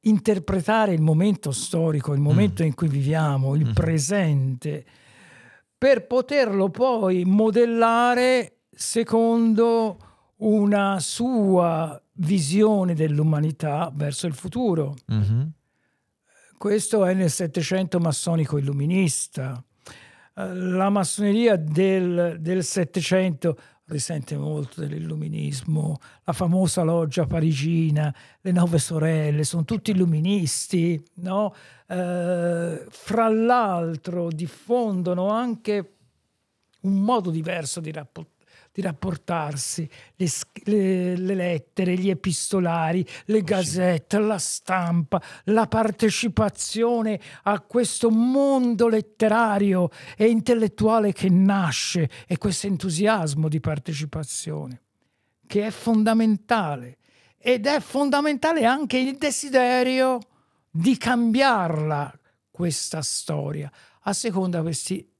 interpretare 0.00 0.92
il 0.92 1.00
momento 1.00 1.50
storico, 1.52 2.12
il 2.12 2.20
momento 2.20 2.62
in 2.62 2.74
cui 2.74 2.88
viviamo, 2.88 3.54
il 3.54 3.66
Mhm. 3.66 3.72
presente, 3.72 4.84
per 5.78 6.06
poterlo 6.06 6.68
poi 6.70 7.24
modellare 7.24 8.58
secondo 8.70 9.96
una 10.38 10.98
sua 11.00 12.00
visione 12.14 12.94
dell'umanità 12.94 13.90
verso 13.94 14.26
il 14.26 14.34
futuro. 14.34 14.94
Mhm. 15.06 15.50
Questo 16.58 17.04
è 17.04 17.14
nel 17.14 17.30
Settecento 17.30 17.98
massonico 17.98 18.58
illuminista. 18.58 19.62
Eh, 20.34 20.54
La 20.54 20.88
massoneria 20.90 21.56
del 21.56 22.36
del 22.40 22.62
Settecento 22.64 23.56
risente 23.92 24.36
molto 24.36 24.80
dell'illuminismo, 24.80 25.98
la 26.24 26.32
famosa 26.32 26.82
loggia 26.82 27.26
parigina, 27.26 28.14
le 28.40 28.50
nove 28.50 28.78
sorelle, 28.78 29.44
sono 29.44 29.64
tutti 29.64 29.92
illuministi, 29.92 31.02
no? 31.16 31.54
Eh, 31.86 32.86
fra 32.88 33.28
l'altro 33.28 34.28
diffondono 34.30 35.28
anche 35.28 35.96
un 36.80 36.94
modo 36.94 37.30
diverso 37.30 37.80
di, 37.80 37.92
rappo- 37.92 38.26
di 38.72 38.80
rapportarsi, 38.80 39.88
le, 40.16 40.26
le- 40.64 41.16
le 41.16 41.34
lettere, 41.34 41.94
gli 41.94 42.08
epistolari, 42.08 43.06
le 43.26 43.42
gazzette, 43.42 44.18
la 44.18 44.38
stampa, 44.38 45.22
la 45.44 45.66
partecipazione 45.66 47.20
a 47.42 47.60
questo 47.60 48.10
mondo 48.10 48.88
letterario 48.88 49.90
e 50.16 50.28
intellettuale 50.28 51.12
che 51.12 51.28
nasce 51.28 52.08
e 52.26 52.38
questo 52.38 52.66
entusiasmo 52.66 53.48
di 53.48 53.60
partecipazione, 53.60 54.80
che 55.46 55.66
è 55.66 55.70
fondamentale. 55.70 56.96
Ed 57.36 57.66
è 57.66 57.80
fondamentale 57.80 58.64
anche 58.64 58.98
il 58.98 59.18
desiderio 59.18 60.20
di 60.70 60.96
cambiarla, 60.96 62.16
questa 62.50 63.02
storia, 63.02 63.70
a 64.02 64.12
seconda 64.12 64.58
di 64.58 64.64
questi 64.64 65.12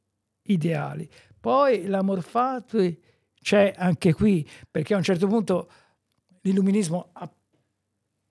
ideali. 0.44 1.10
Poi 1.40 1.86
l'amor 1.86 2.22
fati 2.22 3.10
c'è 3.42 3.74
anche 3.76 4.12
qui, 4.14 4.48
perché 4.70 4.94
a 4.94 4.96
un 4.96 5.02
certo 5.02 5.26
punto 5.26 5.70
l'illuminismo 6.42 7.10
ha 7.12 7.28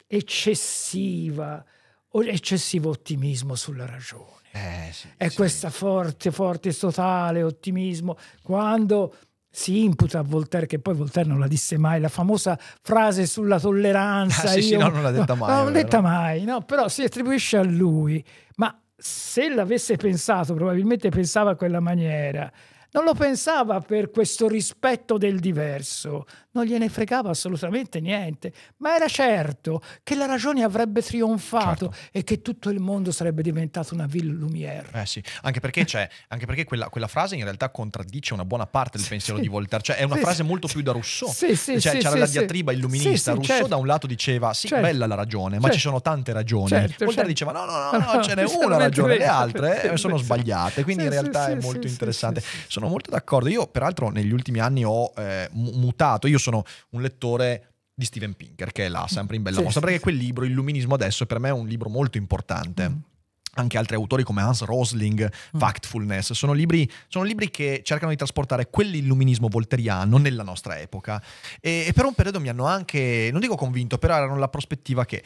eccessiva, 0.08 1.64
eccessivo 2.12 2.90
ottimismo 2.90 3.56
sulla 3.56 3.86
ragione. 3.86 4.40
Eh, 4.54 4.92
sì, 4.92 5.08
È 5.16 5.30
sì. 5.30 5.36
questo 5.36 5.70
forte, 5.70 6.32
forte, 6.32 6.74
totale 6.74 7.42
ottimismo 7.42 8.18
quando 8.42 9.16
si 9.50 9.84
imputa 9.84 10.20
a 10.20 10.24
Voltaire, 10.24 10.66
che 10.66 10.80
poi 10.80 10.94
Voltaire 10.94 11.28
non 11.28 11.40
la 11.40 11.48
disse 11.48 11.78
mai, 11.78 12.00
la 12.00 12.10
famosa 12.10 12.58
frase 12.82 13.26
sulla 13.26 13.60
tolleranza. 13.60 14.44
Ah, 14.44 14.48
sì, 14.48 14.62
sì, 14.62 14.78
no, 14.78 14.88
non 14.88 15.04
l'ha 15.04 15.12
detta 15.12 15.36
mai, 15.36 15.50
Non 15.50 15.62
è 15.62 15.66
l'ha 15.66 15.72
detta 15.72 16.02
mai, 16.02 16.44
no, 16.44 16.62
però 16.62 16.88
si 16.88 17.04
attribuisce 17.04 17.58
a 17.58 17.64
lui. 17.64 18.24
Ma 18.56 18.78
se 18.96 19.50
l'avesse 19.50 19.98
pensato, 19.98 20.54
probabilmente 20.54 21.10
pensava 21.10 21.52
a 21.52 21.56
quella 21.56 21.80
maniera. 21.82 22.52
Non 22.94 23.06
lo 23.06 23.14
pensava 23.14 23.80
per 23.80 24.10
questo 24.12 24.50
rispetto 24.50 25.18
del 25.18 25.40
diverso, 25.40 26.26
non 26.52 26.66
gliene 26.66 26.90
fregava 26.90 27.30
assolutamente 27.30 28.02
niente, 28.02 28.52
ma 28.78 28.96
era 28.96 29.08
certo 29.08 29.82
che 30.04 30.14
la 30.16 30.26
ragione 30.26 30.62
avrebbe 30.64 31.02
trionfato 31.02 31.90
Certo. 31.92 31.96
e 32.12 32.24
che 32.26 32.42
tutto 32.42 32.70
il 32.70 32.80
mondo 32.80 33.12
sarebbe 33.14 33.42
diventato 33.44 33.94
una 33.94 34.06
Ville 34.08 34.34
Lumière. 34.34 34.88
Eh 34.92 35.06
sì, 35.06 35.24
anche 35.44 35.62
perché, 35.62 35.86
c'è, 35.86 36.06
anche 36.28 36.46
perché 36.46 36.66
quella, 36.66 36.90
quella 36.90 37.08
frase 37.08 37.36
in 37.36 37.44
realtà 37.44 37.70
contraddice 37.70 38.34
una 38.34 38.44
buona 38.44 38.68
parte 38.68 38.98
del 38.98 39.04
Sì, 39.06 39.10
pensiero 39.12 39.38
sì. 39.38 39.46
di 39.46 39.50
Voltaire, 39.50 39.84
cioè 39.86 39.96
è 39.96 40.04
una 40.04 40.16
Sì, 40.16 40.22
frase 40.22 40.44
molto 40.44 40.68
più 40.68 40.82
da 40.82 40.92
Rousseau. 40.92 41.32
Sì, 41.32 41.56
sì, 41.56 41.80
Cioè, 41.80 41.98
c'era 41.98 42.18
la 42.18 42.26
diatriba 42.28 42.74
illuminista. 42.74 43.32
Rousseau 43.32 43.56
certo. 43.56 43.68
da 43.70 43.78
un 43.78 43.88
lato 43.88 44.06
diceva 44.06 44.54
sì, 44.54 44.68
Certo. 44.68 44.84
bella 44.86 45.08
la 45.08 45.16
ragione, 45.16 45.56
ma 45.56 45.62
Certo. 45.62 45.76
ci 45.78 45.82
sono 45.82 46.02
tante 46.02 46.34
ragioni. 46.34 46.68
Certo, 46.68 47.06
Voltaire 47.06 47.14
certo. 47.14 47.28
diceva 47.28 47.52
no, 47.54 47.64
no, 47.64 47.72
no, 47.72 47.92
no, 48.06 48.14
No, 48.16 48.22
ce 48.24 48.36
n'è 48.36 48.44
una 48.44 48.76
ragione, 48.76 49.18
le 49.18 49.26
altre 49.26 49.92
eh, 49.94 49.96
sono 49.98 50.18
sbagliate. 50.18 50.84
Quindi 50.84 51.04
in 51.04 51.10
realtà 51.10 51.48
è 51.48 51.56
molto 51.56 51.88
interessante. 51.88 52.42
sì. 52.42 52.80
Sono 52.82 52.92
molto 52.92 53.12
d'accordo. 53.12 53.48
Io 53.50 53.68
peraltro 53.68 54.10
negli 54.10 54.32
ultimi 54.32 54.60
anni 54.60 54.84
ho 54.84 55.14
eh, 55.16 55.48
mu- 55.54 55.72
mutato, 55.74 56.28
io 56.28 56.38
sono 56.38 56.64
un 56.92 57.02
lettore 57.02 57.74
di 57.94 58.06
Steven 58.06 58.34
Pinker 58.34 58.72
che 58.72 58.86
è 58.86 58.90
là 58.90 59.06
sempre 59.08 59.36
in 59.36 59.44
bella 59.44 59.58
Sì, 59.58 59.64
mossa 59.64 59.76
sì, 59.80 59.82
perché 59.82 59.98
sì. 59.98 60.02
quel 60.04 60.16
libro 60.16 60.46
Illuminismo 60.46 60.96
adesso 60.96 61.26
per 61.28 61.40
me 61.40 61.50
è 61.50 61.52
un 61.52 61.68
libro 61.68 61.90
molto 61.90 62.18
importante 62.18 62.90
Mm. 62.90 62.96
anche 63.56 63.78
altri 63.78 63.96
autori 63.96 64.24
come 64.24 64.42
Hans 64.42 64.64
Rosling, 64.64 65.30
Factfulness, 65.58 66.32
sono 66.32 66.54
libri, 66.54 66.90
sono 67.10 67.26
libri 67.26 67.52
che 67.52 67.82
cercano 67.84 68.10
di 68.10 68.18
trasportare 68.18 68.70
quell'illuminismo 68.70 69.48
volteriano 69.50 70.18
nella 70.18 70.42
nostra 70.44 70.80
epoca. 70.80 71.22
E, 71.60 71.86
e 71.88 71.94
per 71.94 72.06
un 72.06 72.14
periodo 72.14 72.40
mi 72.40 72.48
hanno 72.50 72.66
anche, 72.66 73.30
non 73.32 73.42
dico 73.42 73.56
convinto, 73.56 73.98
però 73.98 74.16
erano 74.16 74.38
la 74.38 74.48
prospettiva 74.48 75.06
che 75.06 75.22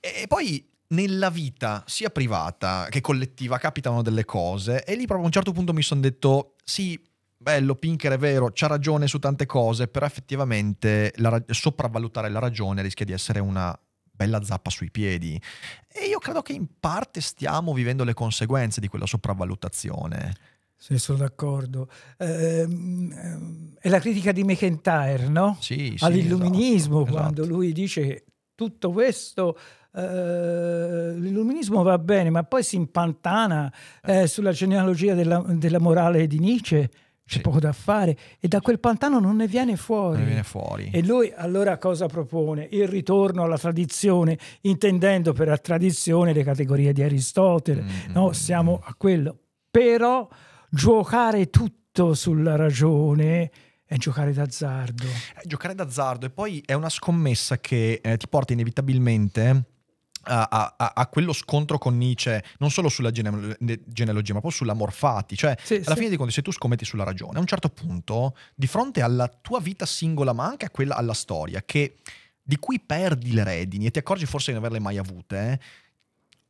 E 0.00 0.24
poi 0.26 0.68
nella 0.90 1.30
vita, 1.30 1.84
sia 1.86 2.10
privata 2.10 2.86
che 2.88 3.00
collettiva, 3.00 3.58
capitano 3.58 4.02
delle 4.02 4.24
cose 4.24 4.84
e 4.84 4.94
lì 4.94 5.04
proprio 5.04 5.22
a 5.22 5.26
un 5.26 5.32
certo 5.32 5.52
punto 5.52 5.72
mi 5.72 5.82
sono 5.82 6.00
detto, 6.00 6.54
sì, 6.64 7.00
bello, 7.36 7.74
Pinker 7.74 8.12
è 8.12 8.18
vero, 8.18 8.50
c'ha 8.52 8.66
ragione 8.66 9.06
su 9.06 9.18
tante 9.18 9.46
cose, 9.46 9.88
però 9.88 10.06
effettivamente 10.06 11.12
la, 11.16 11.42
sopravvalutare 11.48 12.28
la 12.28 12.38
ragione 12.38 12.82
rischia 12.82 13.04
di 13.04 13.12
essere 13.12 13.40
una 13.40 13.76
bella 14.10 14.42
zappa 14.42 14.68
sui 14.70 14.90
piedi. 14.90 15.40
E 15.88 16.06
io 16.06 16.18
credo 16.18 16.42
che 16.42 16.52
in 16.52 16.66
parte 16.78 17.20
stiamo 17.20 17.72
vivendo 17.72 18.04
le 18.04 18.14
conseguenze 18.14 18.80
di 18.80 18.88
quella 18.88 19.06
sopravvalutazione. 19.06 20.34
Sì, 20.76 20.98
sono 20.98 21.18
d'accordo. 21.18 21.88
Eh, 22.16 22.66
è 23.78 23.88
la 23.88 24.00
critica 24.00 24.32
di 24.32 24.44
McIntyre, 24.44 25.28
no? 25.28 25.56
Sì, 25.60 25.94
sì, 25.96 26.04
All'illuminismo, 26.04 27.02
esatto, 27.02 27.12
quando 27.16 27.42
esatto. 27.42 27.56
lui 27.56 27.72
dice 27.72 28.24
tutto 28.54 28.90
questo 28.90 29.58
Uh, 29.92 31.18
l'illuminismo 31.18 31.82
va 31.82 31.98
bene, 31.98 32.30
ma 32.30 32.44
poi 32.44 32.62
si 32.62 32.76
impantana 32.76 33.72
eh, 34.04 34.28
sulla 34.28 34.52
genealogia 34.52 35.14
della, 35.14 35.42
della, 35.48 35.80
morale 35.80 36.26
di 36.26 36.38
Nietzsche. 36.38 36.90
C'è 37.30 37.36
sì. 37.36 37.42
poco 37.42 37.60
da 37.60 37.72
fare 37.72 38.16
e 38.40 38.48
da 38.48 38.60
quel 38.60 38.80
pantano 38.80 39.20
non 39.20 39.36
ne 39.36 39.46
viene 39.46 39.76
fuori. 39.76 40.14
Non 40.14 40.20
ne 40.22 40.26
viene 40.26 40.42
fuori. 40.42 40.90
E 40.92 41.04
lui 41.04 41.32
allora 41.34 41.78
cosa 41.78 42.06
propone? 42.06 42.68
Il 42.72 42.88
ritorno 42.88 43.44
alla 43.44 43.58
tradizione, 43.58 44.36
intendendo 44.62 45.32
per 45.32 45.46
la 45.46 45.58
tradizione 45.58 46.32
le 46.32 46.42
categorie 46.42 46.92
di 46.92 47.02
Aristotele. 47.02 47.82
Mm-hmm. 47.82 48.12
No, 48.12 48.32
siamo 48.32 48.80
a 48.82 48.94
quello. 48.96 49.38
Però 49.70 50.28
giocare 50.68 51.50
tutto 51.50 52.14
sulla 52.14 52.56
ragione 52.56 53.50
è 53.84 53.96
giocare 53.96 54.32
d'azzardo. 54.32 55.04
È 55.34 55.46
giocare 55.46 55.74
d'azzardo 55.74 56.26
e 56.26 56.30
poi 56.30 56.62
è 56.64 56.74
una 56.74 56.88
scommessa 56.88 57.58
che 57.58 58.00
eh, 58.02 58.16
ti 58.16 58.28
porta 58.28 58.52
inevitabilmente 58.52 59.64
a, 60.22 60.74
a, 60.76 60.92
a, 60.94 61.06
quello 61.06 61.32
scontro 61.32 61.78
con 61.78 61.96
Nietzsche, 61.96 62.42
non 62.58 62.70
solo 62.70 62.88
sulla 62.88 63.10
gene- 63.10 63.56
genealogia, 63.86 64.34
ma 64.34 64.40
poi 64.40 64.50
sulla 64.50 64.74
morfati. 64.74 65.36
Cioè, 65.36 65.56
sì, 65.62 65.74
alla 65.76 65.84
sì. 65.84 65.94
fine 65.94 66.08
dei 66.08 66.16
conti, 66.16 66.32
se 66.32 66.42
tu 66.42 66.52
scommetti 66.52 66.84
sulla 66.84 67.04
ragione, 67.04 67.38
a 67.38 67.40
un 67.40 67.46
certo 67.46 67.68
punto, 67.68 68.36
di 68.54 68.66
fronte 68.66 69.02
alla 69.02 69.28
tua 69.28 69.60
vita 69.60 69.86
singola, 69.86 70.32
ma 70.32 70.46
anche 70.46 70.66
a 70.66 70.70
quella 70.70 70.96
alla 70.96 71.14
storia, 71.14 71.62
che, 71.64 71.96
di 72.42 72.56
cui 72.56 72.80
perdi 72.80 73.32
le 73.32 73.44
redini 73.44 73.86
e 73.86 73.90
ti 73.90 73.98
accorgi 73.98 74.26
forse 74.26 74.52
di 74.52 74.58
non 74.58 74.66
averle 74.66 74.82
mai 74.82 74.98
avute, 74.98 75.52
eh, 75.52 75.60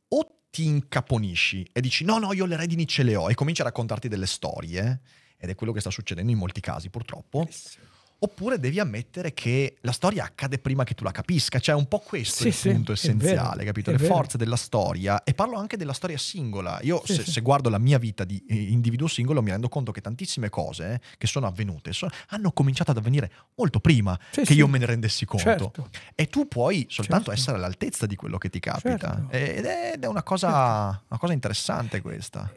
o 0.09 0.41
ti 0.49 0.65
incaponisci 0.65 1.69
e 1.71 1.79
dici 1.79 2.03
no, 2.03 2.17
no, 2.17 2.33
io 2.33 2.45
le 2.45 2.57
redini 2.57 2.85
ce 2.85 3.03
le 3.03 3.15
ho 3.15 3.29
e 3.29 3.35
cominci 3.35 3.61
a 3.61 3.65
raccontarti 3.65 4.09
delle 4.09 4.27
storie, 4.27 4.99
ed 5.37 5.49
è 5.49 5.55
quello 5.55 5.71
che 5.71 5.79
sta 5.79 5.89
succedendo 5.89 6.31
in 6.31 6.37
molti 6.37 6.59
casi 6.59 6.89
purtroppo. 6.89 7.39
Bellissimo 7.39 7.90
oppure 8.23 8.59
devi 8.59 8.79
ammettere 8.79 9.33
che 9.33 9.77
la 9.81 9.91
storia 9.91 10.23
accade 10.23 10.59
prima 10.59 10.83
che 10.83 10.93
tu 10.93 11.03
la 11.03 11.11
capisca, 11.11 11.59
cioè 11.59 11.73
un 11.73 11.87
po' 11.87 11.99
questo 11.99 12.49
sì, 12.49 12.67
è 12.67 12.69
il 12.69 12.75
punto 12.75 12.91
essenziale, 12.91 13.57
vero, 13.57 13.65
capito? 13.65 13.91
Le 13.91 13.97
vero. 13.97 14.13
forze 14.13 14.37
della 14.37 14.55
storia, 14.55 15.23
e 15.23 15.33
parlo 15.33 15.57
anche 15.57 15.75
della 15.75 15.93
storia 15.93 16.17
singola. 16.17 16.79
Io 16.83 17.01
sì, 17.03 17.15
se, 17.15 17.23
sì. 17.23 17.31
se, 17.31 17.41
guardo 17.41 17.69
la 17.69 17.79
mia 17.79 17.97
vita 17.97 18.23
di 18.23 18.43
eh, 18.47 18.55
individuo 18.55 19.07
singolo 19.07 19.41
mi 19.41 19.49
rendo 19.49 19.69
conto 19.69 19.91
che 19.91 20.01
tantissime 20.01 20.49
cose 20.49 20.93
eh, 20.93 21.01
che 21.17 21.25
sono 21.25 21.47
avvenute 21.47 21.93
so, 21.93 22.07
hanno 22.29 22.51
cominciato 22.51 22.91
ad 22.91 22.97
avvenire 22.97 23.31
molto 23.55 23.79
prima 23.79 24.17
che 24.31 24.53
io 24.53 24.67
me 24.67 24.77
ne 24.77 24.85
rendessi 24.85 25.25
conto. 25.25 25.43
Certo. 25.43 25.89
E 26.13 26.27
tu 26.27 26.47
puoi 26.47 26.85
soltanto 26.89 27.25
certo. 27.25 27.39
essere 27.39 27.57
all'altezza 27.57 28.05
di 28.05 28.15
quello 28.15 28.37
che 28.37 28.49
ti 28.49 28.59
capita. 28.59 29.25
Certo. 29.31 29.31
Ed 29.31 29.65
è 29.65 30.05
una 30.05 30.23
cosa, 30.23 30.91
certo. 30.91 31.05
una 31.09 31.19
cosa 31.19 31.33
interessante 31.33 32.01
questa. 32.01 32.51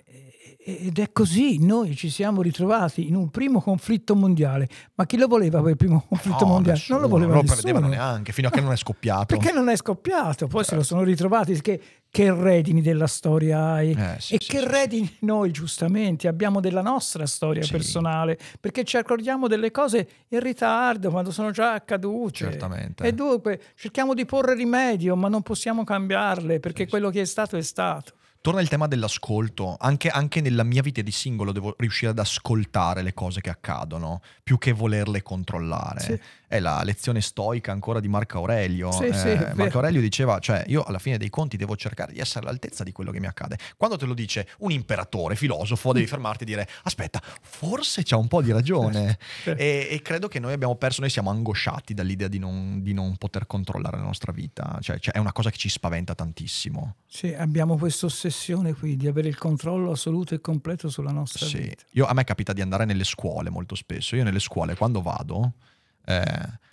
Ed 0.66 0.98
è 0.98 1.12
così, 1.12 1.62
noi 1.62 1.94
ci 1.94 2.08
siamo 2.08 2.40
ritrovati 2.40 3.06
in 3.06 3.16
un 3.16 3.28
primo 3.28 3.60
conflitto 3.60 4.16
mondiale. 4.16 4.66
Ma 4.94 5.04
chi 5.04 5.18
lo 5.18 5.26
voleva 5.26 5.60
quel 5.60 5.76
primo 5.76 6.02
conflitto 6.08 6.46
no, 6.46 6.52
mondiale? 6.52 6.78
Nessuno, 6.78 7.00
non 7.00 7.06
lo 7.06 7.14
voleva 7.14 7.34
non 7.34 7.42
lo 7.42 7.48
prevedevano 7.50 7.88
neanche, 7.88 8.32
fino 8.32 8.48
a 8.48 8.50
che 8.50 8.62
non 8.62 8.72
è 8.72 8.76
scoppiato. 8.76 9.26
Perché 9.26 9.52
non 9.52 9.68
è 9.68 9.76
scoppiato? 9.76 10.46
Poi 10.46 10.64
certo. 10.64 10.70
se 10.70 10.76
lo 10.76 10.82
sono 10.82 11.02
ritrovati. 11.02 11.60
Che, 11.60 11.80
che 12.08 12.34
redini 12.34 12.80
della 12.80 13.06
storia 13.06 13.72
hai? 13.72 13.90
Eh, 13.90 14.16
sì, 14.18 14.36
e 14.36 14.38
sì, 14.40 14.48
che 14.48 14.60
sì, 14.60 14.66
redini 14.66 15.16
noi, 15.20 15.50
giustamente, 15.50 16.28
abbiamo 16.28 16.60
della 16.60 16.80
nostra 16.80 17.26
storia 17.26 17.66
personale. 17.70 18.38
Perché 18.58 18.84
ci 18.84 18.96
accorgiamo 18.96 19.48
delle 19.48 19.70
cose 19.70 20.08
in 20.28 20.40
ritardo, 20.40 21.10
quando 21.10 21.30
sono 21.30 21.50
già 21.50 21.74
accadute. 21.74 22.36
Certamente. 22.36 23.04
E 23.04 23.12
dunque 23.12 23.60
cerchiamo 23.74 24.14
di 24.14 24.24
porre 24.24 24.54
rimedio, 24.54 25.14
ma 25.14 25.28
non 25.28 25.42
possiamo 25.42 25.84
cambiarle, 25.84 26.58
perché 26.58 26.88
quello 26.88 27.10
che 27.10 27.20
è 27.20 27.26
stato 27.26 27.58
è 27.58 27.62
stato 27.62 28.14
torna 28.44 28.60
il 28.60 28.68
tema 28.68 28.86
dell'ascolto. 28.86 29.74
Anche, 29.80 30.10
anche, 30.10 30.42
nella 30.42 30.64
mia 30.64 30.82
vita 30.82 31.00
di 31.00 31.10
singolo 31.10 31.50
devo 31.50 31.74
riuscire 31.78 32.10
ad 32.10 32.18
ascoltare 32.18 33.00
le 33.00 33.14
cose 33.14 33.40
che 33.40 33.48
accadono, 33.48 34.20
più 34.42 34.58
che 34.58 34.72
volerle 34.72 35.22
controllare. 35.22 36.00
Sì. 36.00 36.20
È 36.54 36.60
la 36.60 36.82
lezione 36.84 37.20
stoica 37.20 37.72
ancora 37.72 37.98
di 37.98 38.06
Marco 38.06 38.38
Aurelio. 38.38 38.92
Sì, 38.92 39.06
eh, 39.06 39.12
sì, 39.12 39.36
Marco 39.54 39.78
Aurelio 39.78 40.00
diceva, 40.00 40.38
cioè 40.38 40.62
io 40.68 40.84
alla 40.84 41.00
fine 41.00 41.18
dei 41.18 41.28
conti 41.30 41.56
devo 41.56 41.74
cercare 41.74 42.12
di 42.12 42.20
essere 42.20 42.46
all'altezza 42.46 42.84
di 42.84 42.92
quello 42.92 43.10
che 43.10 43.18
mi 43.18 43.26
accade. 43.26 43.58
Quando 43.76 43.96
te 43.96 44.06
lo 44.06 44.14
dice 44.14 44.48
un 44.58 44.70
imperatore, 44.70 45.34
filosofo, 45.34 45.92
devi 45.92 46.06
fermarti 46.06 46.44
e 46.44 46.46
dire, 46.46 46.68
aspetta, 46.84 47.20
forse 47.42 48.02
c'ha 48.04 48.16
un 48.16 48.28
po' 48.28 48.40
di 48.40 48.52
ragione. 48.52 49.18
e, 49.44 49.88
e, 49.90 50.00
credo 50.02 50.28
che 50.28 50.38
noi 50.38 50.52
abbiamo 50.52 50.76
perso, 50.76 51.00
noi 51.00 51.10
siamo 51.10 51.30
angosciati 51.30 51.92
dall'idea 51.92 52.28
di 52.28 52.38
non, 52.38 52.82
di 52.82 52.92
non 52.92 53.16
poter 53.16 53.46
controllare 53.46 53.96
la 53.96 54.04
nostra 54.04 54.30
vita. 54.30 54.78
Cioè, 54.80 54.98
cioè, 55.00 55.14
è 55.14 55.18
una 55.18 55.32
cosa 55.32 55.50
che 55.50 55.56
ci 55.56 55.68
spaventa 55.68 56.14
tantissimo. 56.14 56.96
Sì, 57.06 57.34
abbiamo 57.34 57.76
questa 57.76 58.06
ossessione 58.06 58.32
ossessione 58.44 58.74
qui 58.74 58.96
di 58.96 59.06
avere 59.06 59.28
il 59.28 59.36
controllo 59.36 59.92
assoluto 59.92 60.34
e 60.34 60.40
completo 60.40 60.88
sulla 60.88 61.12
nostra 61.12 61.46
sì. 61.46 61.58
vita. 61.58 61.84
Io, 61.92 62.06
a 62.06 62.12
me 62.12 62.24
capita 62.24 62.52
di 62.52 62.60
andare 62.60 62.84
nelle 62.84 63.04
scuole 63.04 63.50
molto 63.50 63.74
spesso. 63.74 64.16
Io 64.16 64.24
nelle 64.24 64.40
scuole 64.40 64.76
quando 64.76 65.02
vado, 65.02 65.54
eh, 66.04 66.22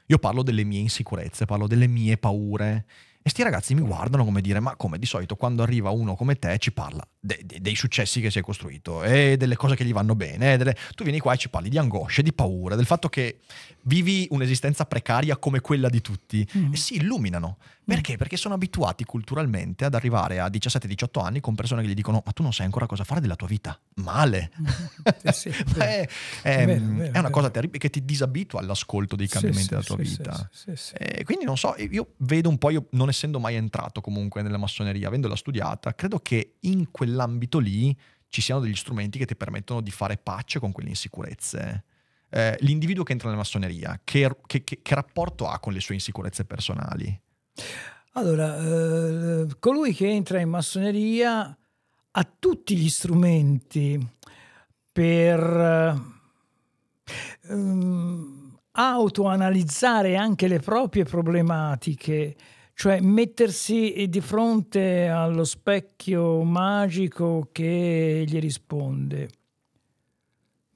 io 0.05 0.17
parlo 0.19 0.43
delle 0.43 0.63
mie 0.63 0.79
insicurezze, 0.79 1.45
parlo 1.45 1.67
delle 1.67 1.87
mie 1.87 2.17
paure. 2.17 2.85
E 3.23 3.29
sti 3.29 3.43
ragazzi 3.43 3.75
mi 3.75 3.81
guardano 3.81 4.25
come 4.25 4.41
dire, 4.41 4.59
ma 4.59 4.75
come 4.75 4.97
di 4.97 5.05
solito 5.05 5.35
quando 5.35 5.61
arriva 5.61 5.91
uno 5.91 6.15
come 6.15 6.39
te 6.39 6.57
ci 6.57 6.71
parla 6.71 7.07
de- 7.19 7.41
de- 7.45 7.61
dei 7.61 7.75
successi 7.75 8.19
che 8.19 8.31
si 8.31 8.39
è 8.39 8.41
costruito 8.41 9.03
e 9.03 9.37
delle 9.37 9.55
cose 9.55 9.75
che 9.75 9.85
gli 9.85 9.93
vanno 9.93 10.15
bene. 10.15 10.57
Delle... 10.57 10.75
Tu 10.95 11.03
vieni 11.03 11.19
qua 11.19 11.33
e 11.33 11.37
ci 11.37 11.47
parli 11.47 11.69
di 11.69 11.77
angosce, 11.77 12.23
di 12.23 12.33
paura, 12.33 12.75
del 12.75 12.87
fatto 12.87 13.09
che 13.09 13.41
vivi 13.83 14.27
un'esistenza 14.31 14.85
precaria 14.85 15.37
come 15.37 15.61
quella 15.61 15.87
di 15.87 16.01
tutti 16.01 16.45
mm. 16.57 16.73
e 16.73 16.75
si 16.75 16.95
illuminano. 16.95 17.57
Perché? 17.95 18.17
Perché 18.17 18.37
sono 18.37 18.53
abituati 18.53 19.03
culturalmente 19.03 19.85
ad 19.85 19.93
arrivare 19.93 20.39
a 20.39 20.47
17-18 20.47 21.23
anni 21.23 21.39
con 21.39 21.55
persone 21.55 21.81
che 21.81 21.89
gli 21.89 21.93
dicono 21.93 22.21
ma 22.25 22.31
tu 22.31 22.41
non 22.41 22.53
sai 22.53 22.65
ancora 22.65 22.85
cosa 22.85 23.03
fare 23.03 23.19
della 23.19 23.35
tua 23.35 23.47
vita. 23.47 23.79
Male. 23.95 24.51
sì, 25.33 25.51
sì, 25.51 25.63
è, 25.77 26.07
è, 26.41 26.65
vero, 26.65 26.85
vero, 26.85 27.13
è, 27.13 27.19
una 27.19 27.29
cosa 27.29 27.49
terribile 27.49 27.79
che 27.79 27.89
ti 27.89 28.05
disabitua 28.05 28.59
all'ascolto 28.59 29.15
dei 29.15 29.27
cambiamenti 29.27 29.69
della 29.69 29.83
tua 29.83 29.97
vita. 29.97 30.49
E 30.93 31.23
quindi 31.23 31.45
non 31.45 31.57
so, 31.57 31.75
io 31.77 32.13
vedo 32.17 32.49
un 32.49 32.57
po', 32.57 32.69
io 32.69 32.87
non 32.91 33.09
essendo 33.09 33.39
mai 33.39 33.55
entrato 33.55 34.01
comunque 34.01 34.41
nella 34.41 34.57
massoneria, 34.57 35.07
avendola 35.07 35.35
studiata, 35.35 35.93
credo 35.93 36.19
che 36.19 36.55
in 36.61 36.91
quell'ambito 36.91 37.59
lì 37.59 37.95
ci 38.29 38.41
siano 38.41 38.61
degli 38.61 38.75
strumenti 38.75 39.17
che 39.17 39.25
ti 39.25 39.35
permettono 39.35 39.81
di 39.81 39.91
fare 39.91 40.17
pace 40.17 40.59
con 40.59 40.71
quelle 40.71 40.89
insicurezze. 40.89 41.83
Eh, 42.29 42.55
l'individuo 42.61 43.03
che 43.03 43.11
entra 43.11 43.27
nella 43.27 43.41
massoneria, 43.41 43.99
che, 44.05 44.37
che, 44.47 44.63
che, 44.63 44.79
che 44.81 44.95
rapporto 44.95 45.49
ha 45.49 45.59
con 45.59 45.73
le 45.73 45.81
sue 45.81 45.95
insicurezze 45.95 46.45
personali? 46.45 47.21
Allora, 48.13 48.57
eh, 48.57 49.47
colui 49.59 49.93
che 49.93 50.07
entra 50.07 50.39
in 50.39 50.49
massoneria 50.49 51.57
ha 52.13 52.33
tutti 52.39 52.75
gli 52.75 52.89
strumenti 52.89 53.99
per 54.91 55.39
eh, 57.47 57.55
autoanalizzare 58.71 60.17
anche 60.17 60.47
le 60.47 60.59
proprie 60.59 61.05
problematiche, 61.05 62.35
cioè 62.73 62.99
mettersi 62.99 64.05
di 64.09 64.21
fronte 64.21 65.07
allo 65.07 65.45
specchio 65.45 66.43
magico 66.43 67.49
che 67.51 68.23
gli 68.27 68.39
risponde 68.39 69.29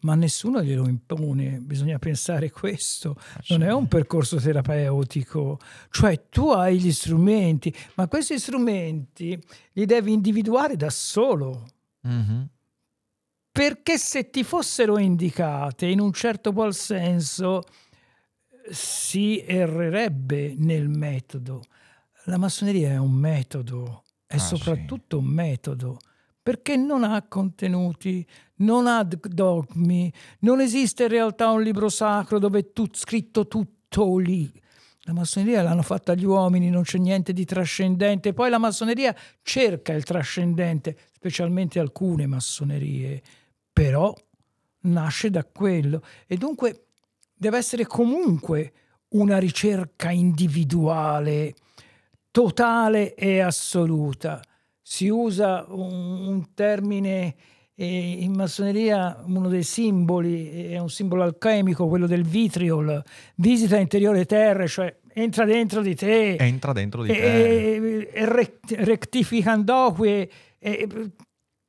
ma 0.06 0.14
nessuno 0.14 0.62
glielo 0.62 0.88
impone, 0.88 1.58
bisogna 1.60 1.98
pensare 1.98 2.52
questo, 2.52 3.20
non 3.48 3.64
è 3.64 3.74
un 3.74 3.88
percorso 3.88 4.38
terapeutico, 4.38 5.58
cioè 5.90 6.30
tu 6.30 6.50
hai 6.50 6.80
gli 6.80 6.92
strumenti, 6.92 7.76
ma 7.96 8.08
questi 8.08 8.38
strumenti 8.38 9.44
li 9.72 9.86
devi 9.88 10.14
individuare 10.14 10.76
da 10.76 10.92
solo. 10.92 11.66
Mm-hmm. 12.08 12.42
Perché 13.52 13.98
se 13.98 14.30
ti 14.30 14.44
fossero 14.44 15.00
indicate 15.00 15.88
in 15.88 16.00
un 16.00 16.14
certo 16.14 16.54
qual 16.54 16.76
senso 16.76 17.64
si 18.70 19.44
errerebbe 19.44 20.54
nel 20.56 20.88
metodo. 20.88 21.64
La 22.26 22.38
massoneria 22.38 22.92
è 22.92 22.98
un 22.98 23.14
metodo, 23.14 24.04
è 24.28 24.36
ah, 24.36 24.40
soprattutto 24.40 25.18
sì. 25.18 25.26
un 25.26 25.32
metodo 25.32 26.00
perché 26.46 26.76
non 26.76 27.04
ha 27.04 27.26
contenuti, 27.28 28.24
non 28.58 28.86
ha 28.86 29.02
dogmi, 29.04 30.14
non 30.42 30.62
esiste 30.62 31.06
in 31.06 31.10
realtà 31.10 31.50
un 31.50 31.64
libro 31.64 31.90
sacro 31.90 32.38
dove 32.38 32.60
è 32.60 32.72
tut, 32.72 32.96
scritto 32.96 33.48
tutto 33.48 34.20
lì. 34.20 34.48
La 35.06 35.14
massoneria 35.14 35.64
l'hanno 35.64 35.82
fatta 35.82 36.14
gli 36.14 36.24
uomini, 36.24 36.70
non 36.70 36.84
c'è 36.84 37.00
niente 37.00 37.34
di 37.34 37.46
trascendente. 37.46 38.34
Poi 38.34 38.52
la 38.52 38.60
massoneria 38.60 39.16
cerca 39.42 39.94
il 39.94 40.04
trascendente, 40.04 40.96
specialmente 41.14 41.80
alcune 41.80 42.28
massonerie, 42.28 43.24
però 43.74 44.14
nasce 44.82 45.32
da 45.32 45.44
quello. 45.46 46.04
E 46.28 46.38
dunque 46.38 46.90
deve 47.34 47.58
essere 47.58 47.88
comunque 47.88 48.72
una 49.16 49.40
ricerca 49.40 50.12
individuale 50.12 51.56
totale 52.30 53.16
e 53.16 53.40
assoluta. 53.40 54.40
Si 54.88 55.08
usa 55.08 55.66
un, 55.68 56.28
un 56.28 56.54
termine 56.54 57.36
eh, 57.74 58.18
in 58.20 58.34
massoneria, 58.34 59.24
uno 59.26 59.50
dei 59.50 59.64
simboli 59.64 60.68
è 60.70 60.78
un 60.78 60.90
simbolo 60.90 61.24
alchemico, 61.24 61.88
quello 61.88 62.06
del 62.06 62.24
vitriol, 62.24 63.04
visita 63.38 63.78
interiore 63.78 64.26
terra, 64.26 64.68
cioè 64.68 64.96
entra 65.12 65.44
dentro 65.46 65.82
di 65.82 65.96
te. 65.96 66.36
Entra 66.36 66.72
dentro 66.72 67.02
di 67.02 67.10
e, 67.12 67.16
te. 67.16 68.10
E, 68.14 68.52
rectificando 68.84 69.92
qui, 69.96 70.30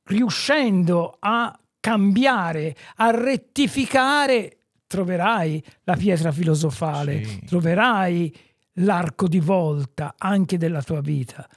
riuscendo 0.03 1.17
a 1.19 1.59
cambiare, 1.79 2.75
a 2.97 3.09
rettificare, 3.09 4.57
troverai 4.85 5.63
la 5.85 5.95
pietra 5.95 6.31
filosofale, 6.31 7.23
sì. 7.23 7.45
troverai 7.45 8.35
l'arco 8.79 9.27
di 9.27 9.39
volta 9.39 10.13
anche 10.17 10.57
della 10.57 10.83
tua 10.83 11.01
vita. 11.01 11.49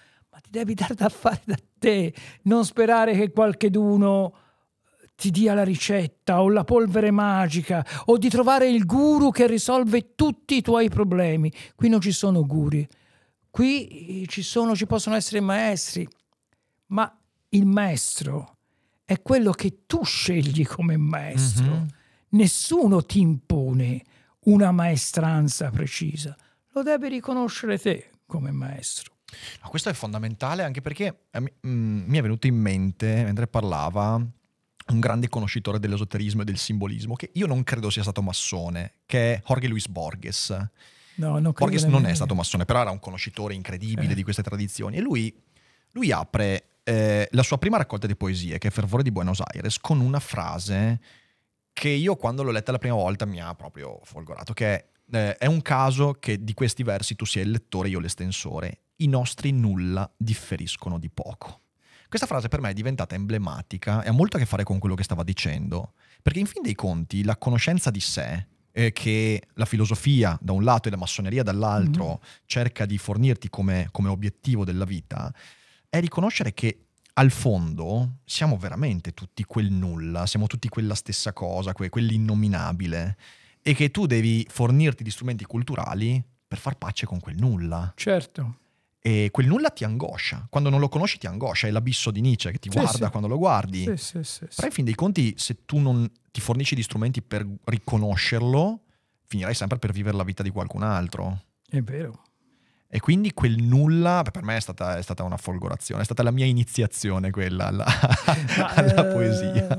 Ti 0.51 0.59
devi 0.59 0.75
dare 0.75 0.95
da 0.95 1.09
fare 1.09 1.43
da 1.45 1.57
te, 1.79 2.13
non 2.43 2.65
sperare 2.65 3.15
che 3.15 3.31
qualcheduno 3.31 4.35
ti 5.15 5.31
dia 5.31 5.55
la 5.55 5.63
ricetta 5.63 6.43
o 6.43 6.49
la 6.49 6.65
polvere 6.65 7.13
magica 7.13 7.87
o 8.07 8.19
di 8.19 8.29
trovare 8.29 8.69
il 8.69 8.85
guru 8.85 9.31
che 9.31 9.47
risolve 9.47 10.17
tutti 10.17 10.57
i 10.57 10.61
tuoi 10.61 10.89
problemi. 10.89 11.53
Qui 11.77 11.89
non 11.89 12.01
ci 12.01 12.11
sono 12.11 12.45
guri, 12.45 12.85
qui 13.49 14.27
ci, 14.29 14.43
sono, 14.43 14.75
ci 14.75 14.87
possono 14.87 15.15
essere 15.15 15.41
maestri, 15.41 16.09
ma 16.87 17.17
il 17.51 17.67
maestro 17.67 18.57
è 19.05 19.23
quello 19.23 19.53
che 19.53 19.85
tu 19.87 20.03
scegli 20.03 20.67
come 20.67 20.97
maestro. 20.97 21.65
Mm-hmm. 21.65 21.87
Nessuno 22.31 23.05
ti 23.05 23.21
impone 23.21 24.03
una 24.47 24.73
maestranza 24.73 25.71
precisa, 25.71 26.37
lo 26.73 26.83
devi 26.83 27.09
riconoscere 27.09 27.79
te 27.79 28.11
come 28.27 28.51
maestro. 28.51 29.19
No, 29.62 29.68
questo 29.68 29.89
è 29.89 29.93
fondamentale 29.93 30.62
anche 30.62 30.81
perché 30.81 31.26
eh, 31.31 31.41
mm, 31.41 32.05
mi 32.07 32.18
è 32.18 32.22
venuto 32.22 32.47
in 32.47 32.57
mente 32.57 33.24
mentre 33.24 33.47
parlava 33.47 34.14
un 34.91 35.01
grande 35.01 35.28
conoscitore 35.28 35.78
dell'esoterismo 35.78 36.43
e 36.43 36.45
del 36.45 36.59
simbolismo, 36.59 37.14
che 37.14 37.31
io 37.35 37.47
non 37.47 37.62
credo 37.62 37.91
sia 37.91 38.03
stato 38.03 38.22
massone, 38.22 38.95
che 39.07 39.35
è 39.35 39.43
Jorge 39.45 39.68
Luis 39.68 39.89
Borges. 39.89 40.51
No, 41.16 41.39
non 41.39 41.53
Borges 41.57 41.85
non 41.85 42.07
è 42.07 42.14
stato 42.14 42.35
massone, 42.35 42.64
però 42.64 42.81
era 42.81 42.91
un 42.91 42.99
conoscitore 42.99 43.55
incredibile 43.55 44.12
eh. 44.12 44.14
di 44.14 44.22
queste 44.22 44.43
tradizioni 44.43 44.97
e 44.97 45.01
lui, 45.01 45.35
lui 45.93 46.11
apre 46.12 46.64
eh, 46.83 47.28
la 47.31 47.43
sua 47.43 47.59
prima 47.59 47.76
raccolta 47.76 48.07
di 48.07 48.16
poesie, 48.16 48.59
che 48.59 48.68
è 48.68 48.70
Fervore 48.70 49.03
di 49.03 49.11
Buenos 49.11 49.41
Aires, 49.45 49.78
con 49.78 50.01
una 50.01 50.20
frase 50.20 51.01
che 51.72 51.89
io 51.89 52.16
quando 52.16 52.43
l'ho 52.43 52.51
letta 52.51 52.72
la 52.72 52.78
prima 52.78 52.95
volta 52.95 53.26
mi 53.26 53.41
ha 53.41 53.55
proprio 53.55 54.01
folgorato, 54.03 54.53
che 54.53 54.66
è, 54.66 54.87
eh, 55.12 55.37
è 55.37 55.47
un 55.47 55.62
caso 55.62 56.14
che 56.14 56.43
di 56.43 56.55
questi 56.55 56.83
versi 56.83 57.16
tu 57.16 57.24
sia 57.24 57.43
il 57.43 57.51
lettore, 57.51 57.89
io 57.89 58.01
l'estensore, 58.01 58.78
i 59.01 59.07
nostri 59.07 59.53
nulla 59.53 60.11
differiscono 60.17 60.99
di 60.99 61.11
poco. 61.11 61.61
Questa 62.09 62.27
frase 62.27 62.49
per 62.49 62.61
me 62.61 62.71
è 62.71 62.75
diventata 62.75 63.15
emblematica 63.15 64.03
e 64.03 64.09
ha 64.09 64.13
molto 64.13 64.37
a 64.37 64.41
che 64.41 64.47
fare 64.47 64.65
con 64.65 64.79
quello 64.79 64.97
che 64.97 65.05
stava 65.05 65.23
dicendo, 65.23 65.93
perché 66.23 66.41
in 66.41 66.47
fin 66.47 66.63
dei 66.63 66.75
conti 66.75 67.23
la 67.23 67.37
conoscenza 67.37 67.91
di 67.91 68.01
sé, 68.01 68.47
eh, 68.73 68.93
che 68.93 69.43
la 69.55 69.65
filosofia 69.65 70.37
da 70.41 70.53
un 70.53 70.65
lato 70.65 70.89
e 70.89 70.91
la 70.91 70.97
massoneria 70.97 71.43
dall'altro 71.43 72.07
mm-hmm. 72.07 72.17
cerca 72.47 72.85
di 72.85 72.99
fornirti 72.99 73.49
come, 73.49 73.89
come 73.93 74.09
obiettivo 74.09 74.65
della 74.65 74.85
vita, 74.85 75.33
è 75.89 76.01
riconoscere 76.01 76.53
che 76.53 76.87
al 77.15 77.31
fondo 77.31 78.19
siamo 78.25 78.57
veramente 78.57 79.13
tutti 79.13 79.45
quel 79.45 79.71
nulla, 79.71 80.27
siamo 80.27 80.47
tutti 80.47 80.69
quella 80.69 80.95
stessa 80.95 81.33
cosa, 81.33 81.73
que- 81.73 81.91
quell'innominabile, 81.91 83.17
e 83.63 83.75
che 83.75 83.91
tu 83.91 84.07
devi 84.07 84.47
fornirti 84.49 85.03
di 85.03 85.11
strumenti 85.11 85.45
culturali 85.45 86.23
per 86.47 86.59
far 86.59 86.77
pace 86.77 87.07
con 87.07 87.21
quel 87.21 87.37
nulla. 87.37 87.93
Certo. 87.95 88.57
E 89.03 89.31
quel 89.31 89.47
nulla 89.47 89.71
ti 89.71 89.85
angoscia. 89.85 90.47
Quando 90.51 90.69
non 90.69 90.79
lo 90.79 90.89
conosci 90.89 91.19
ti 91.19 91.27
angoscia, 91.27 91.67
è 91.67 91.71
l'abisso 91.71 92.11
di 92.11 92.21
Nietzsche 92.21 92.51
che 92.51 92.59
ti 92.59 92.69
sì, 92.71 92.79
guarda 92.79 93.07
sì. 93.07 93.11
quando 93.11 93.29
lo 93.29 93.39
guardi. 93.39 93.85
Sì, 93.85 93.97
sì, 93.97 94.23
sì, 94.23 94.47
Però 94.55 94.67
in 94.67 94.73
fin 94.73 94.85
dei 94.85 94.95
conti, 94.95 95.35
se 95.39 95.65
tu 95.65 95.79
non 95.79 96.11
ti 96.31 96.41
fornisci 96.41 96.75
di 96.75 96.83
strumenti 96.83 97.23
per 97.23 97.47
riconoscerlo, 97.65 98.83
finirai 99.27 99.55
sempre 99.55 99.79
per 99.79 99.93
vivere 99.93 100.17
la 100.17 100.25
vita 100.25 100.43
di 100.43 100.51
qualcun 100.51 100.83
altro. 100.83 101.45
È 101.67 101.81
vero. 101.81 102.25
E 102.93 102.99
quindi 102.99 103.33
quel 103.33 103.63
nulla 103.63 104.25
per 104.29 104.43
me 104.43 104.57
è 104.57 104.61
stata, 104.61 104.99
è 104.99 105.03
stata 105.03 105.23
una 105.23 105.37
folgorazione, 105.37 106.03
è 106.03 106.05
stata 106.05 106.25
la 106.25 106.33
mia 106.33 106.45
iniziazione 106.45 107.31
quella 107.31 107.69
alla, 107.69 107.87
alla 108.75 109.09
eh, 109.09 109.13
poesia. 109.13 109.79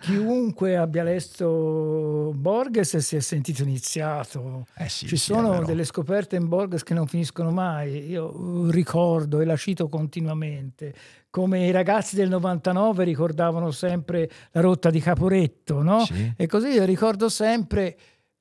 Chiunque 0.00 0.76
abbia 0.76 1.02
letto 1.02 2.32
Borges 2.34 2.96
si 2.98 3.16
è 3.16 3.20
sentito 3.20 3.62
iniziato. 3.62 4.66
Eh 4.76 4.88
sì, 4.88 5.06
Ci 5.06 5.16
sì, 5.16 5.32
sono 5.32 5.62
delle 5.64 5.84
scoperte 5.84 6.36
in 6.36 6.48
Borges 6.48 6.82
che 6.82 6.94
non 6.94 7.06
finiscono 7.06 7.50
mai. 7.50 8.08
Io 8.08 8.70
ricordo 8.70 9.40
e 9.40 9.44
la 9.44 9.56
cito 9.56 9.88
continuamente 9.88 10.94
come 11.34 11.66
i 11.66 11.72
ragazzi 11.72 12.14
del 12.14 12.28
99 12.28 13.02
ricordavano 13.02 13.72
sempre 13.72 14.30
la 14.52 14.60
rotta 14.60 14.88
di 14.90 15.00
Caporetto, 15.00 15.82
no? 15.82 16.04
Sì. 16.04 16.32
E 16.36 16.46
così 16.46 16.68
io 16.68 16.84
ricordo 16.84 17.28
sempre 17.28 17.96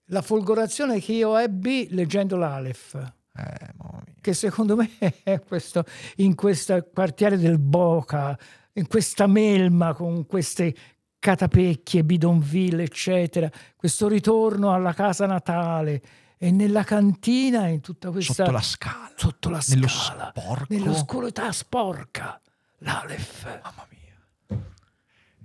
la 0.09 0.21
folgorazione 0.21 0.99
che 0.99 1.13
io 1.13 1.35
ebbi 1.35 1.87
leggendo 1.89 2.35
l'Aleph. 2.35 3.13
Eh, 3.35 3.73
che 4.21 4.33
secondo 4.33 4.75
me 4.75 4.91
è 5.23 5.39
questo, 5.39 5.83
in 6.17 6.35
questo 6.35 6.87
quartiere 6.93 7.37
del 7.39 7.57
Boca, 7.57 8.37
in 8.73 8.87
questa 8.87 9.25
melma 9.25 9.93
con 9.93 10.27
queste 10.27 10.75
catapecchie, 11.23 12.03
bidonville, 12.03 12.83
eccetera, 12.83 13.49
questo 13.77 14.09
ritorno 14.09 14.73
alla 14.73 14.91
casa 14.91 15.25
natale 15.25 16.01
e 16.37 16.51
nella 16.51 16.83
cantina, 16.83 17.67
in 17.67 17.79
tutta 17.79 18.11
questa... 18.11 18.33
Sotto 18.33 18.51
la 18.51 18.61
scala. 18.61 19.11
Sotto 19.15 19.49
la 19.49 19.61
nello 19.67 19.87
scala. 19.87 20.33
Sporco. 20.35 20.65
Nell'oscurità 20.67 21.49
sporca. 21.53 22.41
L'Alef. 22.79 23.45
Mamma 23.63 23.87
mia. 23.89 24.01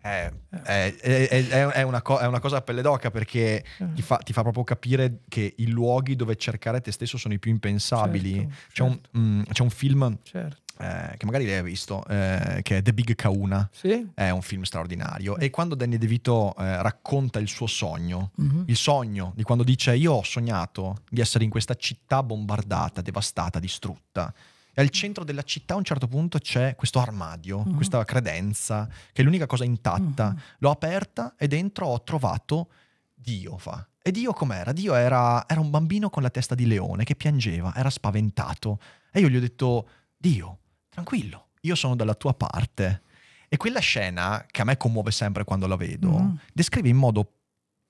È, 0.01 0.33
è, 0.51 0.95
è, 0.97 1.47
è, 1.47 1.83
una 1.83 2.03
co- 2.03 2.19
è, 2.19 2.27
una 2.27 2.41
cosa 2.41 2.57
a 2.57 2.63
pelle 2.63 2.83
d'oca 2.83 3.13
perché 3.13 3.65
eh. 3.79 3.93
ti 3.95 4.03
fa, 4.03 4.17
ti 4.17 4.33
fa, 4.33 4.43
proprio 4.43 4.65
capire 4.65 5.21
che 5.29 5.55
i 5.59 5.69
luoghi 5.69 6.17
dove 6.17 6.35
cercare 6.35 6.81
te 6.81 6.91
stesso 6.91 7.17
sono 7.19 7.35
i 7.35 7.39
più 7.39 7.53
impensabili. 7.53 8.35
Certo, 8.35 8.49
c'è, 8.49 8.73
certo. 8.73 9.11
Un, 9.13 9.21
mm, 9.21 9.43
c'è, 9.53 9.63
Un, 9.63 9.71
film 9.71 10.19
certo. 10.25 10.63
Eh, 10.79 11.17
che 11.17 11.27
magari 11.27 11.45
lei 11.45 11.59
ha 11.59 11.63
visto, 11.63 12.05
eh, 12.07 12.61
che 12.63 12.79
è 12.79 12.83
The 12.83 12.95
Big 12.95 13.15
Kauna. 13.15 13.69
Sì. 13.73 14.11
È 14.15 14.31
un 14.31 14.43
film 14.43 14.63
straordinario. 14.63 15.37
E 15.37 15.51
quando 15.51 15.75
Danny 15.75 15.99
DeVito 15.99 16.55
eh, 16.57 16.83
racconta 16.83 17.39
il 17.39 17.49
suo 17.49 17.67
sogno, 17.67 18.33
mm-hmm. 18.41 18.63
il 18.67 18.77
sogno 18.77 19.33
di 19.35 19.43
quando 19.43 19.65
dice 19.65 19.95
io 19.95 20.13
ho 20.13 20.23
sognato 20.23 21.03
di 21.09 21.21
essere 21.21 21.45
in 21.45 21.51
questa 21.51 21.75
città 21.75 22.23
bombardata, 22.23 23.01
devastata, 23.01 23.59
distrutta 23.59 24.33
e 24.79 24.81
al 24.81 24.91
centro 24.91 25.25
della 25.25 25.43
città 25.43 25.75
a 25.75 25.77
un 25.77 25.83
certo 25.83 26.07
punto 26.07 26.39
c'è 26.39 26.77
questo 26.77 27.01
armadio, 27.01 27.65
mm. 27.67 27.75
questa 27.75 28.05
credenza, 28.05 28.87
che 29.13 29.23
è 29.23 29.25
l'unica 29.25 29.47
cosa 29.47 29.65
intatta. 29.65 30.33
Mm. 30.33 30.39
L'ho 30.59 30.71
aperta 30.71 31.35
e 31.37 31.49
dentro 31.49 31.87
ho 31.89 32.01
trovato 32.05 32.69
Dio, 33.13 33.59
fa. 33.59 33.85
E 34.01 34.13
Dio 34.13 34.33
com'era? 34.33 34.71
Dio 34.71 34.95
era, 34.95 35.49
era 35.49 35.59
un 35.59 35.71
bambino 35.71 36.11
con 36.11 36.23
la 36.23 36.31
testa 36.31 36.55
di 36.55 36.65
leone 36.65 37.03
che 37.03 37.17
piangeva, 37.17 37.75
era 37.75 37.91
spaventato. 37.91 38.79
E 39.11 39.19
io 39.19 39.29
gli 39.29 39.35
ho 39.35 39.41
detto, 39.41 39.89
Dio, 40.17 40.59
tranquillo, 40.99 41.49
io 41.63 41.75
sono 41.75 41.95
dalla 41.97 42.15
tua 42.15 42.35
parte. 42.35 43.03
E 43.49 43.57
quella 43.57 43.81
scena, 43.81 44.45
che 44.51 44.61
a 44.61 44.65
me 44.65 44.77
commuove 44.77 45.11
sempre 45.11 45.45
quando 45.45 45.67
la 45.67 45.77
vedo, 45.77 46.19
mm. 46.19 46.35
descrive 46.53 46.89
in 46.89 46.97
modo 46.97 47.33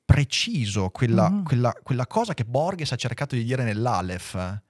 preciso 0.04 0.90
quella, 0.90 1.28
mm. 1.28 1.44
quella, 1.44 1.72
quella, 1.82 2.06
cosa 2.06 2.34
che 2.34 2.44
Borges 2.44 2.92
ha 2.92 2.96
cercato 2.96 3.34
di 3.34 3.44
dire 3.44 3.64
nell'Aleph, 3.64 4.62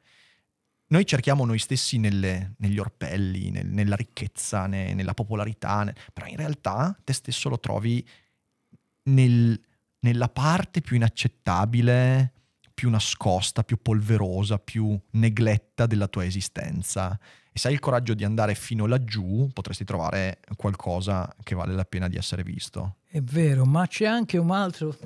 noi 0.91 1.05
cerchiamo 1.05 1.45
noi 1.45 1.59
stessi 1.59 1.99
nelle, 1.99 2.55
negli 2.59 2.78
orpelli, 2.78 3.51
nel, 3.51 3.66
nella 3.66 3.95
ricchezza, 3.95 4.66
ne, 4.66 4.95
nella 4.95 5.12
popolarità, 5.12 5.84
ne, 5.84 5.95
però 6.12 6.26
in 6.26 6.36
realtà 6.36 6.97
te 7.05 7.12
stesso 7.12 7.51
lo 7.51 7.61
trovi 7.61 8.07
nel, 9.05 9.61
nella 10.01 10.28
parte 10.28 10.80
più 10.80 10.97
inaccettabile, 10.97 12.32
più 12.72 12.89
nascosta, 12.89 13.62
più 13.64 13.82
polverosa, 13.82 14.59
più 14.59 14.99
negletta 15.11 15.84
della 15.84 16.09
tua 16.09 16.24
esistenza. 16.24 17.18
E 17.59 17.61
se 17.61 17.67
hai 17.67 17.75
il 17.75 17.81
coraggio 17.81 18.15
di 18.15 18.23
andare 18.23 18.55
fino 18.55 18.87
laggiù, 18.87 19.51
potresti 19.53 19.83
trovare 19.83 20.39
qualcosa 20.57 21.35
che 21.43 21.57
vale 21.57 21.75
la 21.75 21.85
pena 21.85 22.07
di 22.07 22.15
essere 22.15 22.45
visto. 22.45 22.99
È 23.05 23.21
vero, 23.21 23.65
ma 23.65 23.85
c'è 23.89 24.07
anche 24.07 24.39
un 24.39 24.53
altro 24.53 24.97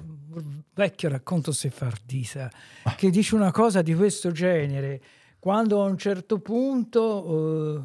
vecchio 0.74 1.08
racconto 1.08 1.50
sefardita 1.50 2.50
ah. 2.82 2.94
che 2.94 3.08
dice 3.08 3.36
una 3.36 3.52
cosa 3.52 3.80
di 3.80 3.94
questo 3.94 4.32
genere 4.32 5.02
quando 5.38 5.82
a 5.82 5.86
un 5.86 5.96
certo 5.96 6.40
punto 6.40 7.78
eh, 7.78 7.82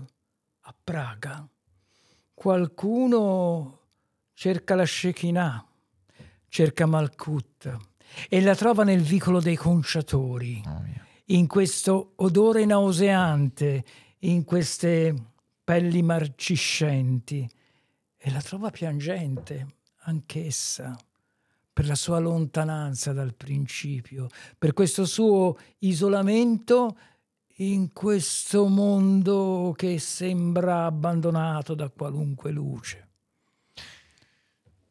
a 0.64 0.76
Praga 0.84 1.48
qualcuno 2.34 3.80
cerca 4.34 4.76
la 4.76 4.86
Shekinah, 4.86 5.66
cerca 6.50 6.86
Malkut 6.86 7.78
e 8.28 8.42
la 8.42 8.54
trova 8.54 8.84
nel 8.84 9.02
vicolo 9.02 9.40
dei 9.40 9.56
conciatori, 9.56 10.62
oh 10.66 11.06
in 11.30 11.48
questo 11.48 12.14
odore 12.18 12.64
nauseante, 12.66 13.84
in 14.20 14.44
queste 14.44 15.14
pelli 15.64 16.02
marciscenti 16.02 17.48
e 18.18 18.32
la 18.32 18.42
trova 18.42 18.72
piangente 18.72 19.76
anch'essa 20.04 20.98
per 21.72 21.86
la 21.86 21.96
sua 21.96 22.18
lontananza 22.20 23.14
dal 23.14 23.36
principio, 23.36 24.28
per 24.58 24.74
questo 24.74 25.06
suo 25.06 25.58
isolamento 25.80 26.98
in 27.58 27.94
questo 27.94 28.68
mondo 28.68 29.74
che 29.76 30.00
sembra 30.00 30.86
abbandonato 30.86 31.76
da 31.76 31.90
qualunque 31.90 32.52
luce? 32.52 33.07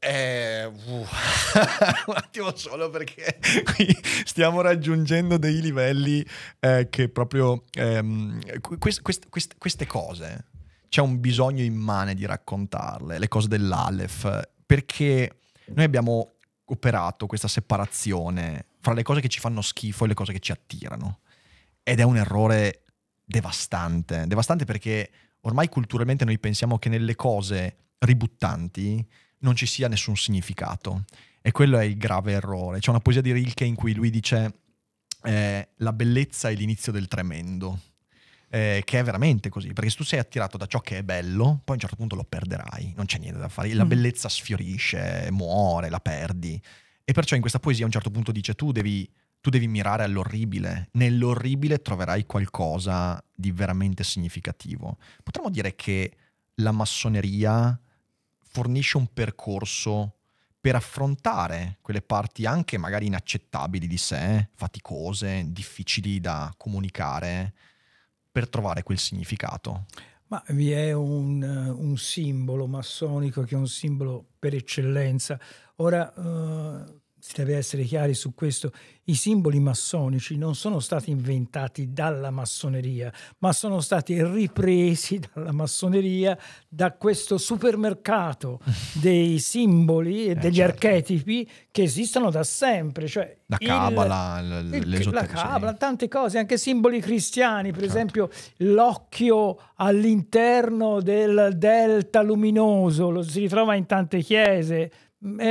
Eh, 0.08 0.64
uh, 0.66 0.70
un 2.06 2.14
attimo 2.14 2.54
solo 2.54 2.90
perché 2.90 3.40
qui 3.74 3.88
stiamo 4.24 4.60
raggiungendo 4.60 5.36
dei 5.36 5.60
livelli 5.60 6.24
eh, 6.60 6.86
che 6.88 7.08
proprio 7.08 7.64
ehm, 7.72 8.60
quest, 8.78 9.02
quest, 9.02 9.28
quest, 9.28 9.56
queste 9.58 9.84
cose 9.86 10.44
c'è 10.88 11.00
un 11.00 11.18
bisogno 11.18 11.64
immane 11.64 12.14
di 12.14 12.24
raccontarle, 12.24 13.18
le 13.18 13.26
cose 13.28 13.48
dell'Aleph, 13.48 14.48
perché 14.64 15.40
noi 15.74 15.84
abbiamo 15.84 16.34
operato 16.66 17.26
questa 17.26 17.48
separazione 17.48 18.66
fra 18.80 18.92
le 18.92 19.02
cose 19.02 19.20
che 19.20 19.28
ci 19.28 19.40
fanno 19.40 19.60
schifo 19.60 20.04
e 20.04 20.08
le 20.08 20.14
cose 20.14 20.32
che 20.32 20.38
ci 20.38 20.52
attirano. 20.52 21.18
Ed 21.82 21.98
è 21.98 22.04
un 22.04 22.16
errore 22.16 22.84
devastante, 23.24 24.24
devastante 24.28 24.64
perché 24.64 25.10
ormai 25.40 25.68
culturalmente 25.68 26.24
noi 26.24 26.38
pensiamo 26.38 26.78
che 26.78 26.88
nelle 26.88 27.16
cose 27.16 27.76
ributtanti 27.98 29.04
non 29.40 29.54
ci 29.54 29.66
sia 29.66 29.88
nessun 29.88 30.16
significato. 30.16 31.04
E 31.42 31.52
quello 31.52 31.78
è 31.78 31.84
il 31.84 31.96
grave 31.96 32.32
errore. 32.32 32.80
C'è 32.80 32.90
una 32.90 33.00
poesia 33.00 33.22
di 33.22 33.32
Rilke 33.32 33.64
in 33.64 33.74
cui 33.74 33.94
lui 33.94 34.10
dice 34.10 34.60
eh, 35.22 35.68
la 35.76 35.92
bellezza 35.92 36.48
è 36.48 36.54
l'inizio 36.54 36.92
del 36.92 37.08
tremendo. 37.08 37.80
Eh, 38.48 38.82
che 38.84 39.00
è 39.00 39.02
veramente 39.02 39.48
così, 39.48 39.72
perché 39.72 39.90
se 39.90 39.96
tu 39.96 40.04
sei 40.04 40.20
attirato 40.20 40.56
da 40.56 40.66
ciò 40.66 40.78
che 40.78 40.98
è 40.98 41.02
bello, 41.02 41.60
poi 41.64 41.70
a 41.70 41.72
un 41.72 41.78
certo 41.80 41.96
punto 41.96 42.14
lo 42.14 42.22
perderai, 42.22 42.92
non 42.96 43.04
c'è 43.04 43.18
niente 43.18 43.40
da 43.40 43.48
fare, 43.48 43.74
la 43.74 43.84
mm. 43.84 43.88
bellezza 43.88 44.28
sfiorisce, 44.28 45.28
muore, 45.32 45.90
la 45.90 45.98
perdi. 45.98 46.58
E 47.04 47.12
perciò 47.12 47.34
in 47.34 47.40
questa 47.40 47.58
poesia 47.58 47.82
a 47.82 47.86
un 47.86 47.92
certo 47.92 48.10
punto 48.10 48.30
dice 48.30 48.54
tu 48.54 48.70
devi, 48.70 49.08
tu 49.40 49.50
devi 49.50 49.66
mirare 49.66 50.04
all'orribile, 50.04 50.88
nell'orribile 50.92 51.82
troverai 51.82 52.24
qualcosa 52.24 53.22
di 53.34 53.50
veramente 53.50 54.04
significativo. 54.04 54.96
Potremmo 55.24 55.50
dire 55.50 55.74
che 55.74 56.12
la 56.54 56.72
massoneria 56.72 57.78
fornisce 58.56 58.96
un 58.96 59.12
percorso 59.12 60.14
per 60.58 60.76
affrontare 60.76 61.76
quelle 61.82 62.00
parti 62.00 62.46
anche 62.46 62.78
magari 62.78 63.04
inaccettabili 63.04 63.86
di 63.86 63.98
sé, 63.98 64.48
faticose, 64.54 65.44
difficili 65.48 66.20
da 66.20 66.50
comunicare, 66.56 67.52
per 68.32 68.48
trovare 68.48 68.82
quel 68.82 68.98
significato. 68.98 69.84
Ma 70.28 70.42
vi 70.48 70.70
è 70.70 70.92
un, 70.92 71.42
un 71.42 71.98
simbolo 71.98 72.66
massonico 72.66 73.42
che 73.42 73.54
è 73.54 73.58
un 73.58 73.68
simbolo 73.68 74.24
per 74.38 74.54
eccellenza. 74.54 75.38
Ora, 75.76 76.10
uh, 76.16 77.00
si 77.26 77.32
deve 77.34 77.56
essere 77.56 77.82
chiari 77.82 78.14
su 78.14 78.34
questo, 78.34 78.70
i 79.06 79.16
simboli 79.16 79.58
massonici 79.58 80.36
non 80.36 80.54
sono 80.54 80.78
stati 80.78 81.10
inventati 81.10 81.92
dalla 81.92 82.30
massoneria, 82.30 83.12
ma 83.38 83.52
sono 83.52 83.80
stati 83.80 84.22
ripresi 84.22 85.18
dalla 85.34 85.50
massoneria 85.50 86.38
da 86.68 86.92
questo 86.92 87.36
supermercato 87.36 88.60
dei 89.02 89.40
simboli 89.40 90.26
e 90.26 90.30
eh, 90.30 90.34
degli 90.36 90.56
certo. 90.56 90.86
archetipi 90.86 91.50
che 91.72 91.82
esistono 91.82 92.30
da 92.30 92.44
sempre. 92.44 93.08
Cioè 93.08 93.38
la 93.46 93.56
cabala, 93.58 94.40
la 94.40 95.26
cabala, 95.26 95.74
tante 95.74 96.06
cose, 96.06 96.38
anche 96.38 96.56
simboli 96.56 97.00
cristiani, 97.00 97.72
per 97.72 97.80
certo. 97.80 97.96
esempio 97.96 98.30
l'occhio 98.58 99.56
all'interno 99.74 101.00
del 101.00 101.54
delta 101.56 102.22
luminoso, 102.22 103.10
lo 103.10 103.22
si 103.22 103.40
ritrova 103.40 103.74
in 103.74 103.86
tante 103.86 104.20
chiese 104.20 104.92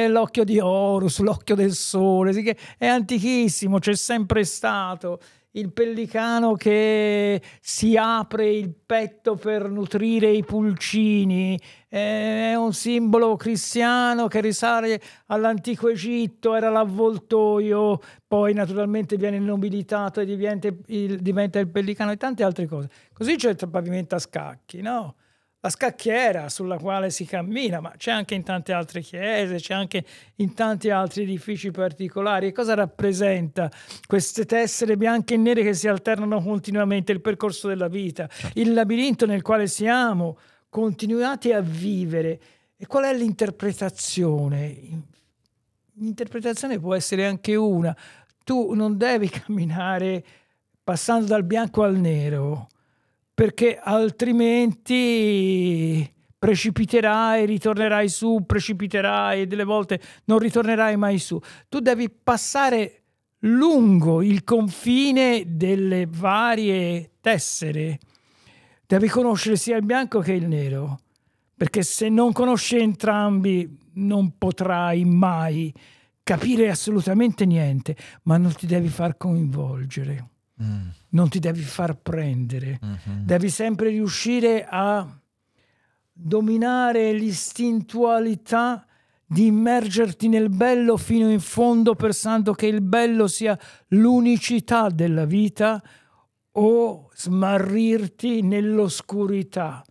l'occhio 0.08 0.44
di 0.44 0.60
Horus, 0.60 1.20
l'occhio 1.20 1.56
del 1.56 1.74
sole, 1.74 2.32
è 2.78 2.88
antichissimo, 2.88 3.80
c'è 3.80 3.96
sempre 3.96 4.44
stato 4.44 5.20
il 5.56 5.72
pellicano 5.72 6.54
che 6.54 7.42
si 7.62 7.96
apre 7.96 8.50
il 8.50 8.74
petto 8.74 9.36
per 9.36 9.70
nutrire 9.70 10.30
i 10.30 10.44
pulcini, 10.44 11.58
è 11.88 12.54
un 12.56 12.74
simbolo 12.74 13.36
cristiano 13.38 14.28
che 14.28 14.42
risale 14.42 15.02
all'antico 15.28 15.88
Egitto, 15.88 16.56
era 16.56 16.70
l'avvoltoio, 16.70 18.00
poi 18.28 18.54
naturalmente 18.54 19.16
viene 19.16 19.40
nobilitato 19.40 20.20
e 20.20 20.26
diventa 20.26 20.68
il, 20.88 21.20
diventa 21.20 21.60
il 21.60 21.70
pellicano 21.70 22.12
e 22.12 22.18
tante 22.18 22.44
altre 22.44 22.66
cose. 22.66 22.90
Così 23.14 23.36
c'è 23.36 23.52
il 23.52 23.70
pavimento 23.70 24.16
a 24.16 24.20
scacchi, 24.20 24.82
no? 24.82 25.16
La 25.66 25.70
scacchiera 25.70 26.48
sulla 26.48 26.78
quale 26.78 27.10
si 27.10 27.26
cammina, 27.26 27.80
ma 27.80 27.92
c'è 27.98 28.12
anche 28.12 28.36
in 28.36 28.44
tante 28.44 28.72
altre 28.72 29.02
chiese, 29.02 29.56
c'è 29.56 29.74
anche 29.74 30.06
in 30.36 30.54
tanti 30.54 30.92
altri 30.92 31.24
edifici 31.24 31.72
particolari. 31.72 32.48
E 32.48 32.52
cosa 32.52 32.76
rappresenta 32.76 33.72
queste 34.06 34.46
tessere 34.46 34.96
bianche 34.96 35.34
e 35.34 35.38
nere 35.38 35.64
che 35.64 35.74
si 35.74 35.88
alternano 35.88 36.40
continuamente, 36.42 37.12
il 37.12 37.22
percorso 37.22 37.68
della 37.68 37.88
vita, 37.88 38.28
certo. 38.28 38.60
il 38.60 38.74
labirinto 38.74 39.26
nel 39.26 39.42
quale 39.42 39.66
siamo 39.66 40.38
continuati 40.70 41.52
a 41.52 41.62
vivere? 41.62 42.40
E 42.78 42.86
qual 42.86 43.06
è 43.06 43.14
l'interpretazione? 43.16 44.78
L'interpretazione 45.94 46.80
può 46.80 46.94
essere 46.94 47.26
anche 47.26 47.56
una. 47.56 47.96
Tu 48.44 48.74
non 48.74 48.98
devi 48.98 49.30
camminare 49.34 50.24
passando 50.84 51.26
dal 51.26 51.44
bianco 51.44 51.82
al 51.82 51.96
nero 51.96 52.68
perché 53.36 53.78
altrimenti 53.78 54.90
precipiterai, 56.40 57.46
ritornerai 57.46 58.08
su, 58.08 58.44
precipiterai 58.46 59.42
e 59.42 59.48
delle 59.48 59.66
volte 59.66 60.00
non 60.26 60.40
ritornerai 60.40 60.96
mai 60.96 61.20
su. 61.20 61.38
Tu 61.68 61.80
devi 61.80 62.10
passare 62.10 63.02
lungo 63.40 64.22
il 64.22 64.46
confine 64.46 65.44
delle 65.48 66.08
varie 66.10 67.12
tessere. 67.20 68.00
Devi 68.88 69.10
conoscere 69.10 69.58
sia 69.58 69.76
il 69.76 69.84
bianco 69.84 70.20
che 70.20 70.32
il 70.32 70.48
nero, 70.48 71.00
perché 71.58 71.84
se 71.84 72.08
non 72.08 72.32
conosci 72.32 72.78
entrambi 72.78 73.78
non 73.96 74.38
potrai 74.38 75.04
mai 75.04 75.74
capire 76.24 76.70
assolutamente 76.70 77.46
niente, 77.46 77.98
ma 78.24 78.38
non 78.38 78.54
ti 78.54 78.66
devi 78.66 78.88
far 78.88 79.18
coinvolgere. 79.18 80.30
Mm. 80.64 80.88
Non 81.10 81.30
ti 81.30 81.40
devi 81.40 81.62
far 81.62 81.98
prendere, 81.98 82.80
mm-hmm. 82.84 83.26
devi 83.26 83.50
sempre 83.50 83.90
riuscire 83.90 84.66
a 84.70 85.06
dominare 86.12 87.12
l'istintualità 87.12 88.86
di 89.26 89.48
immergerti 89.48 90.30
nel 90.30 90.50
bello 90.50 90.98
fino 90.98 91.30
in 91.30 91.40
fondo 91.40 91.96
pensando 91.96 92.54
che 92.54 92.68
il 92.68 92.82
bello 92.82 93.28
sia 93.28 93.58
l'unicità 93.88 94.90
della 94.90 95.26
vita 95.26 95.82
o 96.52 97.10
smarrirti 97.14 98.42
nell'oscurità. 98.42 99.84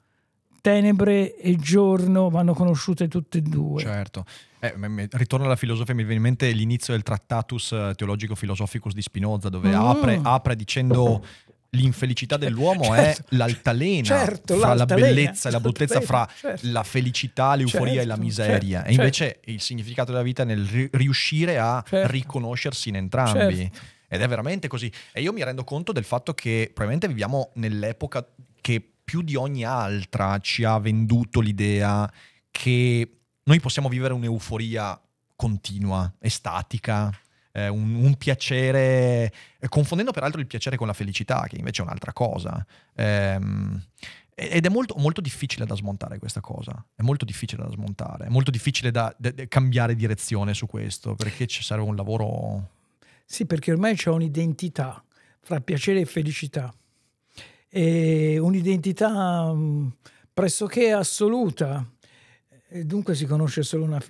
Tenebre 0.64 1.36
e 1.36 1.56
giorno 1.56 2.30
vanno 2.30 2.54
conosciute 2.54 3.06
tutte 3.06 3.36
e 3.36 3.42
due. 3.42 3.82
Certo. 3.82 4.24
Eh, 4.60 4.74
ritorno 5.10 5.44
alla 5.44 5.56
filosofia, 5.56 5.92
mi 5.92 6.04
viene 6.04 6.14
in 6.14 6.22
mente 6.22 6.50
l'inizio 6.52 6.94
del 6.94 7.02
Trattatus 7.02 7.72
eh, 7.72 7.92
Teologico 7.94 8.34
Philosophicus 8.34 8.94
di 8.94 9.02
Spinoza, 9.02 9.50
dove 9.50 9.68
mm. 9.68 9.74
apre, 9.74 10.20
apre, 10.22 10.56
dicendo 10.56 11.22
l'infelicità 11.68 12.38
dell'uomo 12.38 12.84
certo. 12.96 13.20
è 13.20 13.36
l'altalena 13.36 14.06
certo, 14.06 14.56
fra 14.56 14.72
l'altalena, 14.72 15.06
la 15.06 15.12
bellezza 15.12 15.48
e 15.50 15.52
la 15.52 15.60
bruttezza, 15.60 16.00
fra 16.00 16.26
certo. 16.34 16.66
la 16.70 16.82
felicità, 16.82 17.54
l'euforia 17.56 17.96
certo, 17.96 18.00
e 18.00 18.06
la 18.06 18.16
miseria. 18.16 18.78
Certo, 18.78 18.88
e 18.88 18.94
invece 18.94 19.24
certo. 19.26 19.50
il 19.50 19.60
significato 19.60 20.12
della 20.12 20.24
vita 20.24 20.44
è 20.44 20.46
nel 20.46 20.88
riuscire 20.92 21.58
a 21.58 21.84
certo. 21.86 22.10
riconoscersi 22.10 22.88
in 22.88 22.96
entrambi. 22.96 23.70
Ed 24.08 24.22
è 24.22 24.28
veramente 24.28 24.68
così. 24.68 24.90
E 25.12 25.20
io 25.20 25.32
mi 25.32 25.42
rendo 25.42 25.64
conto 25.64 25.92
del 25.92 26.04
fatto 26.04 26.32
che 26.32 26.70
probabilmente 26.72 27.08
viviamo 27.08 27.50
nell'epoca 27.54 28.24
più 29.04 29.22
di 29.22 29.36
ogni 29.36 29.64
altra 29.64 30.38
ci 30.38 30.64
ha 30.64 30.78
venduto 30.78 31.40
l'idea 31.40 32.10
che 32.50 33.18
noi 33.44 33.60
possiamo 33.60 33.88
vivere 33.88 34.14
un'euforia 34.14 34.98
continua, 35.36 36.10
estatica, 36.18 37.10
eh, 37.52 37.68
un, 37.68 37.94
un, 37.94 38.16
piacere, 38.16 39.32
eh, 39.58 39.68
confondendo 39.68 40.12
peraltro 40.12 40.40
il 40.40 40.46
piacere 40.46 40.76
con 40.76 40.86
la 40.86 40.92
felicità, 40.92 41.44
che 41.48 41.56
invece 41.56 41.82
è 41.82 41.84
un'altra 41.84 42.12
cosa. 42.12 42.64
Ehm, 42.94 43.82
ed 44.34 44.66
è 44.66 44.68
molto, 44.68 44.96
molto, 44.96 45.20
difficile 45.20 45.64
da 45.64 45.76
smontare 45.76 46.18
questa 46.18 46.40
cosa, 46.40 46.84
è 46.96 47.02
molto 47.02 47.24
difficile 47.24 47.62
da 47.62 47.70
smontare, 47.70 48.26
è 48.26 48.28
molto 48.28 48.50
difficile 48.50 48.90
da, 48.90 49.14
da, 49.16 49.30
da 49.30 49.46
cambiare 49.46 49.94
direzione 49.94 50.54
su 50.54 50.66
questo, 50.66 51.14
perché 51.14 51.46
ci 51.46 51.62
serve 51.62 51.84
un 51.84 51.94
lavoro... 51.94 52.70
Sì, 53.24 53.46
perché 53.46 53.70
ormai 53.70 53.94
c'è 53.94 54.10
un'identità 54.10 55.02
fra 55.40 55.60
piacere 55.60 56.00
e 56.00 56.04
felicità, 56.04 56.74
e 57.76 58.38
un'identità 58.38 59.52
mh, 59.52 59.96
pressoché 60.32 60.92
assoluta, 60.92 61.84
e 62.68 62.84
dunque 62.84 63.16
si 63.16 63.26
conosce 63.26 63.64
solo 63.64 63.84
una 63.84 64.00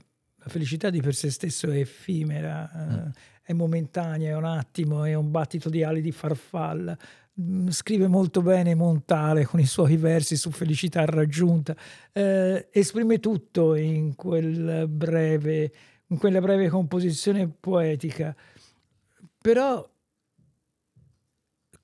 la 0.44 0.50
felicità 0.50 0.90
di 0.90 1.00
per 1.00 1.14
sé 1.14 1.30
stesso 1.30 1.70
è 1.70 1.78
effimera, 1.78 2.70
mm. 2.76 3.08
è 3.42 3.52
momentanea, 3.54 4.32
è 4.32 4.36
un 4.36 4.44
attimo, 4.44 5.04
è 5.04 5.14
un 5.14 5.30
battito 5.30 5.70
di 5.70 5.82
ali 5.82 6.02
di 6.02 6.12
farfalla. 6.12 6.96
Mm, 7.40 7.68
scrive 7.68 8.06
molto 8.08 8.42
bene 8.42 8.74
Montale 8.74 9.46
con 9.46 9.58
i 9.58 9.64
suoi 9.64 9.96
versi 9.96 10.36
su 10.36 10.50
felicità 10.50 11.04
raggiunta, 11.06 11.74
eh, 12.12 12.68
esprime 12.70 13.20
tutto 13.20 13.74
in, 13.74 14.14
quel 14.14 14.86
breve, 14.86 15.72
in 16.08 16.18
quella 16.18 16.40
breve 16.40 16.68
composizione 16.68 17.48
poetica. 17.48 18.36
Però 19.40 19.88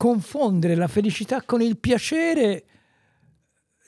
confondere 0.01 0.77
la 0.77 0.89
felicità 0.89 1.43
con 1.43 1.61
il 1.61 1.77
piacere 1.77 2.65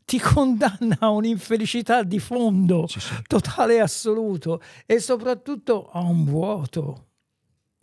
ti 0.04 0.18
condanna 0.20 0.98
a 1.00 1.08
un'infelicità 1.08 2.02
di 2.02 2.18
fondo, 2.18 2.86
Sì, 2.86 3.00
sì. 3.00 3.14
totale 3.26 3.76
e 3.76 3.80
assoluto, 3.80 4.60
e 4.84 4.98
soprattutto 4.98 5.88
a 5.88 6.00
un 6.00 6.26
vuoto 6.26 7.06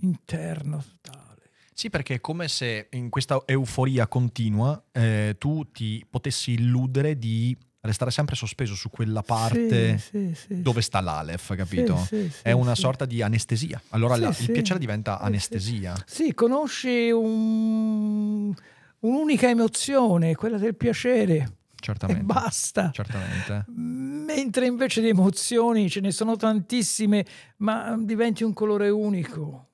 interno 0.02 0.84
totale. 1.02 1.50
Sì, 1.74 1.90
perché 1.90 2.16
è 2.16 2.20
come 2.20 2.48
se 2.50 2.90
in 2.92 3.10
questa 3.10 3.42
euforia 3.48 4.06
continua 4.08 4.80
eh, 4.92 5.36
tu 5.40 5.72
ti 5.72 6.06
potessi 6.08 6.52
illudere 6.52 7.18
di 7.18 7.58
restare 7.82 8.12
sempre 8.12 8.36
sospeso 8.36 8.76
su 8.76 8.90
quella 8.90 9.22
parte 9.22 9.98
Sì, 9.98 10.34
sì, 10.36 10.62
dove 10.62 10.82
sta 10.82 11.00
l'Alef, 11.00 11.56
capito? 11.56 12.08
È 12.42 12.52
una 12.52 12.76
sorta 12.76 13.06
di 13.06 13.22
anestesia. 13.22 13.82
Allora 13.90 14.16
la- 14.18 14.36
il 14.38 14.52
piacere 14.52 14.80
diventa 14.80 15.20
anestesia. 15.20 15.96
Sì, 16.06 16.34
conosci 16.34 17.10
un- 17.12 18.54
un'unica 19.00 19.48
emozione, 19.50 20.36
quella 20.36 20.58
del 20.58 20.76
piacere, 20.76 21.36
e 21.36 21.52
Certamente. 21.80 22.24
basta. 22.24 22.92
Certamente. 22.94 23.66
Mentre 23.70 24.66
invece 24.66 25.02
di 25.02 25.08
emozioni 25.10 25.90
ce 25.90 26.02
ne 26.02 26.12
sono 26.12 26.36
tantissime, 26.36 27.26
ma 27.58 27.96
diventi 27.98 28.44
un 28.44 28.54
colore 28.54 28.90
unico, 28.90 29.70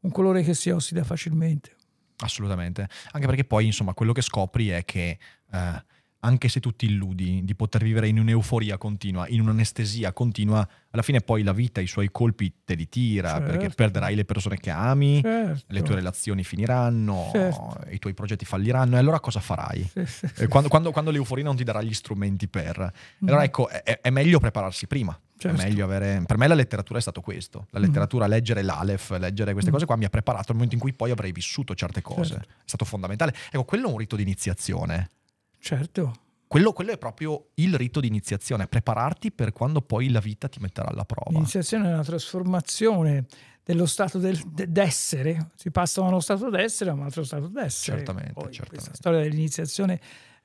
un 0.00 0.10
colore 0.12 0.42
che 0.44 0.54
si 0.54 0.70
ossida 0.70 1.02
facilmente. 1.02 1.74
Assolutamente. 2.20 2.88
Anche 3.12 3.26
perché 3.26 3.44
poi, 3.44 3.66
insomma, 3.66 3.94
quello 3.94 4.12
che 4.12 4.22
scopri 4.22 4.68
è 4.68 4.84
che 4.84 5.18
eh, 5.52 5.84
anche 6.20 6.48
se 6.48 6.58
tu 6.60 6.72
ti 6.74 6.86
illudi 6.86 7.42
di 7.44 7.54
poter 7.54 7.82
vivere 7.84 8.08
in 8.08 8.18
un'euforia 8.18 8.76
continua, 8.76 9.28
in 9.28 9.40
un'anestesia 9.40 10.12
continua, 10.12 10.66
alla 10.90 11.02
fine 11.02 11.20
poi 11.20 11.42
la 11.44 11.52
vita, 11.52 11.80
i 11.80 11.86
suoi 11.86 12.10
colpi 12.10 12.52
te 12.64 12.74
li 12.74 12.88
tira, 12.88 13.30
Certo. 13.34 13.44
perché 13.50 13.68
perderai 13.70 14.14
le 14.16 14.24
persone 14.24 14.58
che 14.58 14.70
ami, 14.70 15.20
Certo. 15.22 15.64
le 15.68 15.82
tue 15.82 15.94
relazioni 15.94 16.42
finiranno, 16.44 17.28
Certo. 17.32 17.78
i 17.90 17.98
tuoi 17.98 18.14
progetti 18.14 18.44
falliranno, 18.44 18.96
e 18.96 18.98
allora 18.98 19.20
cosa 19.20 19.38
farai? 19.40 19.88
Sì, 19.92 20.04
sì, 20.06 20.28
sì. 20.34 20.46
Quando, 20.48 20.68
quando- 20.68 20.90
quando 20.90 21.10
l'euforia 21.10 21.44
non 21.44 21.54
ti 21.56 21.62
darà 21.64 21.82
gli 21.82 21.94
strumenti 21.94 22.48
per... 22.48 22.92
Allora 23.24 23.44
ecco, 23.44 23.68
è, 23.68 24.00
è 24.00 24.10
meglio 24.10 24.40
prepararsi 24.40 24.86
prima. 24.86 25.12
Mm. 25.12 25.26
Certo. 25.40 25.60
È 25.60 25.64
meglio 25.68 25.84
avere... 25.84 26.24
Per 26.26 26.36
me 26.36 26.48
la 26.48 26.54
letteratura 26.54 26.98
è 26.98 27.02
stato 27.02 27.20
questo. 27.20 27.68
La 27.70 27.78
letteratura, 27.78 28.26
leggere 28.26 28.62
l'Alef, 28.62 29.16
leggere 29.18 29.52
queste 29.52 29.70
Mm. 29.70 29.72
cose 29.72 29.86
qua 29.86 29.94
mi 29.94 30.04
ha 30.04 30.08
preparato 30.08 30.46
al 30.48 30.54
momento 30.54 30.74
in 30.74 30.80
cui 30.80 30.92
poi 30.92 31.12
avrei 31.12 31.30
vissuto 31.30 31.76
certe 31.76 32.02
cose. 32.02 32.32
Certo. 32.34 32.48
È 32.48 32.62
stato 32.64 32.84
fondamentale. 32.84 33.32
Ecco, 33.52 33.62
quello 33.62 33.86
è 33.88 33.92
un 33.92 33.98
rito 33.98 34.16
di 34.16 34.22
iniziazione. 34.22 35.10
Certo. 35.58 36.12
Quello, 36.46 36.72
quello 36.72 36.92
è 36.92 36.98
proprio 36.98 37.48
il 37.54 37.74
rito 37.74 38.00
di 38.00 38.06
iniziazione, 38.06 38.66
prepararti 38.66 39.32
per 39.32 39.52
quando 39.52 39.82
poi 39.82 40.08
la 40.10 40.20
vita 40.20 40.48
ti 40.48 40.60
metterà 40.60 40.88
alla 40.88 41.04
prova. 41.04 41.30
L'iniziazione 41.30 41.90
è 41.90 41.92
una 41.92 42.04
trasformazione 42.04 43.26
dello 43.62 43.84
stato 43.84 44.18
del- 44.18 44.40
de- 44.46 44.72
d'essere, 44.72 45.50
si 45.54 45.70
passa 45.70 46.00
da 46.00 46.06
uno 46.06 46.20
stato 46.20 46.48
d'essere 46.48 46.88
a 46.88 46.94
un 46.94 47.02
altro 47.02 47.22
stato 47.22 47.48
d'essere. 47.48 47.98
Certamente, 47.98 48.32
Poi 48.32 48.44
certamente. 48.44 48.68
Questa 48.76 48.94
storia 48.94 49.20
dell'iniziazione 49.20 50.00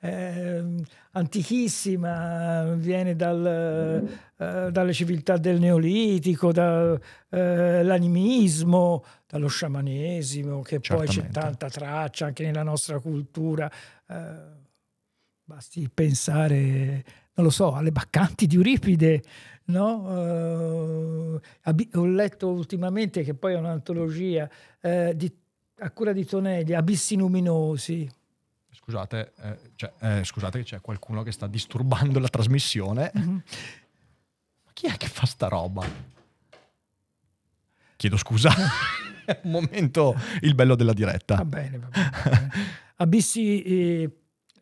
ehm, 0.06 0.84
antichissima, 1.12 2.74
viene 2.74 3.16
dal, 3.16 4.06
eh, 4.38 4.68
dalle 4.70 4.92
civiltà 4.92 5.38
del 5.38 5.60
Neolitico, 5.60 6.52
dall'animismo, 6.52 9.06
dallo 9.28 9.48
sciamanesimo, 9.48 10.62
che 10.62 10.82
poi 10.82 11.06
c'è 11.08 11.14
Certamente. 11.14 11.40
tanta 11.40 11.70
traccia 11.70 12.26
anche 12.26 12.44
nella 12.44 12.64
nostra 12.64 13.00
cultura. 13.00 13.72
Eh, 15.44 15.54
basti 15.54 15.90
pensare, 15.94 17.04
non 17.34 17.46
lo 17.46 17.50
so, 17.50 17.74
alle 17.74 17.92
baccanti 17.92 18.48
di 18.48 18.56
Euripide, 18.56 19.22
no? 19.66 21.40
Eh, 21.66 21.88
ho 21.94 22.06
letto 22.06 22.50
ultimamente 22.50 23.24
che 23.24 23.34
poi 23.34 23.54
è 23.54 23.58
un'antologia 23.58 24.50
eh, 24.82 25.14
di- 25.16 25.32
a 25.80 25.92
cura 25.92 26.14
di 26.14 26.26
Tonelli, 26.26 26.74
Abissi 26.74 27.16
Luminosi. 27.18 28.10
Scusate, 28.72 29.34
eh, 29.42 29.58
cioè, 29.76 29.94
eh, 30.00 30.24
scusate 30.24 30.60
che 30.60 30.64
c'è 30.66 30.82
qualcuno 30.82 31.24
che 31.24 31.32
sta 31.32 31.48
disturbando 31.48 32.20
la 32.20 32.28
trasmissione. 32.28 33.12
Mhm. 33.14 33.44
Ma 34.66 34.72
chi 34.74 34.88
è 34.88 34.98
che 34.98 35.08
fa 35.08 35.26
sta 35.26 35.48
roba? 35.48 35.86
Chiedo 37.96 38.18
scusa. 38.18 38.50
Un 39.44 39.52
momento 39.52 40.16
il 40.42 40.54
bello 40.54 40.76
della 40.76 40.94
diretta. 40.94 41.36
Va 41.36 41.46
bene, 41.46 41.78
va 41.78 41.88
bene. 41.88 42.10
va 42.12 42.30
bene. 42.30 42.52
Abissi, 42.98 44.10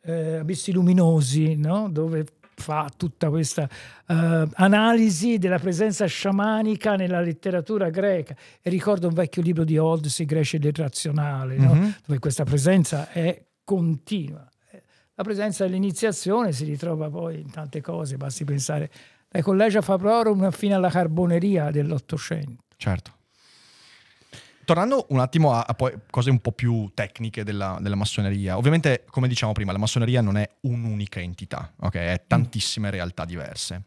eh, 0.04 0.38
abissi 0.38 0.72
luminosi, 0.72 1.56
no? 1.56 1.90
dove 1.90 2.26
fa 2.56 2.90
tutta 2.96 3.30
questa 3.30 3.68
eh, 4.08 4.48
analisi 4.54 5.38
della 5.38 5.58
presenza 5.58 6.06
sciamanica 6.06 6.96
nella 6.96 7.20
letteratura 7.22 7.90
greca. 7.90 8.36
E 8.62 8.70
ricordo 8.70 9.08
un 9.08 9.14
vecchio 9.14 9.42
libro 9.42 9.64
di 9.64 9.78
Holdes, 9.78 10.20
I 10.20 10.26
greci 10.26 10.58
ed 10.58 10.66
il 10.66 10.74
razionale, 10.74 11.58
no? 11.58 11.74
Mhm. 11.74 11.96
dove 12.06 12.20
questa 12.20 12.44
presenza 12.44 13.10
è 13.10 13.44
continua. 13.64 14.48
Eh, 14.72 14.84
La 15.16 15.24
presenza 15.24 15.66
dell'iniziazione 15.66 16.52
si 16.52 16.66
ritrova 16.66 17.10
poi 17.10 17.40
in 17.40 17.50
tante 17.52 17.82
cose, 17.82 18.18
basti 18.18 18.44
pensare 18.44 18.90
dai 19.30 19.42
Collegia 19.42 19.82
Fabrorum 19.82 20.52
fino 20.52 20.76
alla 20.76 20.90
carboneria 20.90 21.72
dell'Ottocento. 21.72 22.64
Certo. 22.76 23.14
Tornando 24.72 25.06
un 25.10 25.20
attimo 25.20 25.52
a, 25.52 25.66
a 25.68 25.74
poi 25.74 25.92
cose 26.10 26.30
un 26.30 26.40
po' 26.40 26.54
più 26.54 26.90
tecniche 26.94 27.44
della, 27.44 27.78
della 27.82 27.96
massoneria. 27.96 28.56
Ovviamente, 28.56 29.04
come 29.10 29.28
diciamo 29.28 29.52
prima, 29.52 29.74
la 29.74 29.78
massoneria 29.78 30.22
non 30.22 30.38
è 30.38 30.50
un'unica 30.62 31.20
entità, 31.20 31.74
ok? 31.78 31.94
È 31.94 32.24
tantissime 32.26 32.90
realtà 32.90 33.26
diverse. 33.26 33.84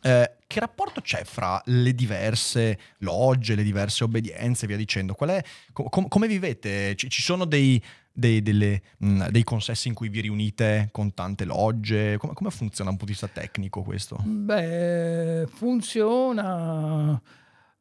Eh, 0.00 0.36
che 0.46 0.60
rapporto 0.60 1.00
c'è 1.00 1.24
fra 1.24 1.60
le 1.64 1.96
diverse 1.96 2.78
logge, 2.98 3.56
le 3.56 3.64
diverse 3.64 4.04
obbedienze 4.04 4.66
e 4.66 4.68
via 4.68 4.76
dicendo? 4.76 5.14
Qual 5.14 5.30
è, 5.30 5.42
co- 5.72 5.88
com- 5.88 6.06
come 6.06 6.28
vivete? 6.28 6.94
Ci, 6.94 7.10
ci 7.10 7.22
sono 7.22 7.44
dei, 7.44 7.82
dei- 8.12 8.40
delle, 8.40 8.82
mh, 8.98 9.30
dei 9.30 9.42
consessi 9.42 9.88
in 9.88 9.94
cui 9.94 10.10
vi 10.10 10.20
riunite 10.20 10.90
con 10.92 11.12
tante 11.12 11.44
logge? 11.44 12.18
Come, 12.18 12.34
come 12.34 12.50
funziona 12.50 12.84
da 12.84 12.90
un 12.90 12.96
punto 12.98 13.06
di 13.06 13.18
vista 13.18 13.26
tecnico 13.26 13.82
questo? 13.82 14.16
Beh, 14.24 15.48
funziona 15.52 17.20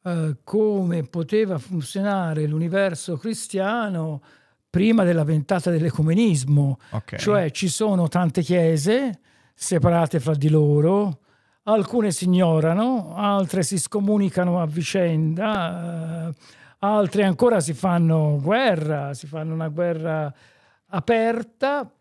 eh, 0.03 0.37
come 0.43 1.03
poteva 1.03 1.57
funzionare 1.57 2.45
l'universo 2.47 3.17
cristiano 3.17 4.21
prima 4.69 5.03
della 5.03 5.23
ventata 5.23 5.71
dell'ecumenismo, 5.71 6.77
Ok. 6.91 7.15
cioè 7.15 7.51
ci 7.51 7.67
sono 7.67 8.07
tante 8.07 8.41
chiese 8.41 9.19
separate 9.55 10.19
fra 10.19 10.35
di 10.35 10.47
loro, 10.49 11.19
alcune 11.63 12.11
si 12.11 12.25
ignorano, 12.25 13.13
altre 13.15 13.63
si 13.63 13.77
scomunicano 13.77 14.61
a 14.61 14.65
vicenda, 14.67 16.29
eh, 16.29 16.33
altre 16.79 17.23
ancora 17.23 17.59
si 17.59 17.73
fanno 17.73 18.39
guerra, 18.41 19.13
si 19.13 19.27
fanno 19.27 19.53
una 19.53 19.67
guerra 19.69 20.33
aperta, 20.91 21.91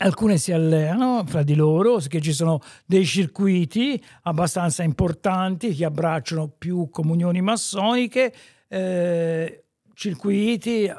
alcune 0.00 0.38
si 0.38 0.52
alleano 0.52 1.24
fra 1.26 1.42
di 1.42 1.54
loro, 1.54 1.96
che 1.98 2.20
ci 2.20 2.32
sono 2.32 2.60
dei 2.86 3.04
circuiti 3.04 4.02
abbastanza 4.22 4.82
importanti 4.82 5.74
che 5.74 5.84
abbracciano 5.84 6.48
più 6.48 6.88
comunioni 6.90 7.40
massoniche, 7.40 8.32
eh, 8.68 9.64
circuiti 9.94 10.90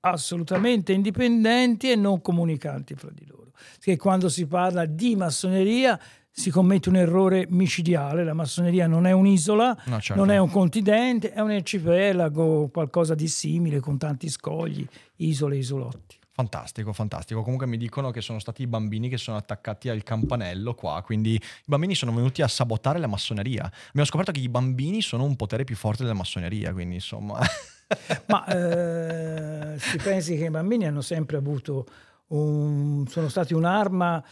assolutamente 0.00 0.92
indipendenti 0.92 1.90
e 1.90 1.96
non 1.96 2.20
comunicanti 2.20 2.94
fra 2.94 3.10
di 3.12 3.26
loro. 3.26 3.52
Che 3.78 3.96
quando 3.96 4.28
si 4.28 4.46
parla 4.46 4.86
di 4.86 5.14
massoneria 5.16 5.98
si 6.32 6.50
commette 6.50 6.88
un 6.88 6.96
errore 6.96 7.46
micidiale, 7.50 8.24
la 8.24 8.32
massoneria 8.32 8.86
non 8.86 9.06
è 9.06 9.12
un'isola, 9.12 9.76
No, 9.86 10.00
certo. 10.00 10.14
non 10.14 10.30
è 10.32 10.38
un 10.38 10.48
continente, 10.48 11.32
è 11.32 11.40
un 11.40 11.50
arcipelago, 11.50 12.68
qualcosa 12.72 13.14
di 13.14 13.28
simile 13.28 13.80
con 13.80 13.98
tanti 13.98 14.28
scogli, 14.28 14.86
isole, 15.16 15.56
isolotti. 15.56 16.16
Fantastico, 16.40 16.94
fantastico. 16.94 17.42
Comunque 17.42 17.66
mi 17.66 17.76
dicono 17.76 18.10
che 18.10 18.22
sono 18.22 18.38
stati 18.38 18.62
i 18.62 18.66
bambini 18.66 19.10
che 19.10 19.18
sono 19.18 19.36
attaccati 19.36 19.90
al 19.90 20.02
campanello 20.02 20.72
qua, 20.72 21.02
quindi 21.04 21.34
i 21.34 21.40
bambini 21.66 21.94
sono 21.94 22.14
venuti 22.14 22.40
a 22.40 22.48
sabotare 22.48 22.98
la 22.98 23.08
massoneria. 23.08 23.70
Abbiamo 23.88 24.06
scoperto 24.06 24.32
che 24.32 24.40
i 24.40 24.48
bambini 24.48 25.02
sono 25.02 25.24
un 25.24 25.36
potere 25.36 25.64
più 25.64 25.76
forte 25.76 26.02
della 26.02 26.14
massoneria, 26.14 26.72
quindi 26.72 26.94
insomma... 26.94 27.40
Ma 28.28 28.46
eh, 28.46 29.78
si 29.78 29.98
pensi 29.98 30.38
che 30.38 30.44
i 30.44 30.50
bambini 30.50 30.86
hanno 30.86 31.02
sempre 31.02 31.36
avuto 31.36 31.86
un, 32.28 33.04
sono 33.06 33.28
stati 33.28 33.52
un'arma 33.52 34.24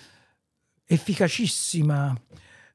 efficacissima. 0.86 2.18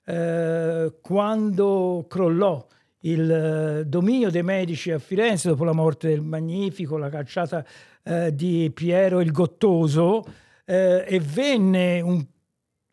Eh, 0.05 0.93
quando 1.01 2.05
crollò 2.07 2.67
il 2.99 3.31
eh, 3.31 3.85
dominio 3.85 4.29
dei 4.29 4.43
medici 4.43 4.91
a 4.91 4.99
Firenze 4.99 5.47
dopo 5.49 5.63
la 5.63 5.73
morte 5.73 6.09
del 6.09 6.21
Magnifico, 6.21 6.97
la 6.97 7.09
cacciata 7.09 7.65
eh, 8.03 8.33
di 8.35 8.71
Piero 8.73 9.19
il 9.21 9.31
Gottoso, 9.31 10.23
eh, 10.65 11.03
e 11.07 11.19
venne 11.19 12.01
un 12.01 12.25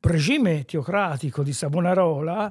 regime 0.00 0.64
teocratico 0.64 1.42
di 1.42 1.52
Savonarola, 1.52 2.50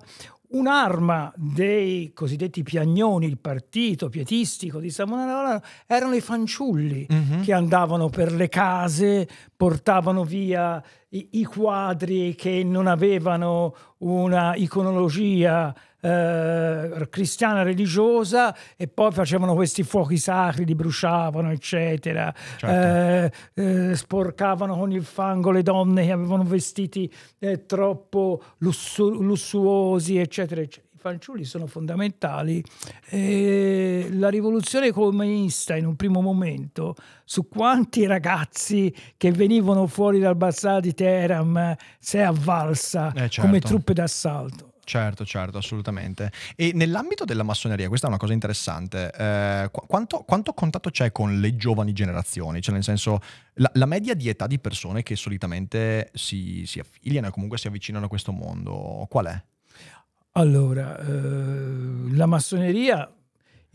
un'arma 0.52 1.32
dei 1.36 2.12
cosiddetti 2.14 2.64
piagnoni, 2.64 3.28
il 3.28 3.38
partito 3.38 4.10
pietistico 4.10 4.80
di 4.80 4.90
Savonarola, 4.90 5.62
erano 5.86 6.16
i 6.16 6.22
fanciulli 6.22 7.06
Mhm. 7.10 7.44
che 7.44 7.54
andavano 7.54 8.10
per 8.10 8.32
le 8.34 8.50
case, 8.50 9.28
portavano 9.56 10.24
via 10.24 10.82
i, 11.10 11.28
i 11.34 11.44
quadri 11.44 12.34
che 12.36 12.64
non 12.64 12.88
avevano 12.88 13.76
una 14.00 14.56
iconologia 14.56 15.74
eh, 16.02 17.08
cristiana 17.10 17.64
religiosa 17.64 18.56
e 18.76 18.88
poi 18.88 19.12
facevano 19.12 19.54
questi 19.56 19.84
fuochi 19.84 20.18
sacri, 20.18 20.66
li 20.66 20.76
bruciavano, 20.76 21.52
eccetera. 21.52 22.34
Certo. 22.58 23.56
Eh, 23.56 23.90
eh, 23.90 23.96
sporcavano 23.96 24.78
con 24.78 24.92
il 24.92 25.04
fango 25.04 25.52
le 25.52 25.64
donne 25.64 26.06
che 26.06 26.12
avevano 26.12 26.44
vestiti 26.44 27.12
eh, 27.40 27.66
troppo 27.66 28.42
lussu- 28.60 29.20
lussuosi, 29.20 30.18
eccetera, 30.18 30.62
eccetera 30.62 30.88
i 31.00 31.02
fanciulli 31.02 31.46
sono 31.46 31.66
fondamentali. 31.66 32.62
La 33.12 34.28
rivoluzione 34.28 34.92
comunista 34.92 35.78
in 35.78 35.86
un 35.86 35.96
primo 35.96 36.20
momento, 36.20 36.94
su 37.24 37.48
quanti 37.48 38.06
ragazzi 38.06 38.94
che 39.16 39.32
venivano 39.32 39.88
fuori 39.88 40.20
dal 40.20 40.36
bazar 40.36 40.82
di 40.82 40.94
Teheran 40.94 41.74
si 42.00 42.18
è 42.18 42.22
avvalsa 42.22 43.14
Eh, 43.14 43.30
certo. 43.30 43.42
come 43.42 43.60
truppe 43.62 43.94
d'assalto. 43.94 44.69
Certo, 44.90 45.24
certo, 45.24 45.60
assolutamente. 45.60 46.32
E 46.56 46.72
nell'ambito 46.74 47.24
della 47.24 47.44
massoneria, 47.44 47.88
questa 47.90 48.08
è 48.08 48.10
una 48.10 48.18
cosa 48.18 48.34
interessante, 48.34 49.12
eh, 49.16 49.70
qu- 49.72 49.86
quanto, 49.86 50.24
quanto 50.24 50.54
contatto 50.54 50.90
c'è 50.90 51.12
con 51.12 51.40
le 51.40 51.56
giovani 51.56 51.94
generazioni? 51.94 52.60
Cioè 52.60 52.74
nel 52.74 52.84
senso, 52.84 53.20
la, 53.54 53.70
la 53.76 53.86
media 53.86 54.16
di 54.16 54.30
età 54.30 54.48
di 54.48 54.58
persone 54.58 55.04
che 55.04 55.16
solitamente 55.16 56.10
si, 56.16 56.64
si 56.66 56.80
affiliano 56.80 57.28
e 57.28 57.30
comunque 57.30 57.60
si 57.60 57.68
avvicinano 57.68 58.06
a 58.06 58.08
questo 58.08 58.32
mondo, 58.32 59.06
qual 59.12 59.28
è? 59.28 59.44
Allora, 60.32 60.98
eh, 60.98 62.16
la 62.16 62.26
massoneria... 62.26 63.14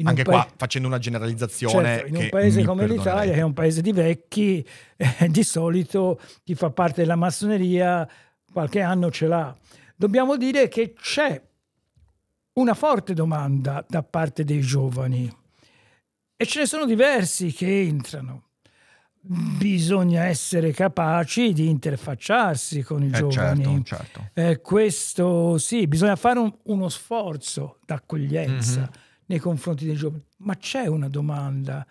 Anche 0.03 0.25
qua 0.25 0.49
facendo 0.57 0.89
una 0.89 0.99
generalizzazione. 0.99 1.99
Certo, 1.99 2.09
in 2.09 2.17
un 2.17 2.29
paese 2.29 2.65
come 2.65 2.89
l'Italia, 2.89 3.35
che 3.35 3.39
è 3.39 3.45
un 3.45 3.53
paese 3.53 3.83
di 3.83 3.93
vecchi, 3.93 4.67
eh, 4.97 5.29
di 5.29 5.45
solito 5.45 6.21
chi 6.43 6.57
fa 6.57 6.71
parte 6.71 7.03
della 7.03 7.15
massoneria 7.15 8.05
qualche 8.53 8.81
anno 8.81 9.13
ce 9.13 9.29
l'ha. 9.29 9.57
Dobbiamo 9.97 10.37
dire 10.37 10.69
che 10.69 10.93
c'è 10.95 11.41
una 12.55 12.75
forte 12.75 13.15
domanda 13.15 13.85
da 13.89 14.03
parte 14.03 14.45
dei 14.45 14.61
giovani 14.61 15.31
e 16.37 16.47
ce 16.47 16.61
ne 16.61 16.67
sono 16.67 16.85
diversi 16.85 17.53
che 17.53 17.81
entrano. 17.83 18.43
Bisogna 19.27 20.25
essere 20.25 20.73
capaci 20.73 21.53
di 21.55 21.69
interfacciarsi 21.71 22.83
con 22.83 23.03
i 23.03 23.07
Eh, 23.07 23.11
giovani. 23.13 23.83
certo, 23.85 23.85
certo. 23.85 24.31
Eh, 24.35 24.61
questo 24.61 25.57
sì, 25.59 25.87
bisogna 25.87 26.17
fare 26.17 26.39
un- 26.41 26.55
uno 26.65 26.89
sforzo 26.91 27.79
d'accoglienza 27.87 28.81
Mhm. 28.81 28.89
nei 29.27 29.39
confronti 29.39 29.87
dei 29.87 29.95
giovani. 29.95 30.23
Ma 30.39 30.57
c'è 30.57 30.87
una 30.87 31.09
domanda. 31.09 31.87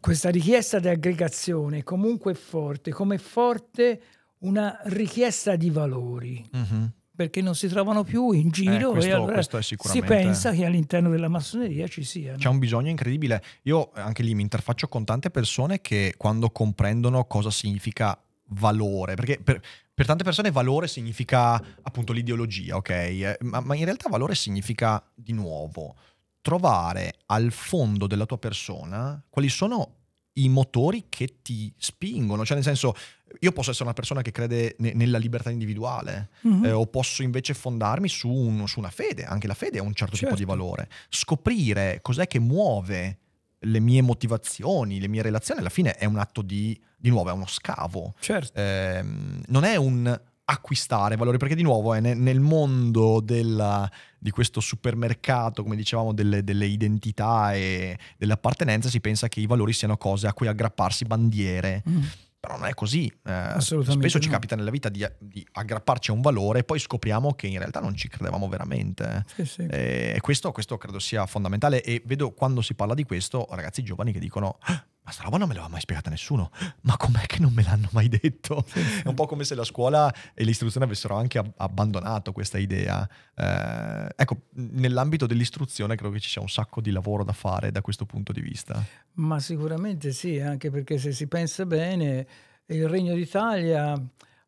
Questa 0.00 0.28
richiesta 0.28 0.78
di 0.78 0.88
aggregazione 0.88 1.82
comunque 1.82 2.32
è 2.32 2.36
forte, 2.36 2.90
come 2.90 3.14
è 3.14 3.18
forte 3.18 4.00
una 4.40 4.78
richiesta 4.84 5.56
di 5.56 5.70
valori, 5.70 6.46
Mhm. 6.52 6.92
perché 7.16 7.42
non 7.42 7.54
si 7.56 7.66
trovano 7.68 8.04
più 8.04 8.30
in 8.30 8.50
giro 8.50 8.90
Eh, 8.90 8.92
questo- 8.92 9.10
e 9.10 9.12
allora 9.12 9.42
si 9.42 10.02
pensa 10.02 10.52
che 10.52 10.64
all'interno 10.64 11.10
della 11.10 11.28
massoneria 11.28 11.88
ci 11.88 12.04
siano. 12.04 12.38
C'è 12.38 12.48
un 12.48 12.58
bisogno 12.58 12.88
incredibile. 12.90 13.42
Io 13.62 13.90
anche 13.94 14.22
lì 14.22 14.34
mi 14.34 14.42
interfaccio 14.42 14.86
con 14.88 15.04
tante 15.04 15.30
persone 15.30 15.80
che 15.80 16.14
quando 16.16 16.50
comprendono 16.50 17.24
cosa 17.24 17.50
significa 17.50 18.16
valore, 18.50 19.14
perché 19.16 19.40
per, 19.42 19.60
per 19.92 20.06
tante 20.06 20.22
persone 20.22 20.52
valore 20.52 20.86
significa 20.86 21.54
appunto 21.82 22.12
l'ideologia, 22.12 22.76
ok? 22.76 22.88
Eh, 22.90 23.36
Ma, 23.40 23.58
ma 23.60 23.74
in 23.74 23.84
realtà 23.84 24.08
valore 24.08 24.36
significa 24.36 25.04
di 25.14 25.32
nuovo 25.32 25.96
trovare 26.40 27.14
al 27.26 27.50
fondo 27.50 28.06
della 28.06 28.24
tua 28.26 28.38
persona 28.38 29.20
quali 29.28 29.48
sono 29.48 29.96
i 30.42 30.48
motori 30.48 31.04
che 31.08 31.36
ti 31.42 31.72
spingono, 31.76 32.44
cioè 32.44 32.56
nel 32.56 32.64
senso 32.64 32.94
io 33.40 33.52
posso 33.52 33.70
essere 33.70 33.84
una 33.84 33.94
persona 33.94 34.22
che 34.22 34.30
crede 34.30 34.74
ne- 34.78 34.92
nella 34.94 35.18
libertà 35.18 35.50
individuale, 35.50 36.30
Mhm. 36.42 36.64
eh, 36.64 36.70
o 36.72 36.86
posso 36.86 37.22
invece 37.22 37.54
fondarmi 37.54 38.08
su, 38.08 38.28
un- 38.30 38.66
su 38.66 38.78
una 38.78 38.90
fede, 38.90 39.24
anche 39.24 39.46
la 39.46 39.54
fede 39.54 39.78
ha 39.78 39.82
un 39.82 39.92
certo 39.94 40.16
tipo 40.16 40.30
di 40.32 40.36
Certo. 40.38 40.52
valore. 40.52 40.88
Scoprire 41.08 41.98
cos'è 42.02 42.26
che 42.26 42.38
muove 42.38 43.18
le 43.62 43.80
mie 43.80 44.00
motivazioni, 44.02 45.00
le 45.00 45.08
mie 45.08 45.20
relazioni, 45.22 45.60
alla 45.60 45.68
fine 45.68 45.94
è 45.94 46.04
un 46.06 46.16
atto 46.16 46.42
di, 46.42 46.78
di 46.96 47.10
nuovo, 47.10 47.28
è 47.28 47.32
uno 47.32 47.46
scavo. 47.46 48.14
Certo. 48.20 48.58
Ehm, 48.58 49.42
non 49.48 49.64
è 49.64 49.76
un 49.76 50.18
acquistare 50.50 51.16
valori, 51.16 51.36
perché 51.36 51.54
di 51.54 51.62
nuovo 51.62 51.92
è 51.92 52.00
ne- 52.00 52.14
nel 52.14 52.40
mondo 52.40 53.20
della- 53.20 53.90
di 54.18 54.30
questo 54.30 54.60
supermercato, 54.60 55.62
come 55.62 55.76
dicevamo, 55.76 56.14
delle, 56.14 56.42
delle 56.42 56.66
identità 56.66 57.54
e 57.54 57.98
delle 58.16 58.32
appartenenze, 58.32 58.88
si 58.88 59.00
pensa 59.00 59.28
che 59.28 59.40
i 59.40 59.46
valori 59.46 59.72
siano 59.72 59.96
cose 59.98 60.26
a 60.26 60.32
cui 60.32 60.46
aggrapparsi 60.46 61.04
bandiere. 61.04 61.82
Mm. 61.88 62.02
Però 62.40 62.56
non 62.56 62.66
è 62.68 62.72
così. 62.72 63.12
Eh, 63.26 63.54
spesso 63.58 63.82
ci 64.20 64.28
no. 64.28 64.32
capita 64.34 64.54
nella 64.54 64.70
vita 64.70 64.88
di, 64.88 65.04
di 65.18 65.44
aggrapparci 65.52 66.10
a 66.10 66.14
un 66.14 66.20
valore 66.20 66.60
e 66.60 66.64
poi 66.64 66.78
scopriamo 66.78 67.34
che 67.34 67.48
in 67.48 67.58
realtà 67.58 67.80
non 67.80 67.96
ci 67.96 68.06
credevamo 68.08 68.48
veramente. 68.48 69.24
Sì, 69.34 69.44
sì. 69.44 69.62
Eh, 69.68 70.12
E 70.16 70.20
questo, 70.20 70.52
questo 70.52 70.78
credo 70.78 71.00
sia 71.00 71.26
fondamentale. 71.26 71.82
E 71.82 72.00
vedo 72.06 72.30
quando 72.30 72.62
si 72.62 72.74
parla 72.74 72.94
di 72.94 73.02
questo 73.04 73.46
ragazzi 73.50 73.82
giovani 73.82 74.12
che 74.12 74.20
dicono: 74.20 74.58
"Ah, 74.60 74.82
Ma 75.08 75.14
sta 75.14 75.22
roba 75.22 75.38
non 75.38 75.48
me 75.48 75.54
l'aveva 75.54 75.72
mai 75.72 75.80
spiegata 75.80 76.10
nessuno. 76.10 76.50
Ma 76.82 76.98
com'è 76.98 77.24
che 77.24 77.38
non 77.40 77.54
me 77.54 77.62
l'hanno 77.62 77.88
mai 77.92 78.10
detto? 78.10 78.66
È 79.02 79.08
un 79.08 79.14
po' 79.14 79.24
come 79.24 79.44
se 79.44 79.54
la 79.54 79.64
scuola 79.64 80.12
e 80.34 80.44
l'istruzione 80.44 80.84
avessero 80.84 81.16
anche 81.16 81.38
ab- 81.38 81.54
abbandonato 81.56 82.32
questa 82.32 82.58
idea. 82.58 83.08
Eh, 83.34 84.06
ecco, 84.14 84.36
nell'ambito 84.56 85.24
dell'istruzione 85.24 85.96
credo 85.96 86.12
che 86.12 86.20
ci 86.20 86.28
sia 86.28 86.42
un 86.42 86.50
sacco 86.50 86.82
di 86.82 86.90
lavoro 86.90 87.24
da 87.24 87.32
fare 87.32 87.72
da 87.72 87.80
questo 87.80 88.04
punto 88.04 88.32
di 88.32 88.42
vista. 88.42 88.84
Ma 89.14 89.40
sicuramente 89.40 90.12
sì, 90.12 90.40
anche 90.40 90.70
perché 90.70 90.98
se 90.98 91.12
si 91.12 91.26
pensa 91.26 91.64
bene, 91.64 92.26
il 92.66 92.86
Regno 92.86 93.14
d'Italia 93.14 93.98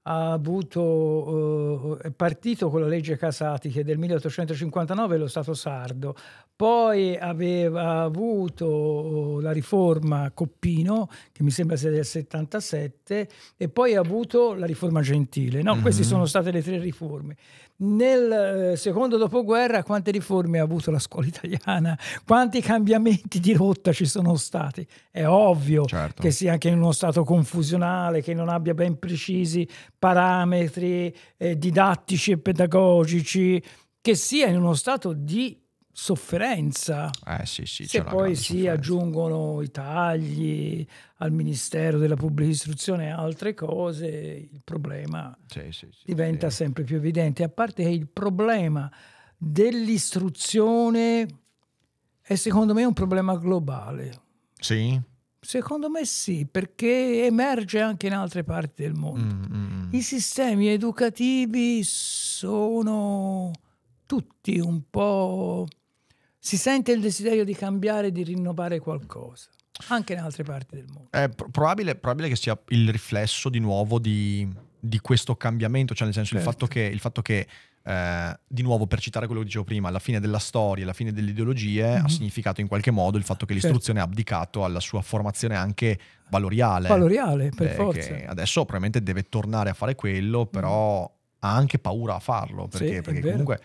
ha 0.02 0.32
avuto, 0.32 1.98
eh, 2.00 2.08
è 2.08 2.10
partito 2.10 2.68
con 2.68 2.82
la 2.82 2.86
legge 2.86 3.16
Casati 3.16 3.70
che 3.70 3.80
è 3.80 3.84
del 3.84 3.96
1859 3.96 5.16
lo 5.16 5.26
Stato 5.26 5.54
sardo, 5.54 6.14
poi 6.60 7.16
aveva 7.16 8.02
avuto 8.02 9.38
la 9.40 9.50
riforma 9.50 10.30
Coppino, 10.34 11.08
che 11.32 11.42
mi 11.42 11.50
sembra 11.50 11.74
sia 11.74 11.88
del 11.88 12.04
77, 12.04 13.28
e 13.56 13.68
poi 13.70 13.94
ha 13.94 14.00
avuto 14.00 14.52
la 14.52 14.66
riforma 14.66 15.00
Gentile. 15.00 15.62
No, 15.62 15.80
queste 15.80 16.02
Mhm. 16.02 16.08
sono 16.08 16.26
state 16.26 16.50
le 16.50 16.62
tre 16.62 16.78
riforme. 16.78 17.34
Nel 17.76 18.72
eh, 18.72 18.76
secondo 18.76 19.16
dopoguerra 19.16 19.82
quante 19.82 20.10
riforme 20.10 20.58
ha 20.58 20.62
avuto 20.62 20.90
la 20.90 20.98
scuola 20.98 21.28
italiana? 21.28 21.98
Quanti 22.26 22.60
cambiamenti 22.60 23.40
di 23.40 23.54
rotta 23.54 23.90
ci 23.94 24.04
sono 24.04 24.36
stati? 24.36 24.86
È 25.10 25.24
ovvio 25.24 25.86
Certo. 25.86 26.20
che 26.20 26.30
sia 26.30 26.52
anche 26.52 26.68
in 26.68 26.76
uno 26.76 26.92
stato 26.92 27.24
confusionale, 27.24 28.20
che 28.20 28.34
non 28.34 28.50
abbia 28.50 28.74
ben 28.74 28.98
precisi 28.98 29.66
parametri 29.98 31.14
eh, 31.38 31.56
didattici 31.56 32.32
e 32.32 32.38
pedagogici, 32.38 33.62
che 34.02 34.14
sia 34.14 34.46
in 34.48 34.56
uno 34.56 34.74
stato 34.74 35.14
di 35.14 35.59
sofferenza. 35.92 37.10
Eh 37.26 37.46
sì, 37.46 37.66
sì. 37.66 37.86
Se 37.86 38.02
poi 38.02 38.34
si 38.34 38.42
sofferenza. 38.42 38.72
aggiungono 38.72 39.62
i 39.62 39.70
tagli 39.70 40.86
al 41.16 41.32
Ministero 41.32 41.98
della 41.98 42.16
Pubblica 42.16 42.50
Istruzione 42.50 43.06
e 43.06 43.10
altre 43.10 43.54
cose, 43.54 44.06
il 44.08 44.60
problema 44.64 45.36
Sì, 45.46 45.70
diventa 46.04 46.50
sempre 46.50 46.84
più 46.84 46.96
evidente, 46.96 47.42
a 47.42 47.48
parte 47.48 47.82
che 47.82 47.90
il 47.90 48.08
problema 48.08 48.90
dell'istruzione 49.36 51.26
è 52.20 52.34
secondo 52.34 52.74
me 52.74 52.84
un 52.84 52.92
problema 52.92 53.36
globale. 53.36 54.20
Sì? 54.58 55.00
Secondo 55.42 55.88
me 55.88 56.04
sì, 56.04 56.46
perché 56.48 57.24
emerge 57.24 57.80
anche 57.80 58.06
in 58.06 58.12
altre 58.12 58.44
parti 58.44 58.82
del 58.82 58.92
mondo. 58.92 59.34
Mm, 59.34 59.44
mm, 59.56 59.86
mm. 59.86 59.88
I 59.92 60.02
sistemi 60.02 60.68
educativi 60.68 61.82
sono 61.82 63.50
tutti 64.06 64.58
un 64.58 64.82
po'... 64.88 65.66
Si 66.42 66.56
sente 66.56 66.92
il 66.92 67.00
desiderio 67.02 67.44
di 67.44 67.54
cambiare, 67.54 68.10
di 68.10 68.22
rinnovare 68.24 68.78
qualcosa, 68.78 69.48
anche 69.88 70.14
in 70.14 70.20
altre 70.20 70.42
parti 70.42 70.76
del 70.76 70.86
mondo. 70.86 71.08
È 71.10 71.28
pro- 71.28 71.50
probabile, 71.50 71.94
probabile 71.96 72.28
che 72.28 72.36
sia 72.36 72.58
il 72.68 72.90
riflesso 72.90 73.50
di 73.50 73.58
nuovo 73.58 73.98
di, 73.98 74.48
di 74.78 74.98
questo 75.00 75.36
cambiamento, 75.36 75.92
cioè 75.94 76.06
nel 76.06 76.14
senso 76.14 76.34
il 76.34 76.40
Certo. 76.40 76.52
fatto 76.58 76.66
che, 76.72 76.80
il 76.80 76.98
fatto 76.98 77.20
che 77.20 77.46
eh, 77.82 78.38
di 78.46 78.62
nuovo 78.62 78.86
per 78.86 79.00
citare 79.00 79.26
quello 79.26 79.40
che 79.42 79.46
dicevo 79.48 79.64
prima, 79.64 79.88
alla 79.88 79.98
fine 79.98 80.18
della 80.18 80.38
storia, 80.38 80.84
alla 80.84 80.94
fine 80.94 81.12
delle 81.12 81.30
ideologie 81.30 81.96
ha 81.96 82.00
Mhm. 82.02 82.06
significato 82.06 82.62
in 82.62 82.68
qualche 82.68 82.90
modo 82.90 83.18
il 83.18 83.24
fatto 83.24 83.44
che 83.44 83.52
Certo. 83.52 83.66
l'istruzione 83.68 84.00
ha 84.00 84.04
abdicato 84.04 84.64
alla 84.64 84.80
sua 84.80 85.02
formazione 85.02 85.56
anche 85.56 85.98
valoriale. 86.30 86.88
Valoriale, 86.88 87.50
per 87.54 87.66
eh, 87.66 87.74
forza. 87.74 88.14
adesso 88.28 88.60
probabilmente 88.62 89.02
deve 89.02 89.28
tornare 89.28 89.68
a 89.68 89.74
fare 89.74 89.94
quello, 89.94 90.46
però 90.46 91.02
ha 91.42 91.54
anche 91.54 91.78
paura 91.78 92.14
a 92.14 92.18
farlo, 92.18 92.68
Sì, 92.70 92.78
perché, 92.78 92.96
è 92.98 93.00
perché 93.02 93.20
vero. 93.20 93.56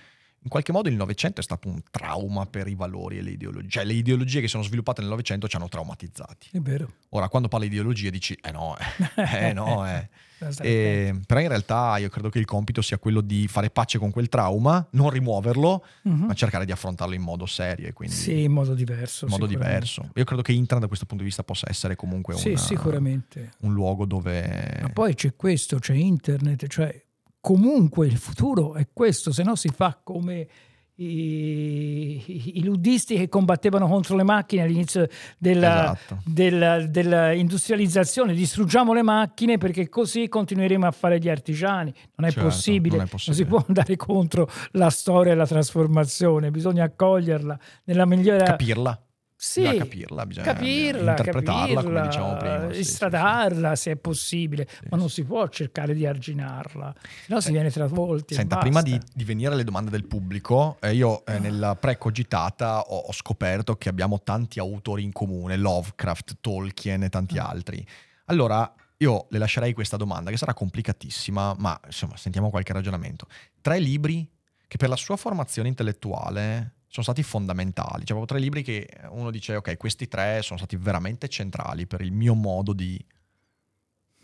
In 0.45 0.51
qualche 0.51 0.71
modo 0.71 0.89
il 0.89 0.95
Novecento 0.95 1.41
è 1.41 1.43
stato 1.43 1.67
un 1.67 1.81
trauma 1.89 2.45
per 2.45 2.67
i 2.67 2.75
valori 2.75 3.17
e 3.17 3.21
le 3.23 3.31
ideologie. 3.31 3.67
Cioè 3.67 3.83
le 3.83 3.93
ideologie 3.93 4.41
che 4.41 4.47
sono 4.47 4.61
sviluppate 4.61 5.01
nel 5.01 5.09
Novecento 5.09 5.47
ci 5.47 5.55
hanno 5.55 5.67
traumatizzati. 5.69 6.49
È 6.51 6.59
vero. 6.59 6.87
Ora, 7.09 7.29
quando 7.29 7.47
parli 7.47 7.67
di 7.67 7.73
ideologie 7.75 8.11
dici, 8.11 8.37
eh 8.39 8.51
no, 8.51 8.77
eh, 8.77 9.47
eh 9.49 9.53
no, 9.53 9.87
eh. 9.87 10.07
E- 10.61 11.21
però 11.25 11.39
in 11.39 11.47
realtà 11.47 11.97
io 11.97 12.09
credo 12.09 12.29
che 12.29 12.37
il 12.39 12.45
compito 12.45 12.81
sia 12.83 12.99
quello 12.99 13.21
di 13.21 13.47
fare 13.47 13.69
pace 13.71 13.97
con 13.97 14.11
quel 14.11 14.27
trauma, 14.29 14.85
non 14.91 15.09
rimuoverlo. 15.09 15.83
Mhm. 16.03 16.25
ma 16.25 16.33
cercare 16.35 16.65
di 16.65 16.71
affrontarlo 16.71 17.15
in 17.15 17.21
modo 17.21 17.45
serio 17.47 17.87
e 17.87 17.93
quindi 17.93 18.13
Sì, 18.15 18.43
in 18.43 18.51
modo 18.51 18.75
diverso. 18.75 19.25
in 19.25 19.31
modo 19.31 19.47
diverso. 19.47 20.11
Io 20.13 20.23
credo 20.25 20.41
che 20.43 20.51
internet 20.51 20.81
da 20.81 20.87
questo 20.87 21.05
punto 21.05 21.23
di 21.23 21.29
vista 21.29 21.43
possa 21.43 21.65
essere 21.69 21.95
comunque 21.95 22.35
Sì, 22.35 22.49
una- 22.49 22.57
sicuramente. 22.59 23.53
un 23.61 23.73
luogo 23.73 24.05
dove... 24.05 24.77
Ma 24.81 24.89
poi 24.89 25.15
c'è 25.15 25.35
questo, 25.35 25.79
c'è 25.79 25.93
internet, 25.93 26.67
cioè 26.67 27.03
comunque 27.45 28.07
il 28.07 28.17
futuro 28.17 28.73
è 28.73 28.87
questo, 28.91 29.31
se 29.31 29.43
no 29.43 29.53
si 29.55 29.67
fa 29.69 29.99
come 30.03 30.47
i, 30.95 32.57
i, 32.57 32.63
luddisti 32.63 33.15
che 33.17 33.29
combattevano 33.29 33.85
contro 33.87 34.15
le 34.15 34.23
macchine 34.23 34.63
all'inizio 34.63 35.07
della, 35.37 35.93
Esatto. 35.93 36.21
della- 36.25 36.87
dell'industrializzazione. 36.87 38.33
Distruggiamo 38.33 38.93
le 38.93 39.03
macchine 39.03 39.59
perché 39.59 39.89
così 39.89 40.27
continueremo 40.27 40.87
a 40.87 40.91
fare 40.91 41.19
gli 41.19 41.29
artigiani. 41.29 41.93
Non 42.15 42.27
è, 42.27 42.31
Certo, 42.31 42.47
possibile, 42.47 42.95
non 42.97 43.05
è 43.05 43.09
non 43.11 43.19
si 43.19 43.25
possibile. 43.27 43.49
può 43.49 43.63
andare 43.67 43.95
contro 43.95 44.49
la 44.71 44.89
storia 44.89 45.33
e 45.33 45.35
la 45.35 45.45
trasformazione, 45.45 46.49
bisogna 46.49 46.85
accoglierla 46.85 47.59
nella 47.83 48.05
migliore... 48.07 48.43
Capirla. 48.43 48.99
Sì, 49.37 49.59
Bisogna 49.61 49.77
capirla, 49.79 50.25
bisogna 50.25 50.45
capirla, 50.45 51.09
interpretarla, 51.11 51.81
come 51.81 51.99
capirla, 51.99 52.05
dicevamo 52.07 52.37
prima, 52.37 52.67
sì, 52.71 52.83
sì, 52.83 52.93
sì. 52.93 53.75
se 53.75 53.91
è 53.91 53.95
possibile, 53.97 54.67
ma 54.89 54.95
non 54.97 55.09
si 55.09 55.25
può 55.25 55.45
cercare 55.49 55.93
di 55.93 56.05
arginarla, 56.05 56.95
sennò 57.25 57.41
si 57.41 57.51
viene 57.51 57.69
travolti. 57.69 58.33
Senta, 58.33 58.57
prima 58.59 58.81
di, 58.81 58.99
di 59.13 59.23
venire 59.25 59.51
alle 59.53 59.65
domande 59.65 59.91
del 59.91 60.05
pubblico, 60.05 60.77
eh, 60.79 60.93
io 60.93 61.25
eh, 61.25 61.37
nella 61.39 61.75
pre-cogitata 61.75 62.79
ho, 62.79 62.97
ho 62.97 63.11
scoperto 63.11 63.75
che 63.75 63.89
abbiamo 63.89 64.21
tanti 64.21 64.59
autori 64.59 65.03
in 65.03 65.11
comune, 65.11 65.57
Lovecraft, 65.57 66.37
Tolkien 66.39 67.03
e 67.03 67.09
tanti 67.09 67.37
Ah. 67.37 67.47
altri. 67.47 67.85
Allora, 68.27 68.73
io 68.97 69.27
le 69.29 69.37
lascerei 69.37 69.73
questa 69.73 69.97
domanda, 69.97 70.31
che 70.31 70.37
sarà 70.37 70.53
complicatissima, 70.53 71.55
ma 71.57 71.77
insomma, 71.85 72.15
sentiamo 72.15 72.49
qualche 72.49 72.71
ragionamento. 72.71 73.27
Tre 73.59 73.79
libri 73.79 74.27
che 74.67 74.77
per 74.77 74.87
la 74.87 74.95
sua 74.95 75.17
formazione 75.17 75.67
intellettuale 75.67 76.75
sono 76.95 77.13
stati 77.13 77.23
fondamentali, 77.23 78.05
cioè 78.05 78.15
proprio 78.15 78.25
tre 78.25 78.39
libri 78.39 78.63
che 78.63 78.87
uno 79.09 79.29
dice, 79.29 79.57
ok, 79.57 79.75
questi 79.75 80.07
tre 80.07 80.41
sono 80.41 80.57
stati 80.57 80.77
veramente 80.77 81.27
centrali 81.27 81.85
per 81.87 81.99
il 81.99 82.13
mio 82.13 82.35
modo 82.35 82.71
di 82.71 82.97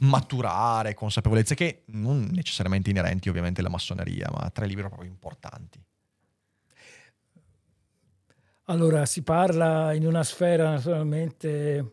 maturare 0.04 0.94
consapevolezze 0.94 1.54
che 1.54 1.84
non 1.88 2.30
necessariamente 2.32 2.90
inerenti 2.90 3.28
ovviamente 3.28 3.60
alla 3.60 3.70
massoneria, 3.70 4.30
ma 4.32 4.50
tre 4.52 4.68
libri 4.68 4.88
proprio 4.88 5.10
importanti. 5.10 5.84
Allora, 8.68 9.06
si 9.06 9.22
parla 9.22 9.92
in 9.92 10.08
una 10.08 10.24
sfera 10.24 10.70
naturalmente 10.70 11.92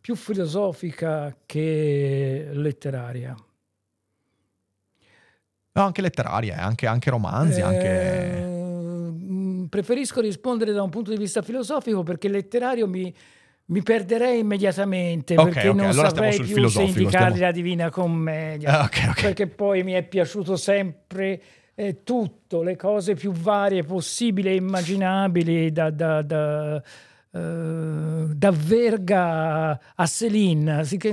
più 0.00 0.16
filosofica 0.16 1.36
che 1.44 2.48
letteraria. 2.50 3.36
No, 5.72 5.82
anche 5.82 6.00
letterarie, 6.00 6.54
anche, 6.54 6.86
anche 6.86 7.10
romanzi, 7.10 7.60
anche... 7.60 8.38
Eh, 8.38 8.46
mh, 8.46 8.63
preferisco 9.74 10.20
rispondere 10.20 10.70
da 10.70 10.84
un 10.84 10.88
punto 10.88 11.10
di 11.10 11.16
vista 11.16 11.42
filosofico 11.42 12.04
perché 12.04 12.28
letterario 12.28 12.86
mi, 12.86 13.12
mi 13.66 13.82
perderei 13.82 14.38
immediatamente 14.38 15.34
Ok, 15.34 15.48
perché 15.50 15.68
ok, 15.70 15.74
non 15.74 15.86
allora 15.88 16.08
saprei 16.10 16.38
più 16.38 16.68
se 16.68 16.82
indicargli 16.82 17.08
stiamo- 17.34 17.46
la 17.46 17.50
Divina 17.50 17.90
Commedia. 17.90 18.78
Ah, 18.78 18.84
ok, 18.84 19.04
ok. 19.08 19.20
Perché 19.20 19.48
poi 19.48 19.82
mi 19.82 19.90
è 19.94 20.04
piaciuto 20.04 20.54
sempre 20.54 21.42
eh, 21.74 22.04
tutto, 22.04 22.62
le 22.62 22.76
cose 22.76 23.14
più 23.14 23.32
varie 23.32 23.82
possibili 23.82 24.50
e 24.50 24.54
immaginabili, 24.54 25.72
da, 25.72 25.90
da- 25.90 26.22
da, 26.22 26.76
eh, 27.32 28.26
da 28.32 28.50
Verga 28.52 29.80
a 29.96 30.08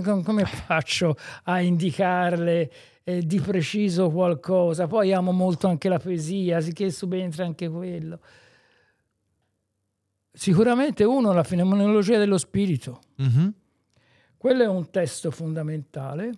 com- 0.04 0.22
come 0.22 0.46
faccio 0.46 1.16
a 1.46 1.62
indicarle 1.62 2.72
eh, 3.06 3.22
di 3.26 3.40
preciso 3.40 4.12
qualcosa? 4.12 4.86
Poi 4.86 5.12
amo 5.14 5.32
molto 5.32 5.68
anche 5.68 5.90
la 5.90 5.98
poesia, 5.98 6.62
sicché 6.62 6.92
subentra 6.92 7.44
anche 7.44 7.68
quello. 7.68 8.20
Sicuramente 10.34 11.04
uno, 11.04 11.34
la 11.34 11.44
fenomenologia 11.44 12.18
dello 12.18 12.38
spirito. 12.38 13.02
Mhm. 13.18 13.54
Quello 14.38 14.64
è 14.64 14.68
un 14.68 14.90
testo 14.90 15.30
fondamentale. 15.30 16.32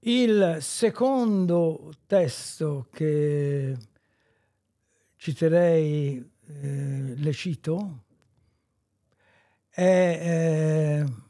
Il 0.00 0.58
secondo 0.60 1.92
testo 2.06 2.88
che 2.90 3.76
citerei, 5.16 6.30
eh, 6.46 7.14
le 7.16 7.32
cito, 7.32 8.04
è 9.68 11.02
eh, 11.02 11.23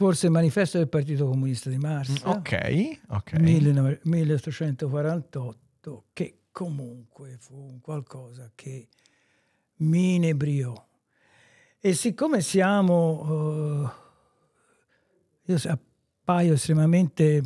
forse 0.00 0.26
il 0.28 0.32
manifesto 0.32 0.78
del 0.78 0.88
Partito 0.88 1.26
Comunista 1.28 1.68
di 1.68 1.76
Marx. 1.76 2.22
Ok, 2.24 3.00
ok. 3.08 3.32
19- 3.34 3.98
1848, 4.04 6.04
che 6.14 6.38
comunque 6.50 7.36
fu 7.38 7.54
un 7.54 7.80
qualcosa 7.82 8.50
che 8.54 8.88
mi 9.76 10.14
inebriò. 10.14 10.72
E 11.78 11.92
siccome 11.92 12.40
siamo, 12.40 13.92
eh, 15.44 15.52
io 15.52 15.58
appaio 15.70 16.54
estremamente 16.54 17.42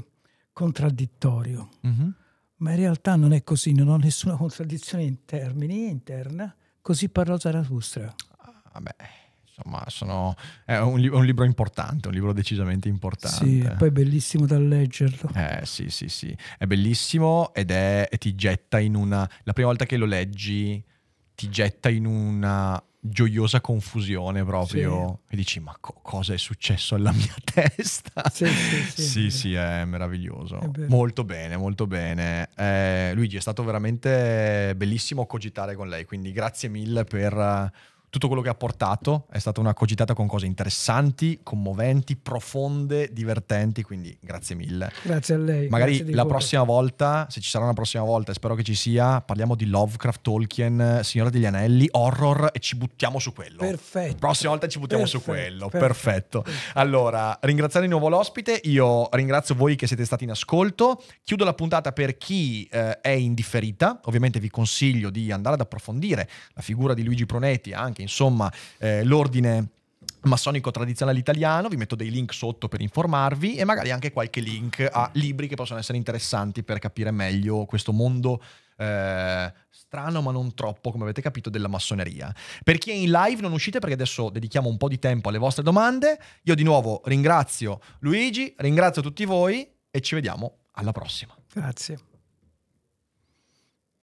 contraddittorio, 0.52 1.68
Mhm. 1.80 2.14
ma 2.58 2.70
in 2.70 2.76
realtà 2.76 3.16
non 3.16 3.32
è 3.32 3.42
così, 3.42 3.72
non 3.72 3.88
ho 3.88 3.96
nessuna 3.96 4.36
contraddizione 4.38 5.02
in 5.02 5.24
termini 5.24 5.88
interna, 5.88 6.54
così 6.80 7.08
parlò 7.08 7.36
Zarathustra. 7.36 8.14
Vabbè, 8.72 8.94
insomma, 9.56 9.84
sono, 9.88 10.34
è 10.64 10.76
un, 10.78 10.98
li- 10.98 11.08
un 11.08 11.24
libro 11.24 11.44
importante, 11.44 12.08
un 12.08 12.14
libro 12.14 12.32
decisamente 12.32 12.88
importante. 12.88 13.36
Sì, 13.36 13.68
poi 13.78 13.88
è 13.88 13.92
bellissimo 13.92 14.46
da 14.46 14.58
leggerlo. 14.58 15.30
Eh, 15.34 15.60
sì, 15.64 15.90
sì, 15.90 16.08
sì. 16.08 16.36
È 16.58 16.66
bellissimo 16.66 17.54
ed 17.54 17.70
è, 17.70 18.08
e 18.10 18.18
ti 18.18 18.34
getta 18.34 18.80
in 18.80 18.96
una... 18.96 19.28
La 19.44 19.52
prima 19.52 19.68
volta 19.68 19.86
che 19.86 19.96
lo 19.96 20.06
leggi 20.06 20.82
ti 21.34 21.48
getta 21.48 21.88
in 21.88 22.06
una 22.06 22.82
gioiosa 23.06 23.60
confusione 23.60 24.44
proprio. 24.44 25.20
E 25.28 25.36
dici, 25.36 25.60
ma 25.60 25.76
co- 25.78 25.98
cosa 26.02 26.32
è 26.32 26.38
successo 26.38 26.94
alla 26.94 27.12
mia 27.12 27.34
testa? 27.44 28.28
Sì, 28.32 28.46
sì, 28.46 28.82
sì. 28.82 29.02
Sì, 29.02 29.30
sì, 29.30 29.54
è 29.54 29.84
meraviglioso. 29.84 30.58
È 30.60 30.86
molto 30.86 31.22
bene, 31.24 31.56
molto 31.56 31.86
bene. 31.86 32.48
Eh, 32.56 33.12
Luigi, 33.14 33.36
è 33.36 33.40
stato 33.40 33.62
veramente 33.62 34.74
bellissimo 34.76 35.26
cogitare 35.26 35.74
con 35.76 35.88
lei, 35.88 36.04
quindi 36.04 36.32
grazie 36.32 36.68
mille 36.68 37.04
per 37.04 37.72
tutto 38.14 38.28
quello 38.28 38.42
che 38.42 38.48
ha 38.48 38.54
portato. 38.54 39.26
È 39.28 39.40
stata 39.40 39.58
una 39.58 39.74
cogitata 39.74 40.14
con 40.14 40.28
cose 40.28 40.46
interessanti, 40.46 41.40
commoventi, 41.42 42.14
profonde, 42.14 43.12
divertenti, 43.12 43.82
quindi 43.82 44.16
grazie 44.20 44.54
mille. 44.54 44.92
Grazie 45.02 45.34
a 45.34 45.38
lei. 45.38 45.68
Magari 45.68 45.98
la 46.12 46.22
cuore. 46.22 46.28
prossima 46.28 46.62
volta, 46.62 47.26
se 47.28 47.40
ci 47.40 47.50
sarà 47.50 47.64
una 47.64 47.72
prossima 47.72 48.04
volta, 48.04 48.32
spero 48.32 48.54
che 48.54 48.62
ci 48.62 48.76
sia, 48.76 49.20
parliamo 49.20 49.56
di 49.56 49.66
Lovecraft, 49.66 50.20
Tolkien, 50.22 51.00
Signore 51.02 51.30
degli 51.30 51.44
Anelli, 51.44 51.88
horror 51.90 52.50
e 52.52 52.60
ci 52.60 52.76
buttiamo 52.76 53.18
su 53.18 53.32
quello. 53.32 53.58
Perfetto. 53.58 54.14
Prossima 54.14 54.50
volta 54.50 54.68
ci 54.68 54.78
buttiamo 54.78 55.06
su 55.06 55.20
Perfetto, 55.20 55.42
quello. 55.42 55.68
perfetto. 55.70 56.42
Perfetto. 56.42 56.44
Allora, 56.74 57.36
ringraziare 57.40 57.86
di 57.86 57.90
nuovo 57.90 58.08
l'ospite, 58.08 58.60
io 58.64 59.08
ringrazio 59.10 59.56
voi 59.56 59.74
che 59.74 59.88
siete 59.88 60.04
stati 60.04 60.22
in 60.22 60.30
ascolto. 60.30 61.02
Chiudo 61.24 61.44
la 61.44 61.54
puntata 61.54 61.90
per 61.90 62.16
chi 62.16 62.64
eh, 62.70 63.00
è 63.00 63.08
indifferita. 63.10 63.98
Ovviamente 64.04 64.38
vi 64.38 64.50
consiglio 64.50 65.10
di 65.10 65.32
andare 65.32 65.56
ad 65.56 65.62
approfondire 65.62 66.28
la 66.52 66.62
figura 66.62 66.94
di 66.94 67.02
Luigi 67.02 67.26
Pronetti, 67.26 67.72
anche 67.72 68.02
insomma 68.04 68.52
eh, 68.78 69.04
l'ordine 69.04 69.68
massonico 70.22 70.70
tradizionale 70.70 71.18
italiano, 71.18 71.68
vi 71.68 71.76
metto 71.76 71.94
dei 71.96 72.10
link 72.10 72.32
sotto 72.32 72.68
per 72.68 72.80
informarvi 72.80 73.56
e 73.56 73.64
magari 73.64 73.90
anche 73.90 74.12
qualche 74.12 74.40
link 74.40 74.88
a 74.90 75.10
libri 75.14 75.48
che 75.48 75.54
possono 75.54 75.78
essere 75.78 75.98
interessanti 75.98 76.62
per 76.62 76.78
capire 76.78 77.10
meglio 77.10 77.64
questo 77.64 77.92
mondo 77.92 78.42
eh, 78.76 79.52
strano 79.70 80.22
ma 80.22 80.32
non 80.32 80.54
troppo, 80.54 80.90
come 80.90 81.04
avete 81.04 81.22
capito, 81.22 81.50
della 81.50 81.68
massoneria. 81.68 82.34
Per 82.62 82.78
chi 82.78 82.90
è 82.90 82.94
in 82.94 83.10
live 83.10 83.40
non 83.40 83.52
uscite 83.52 83.78
perché 83.78 83.94
adesso 83.94 84.30
dedichiamo 84.30 84.68
un 84.68 84.76
po' 84.76 84.88
di 84.88 84.98
tempo 84.98 85.28
alle 85.28 85.38
vostre 85.38 85.62
domande. 85.62 86.18
Io 86.42 86.54
di 86.54 86.62
nuovo 86.62 87.02
ringrazio 87.04 87.80
Luigi, 88.00 88.54
ringrazio 88.58 89.02
tutti 89.02 89.24
voi 89.24 89.68
e 89.90 90.00
ci 90.00 90.14
vediamo 90.14 90.58
alla 90.72 90.92
prossima. 90.92 91.34
Grazie. 91.52 92.13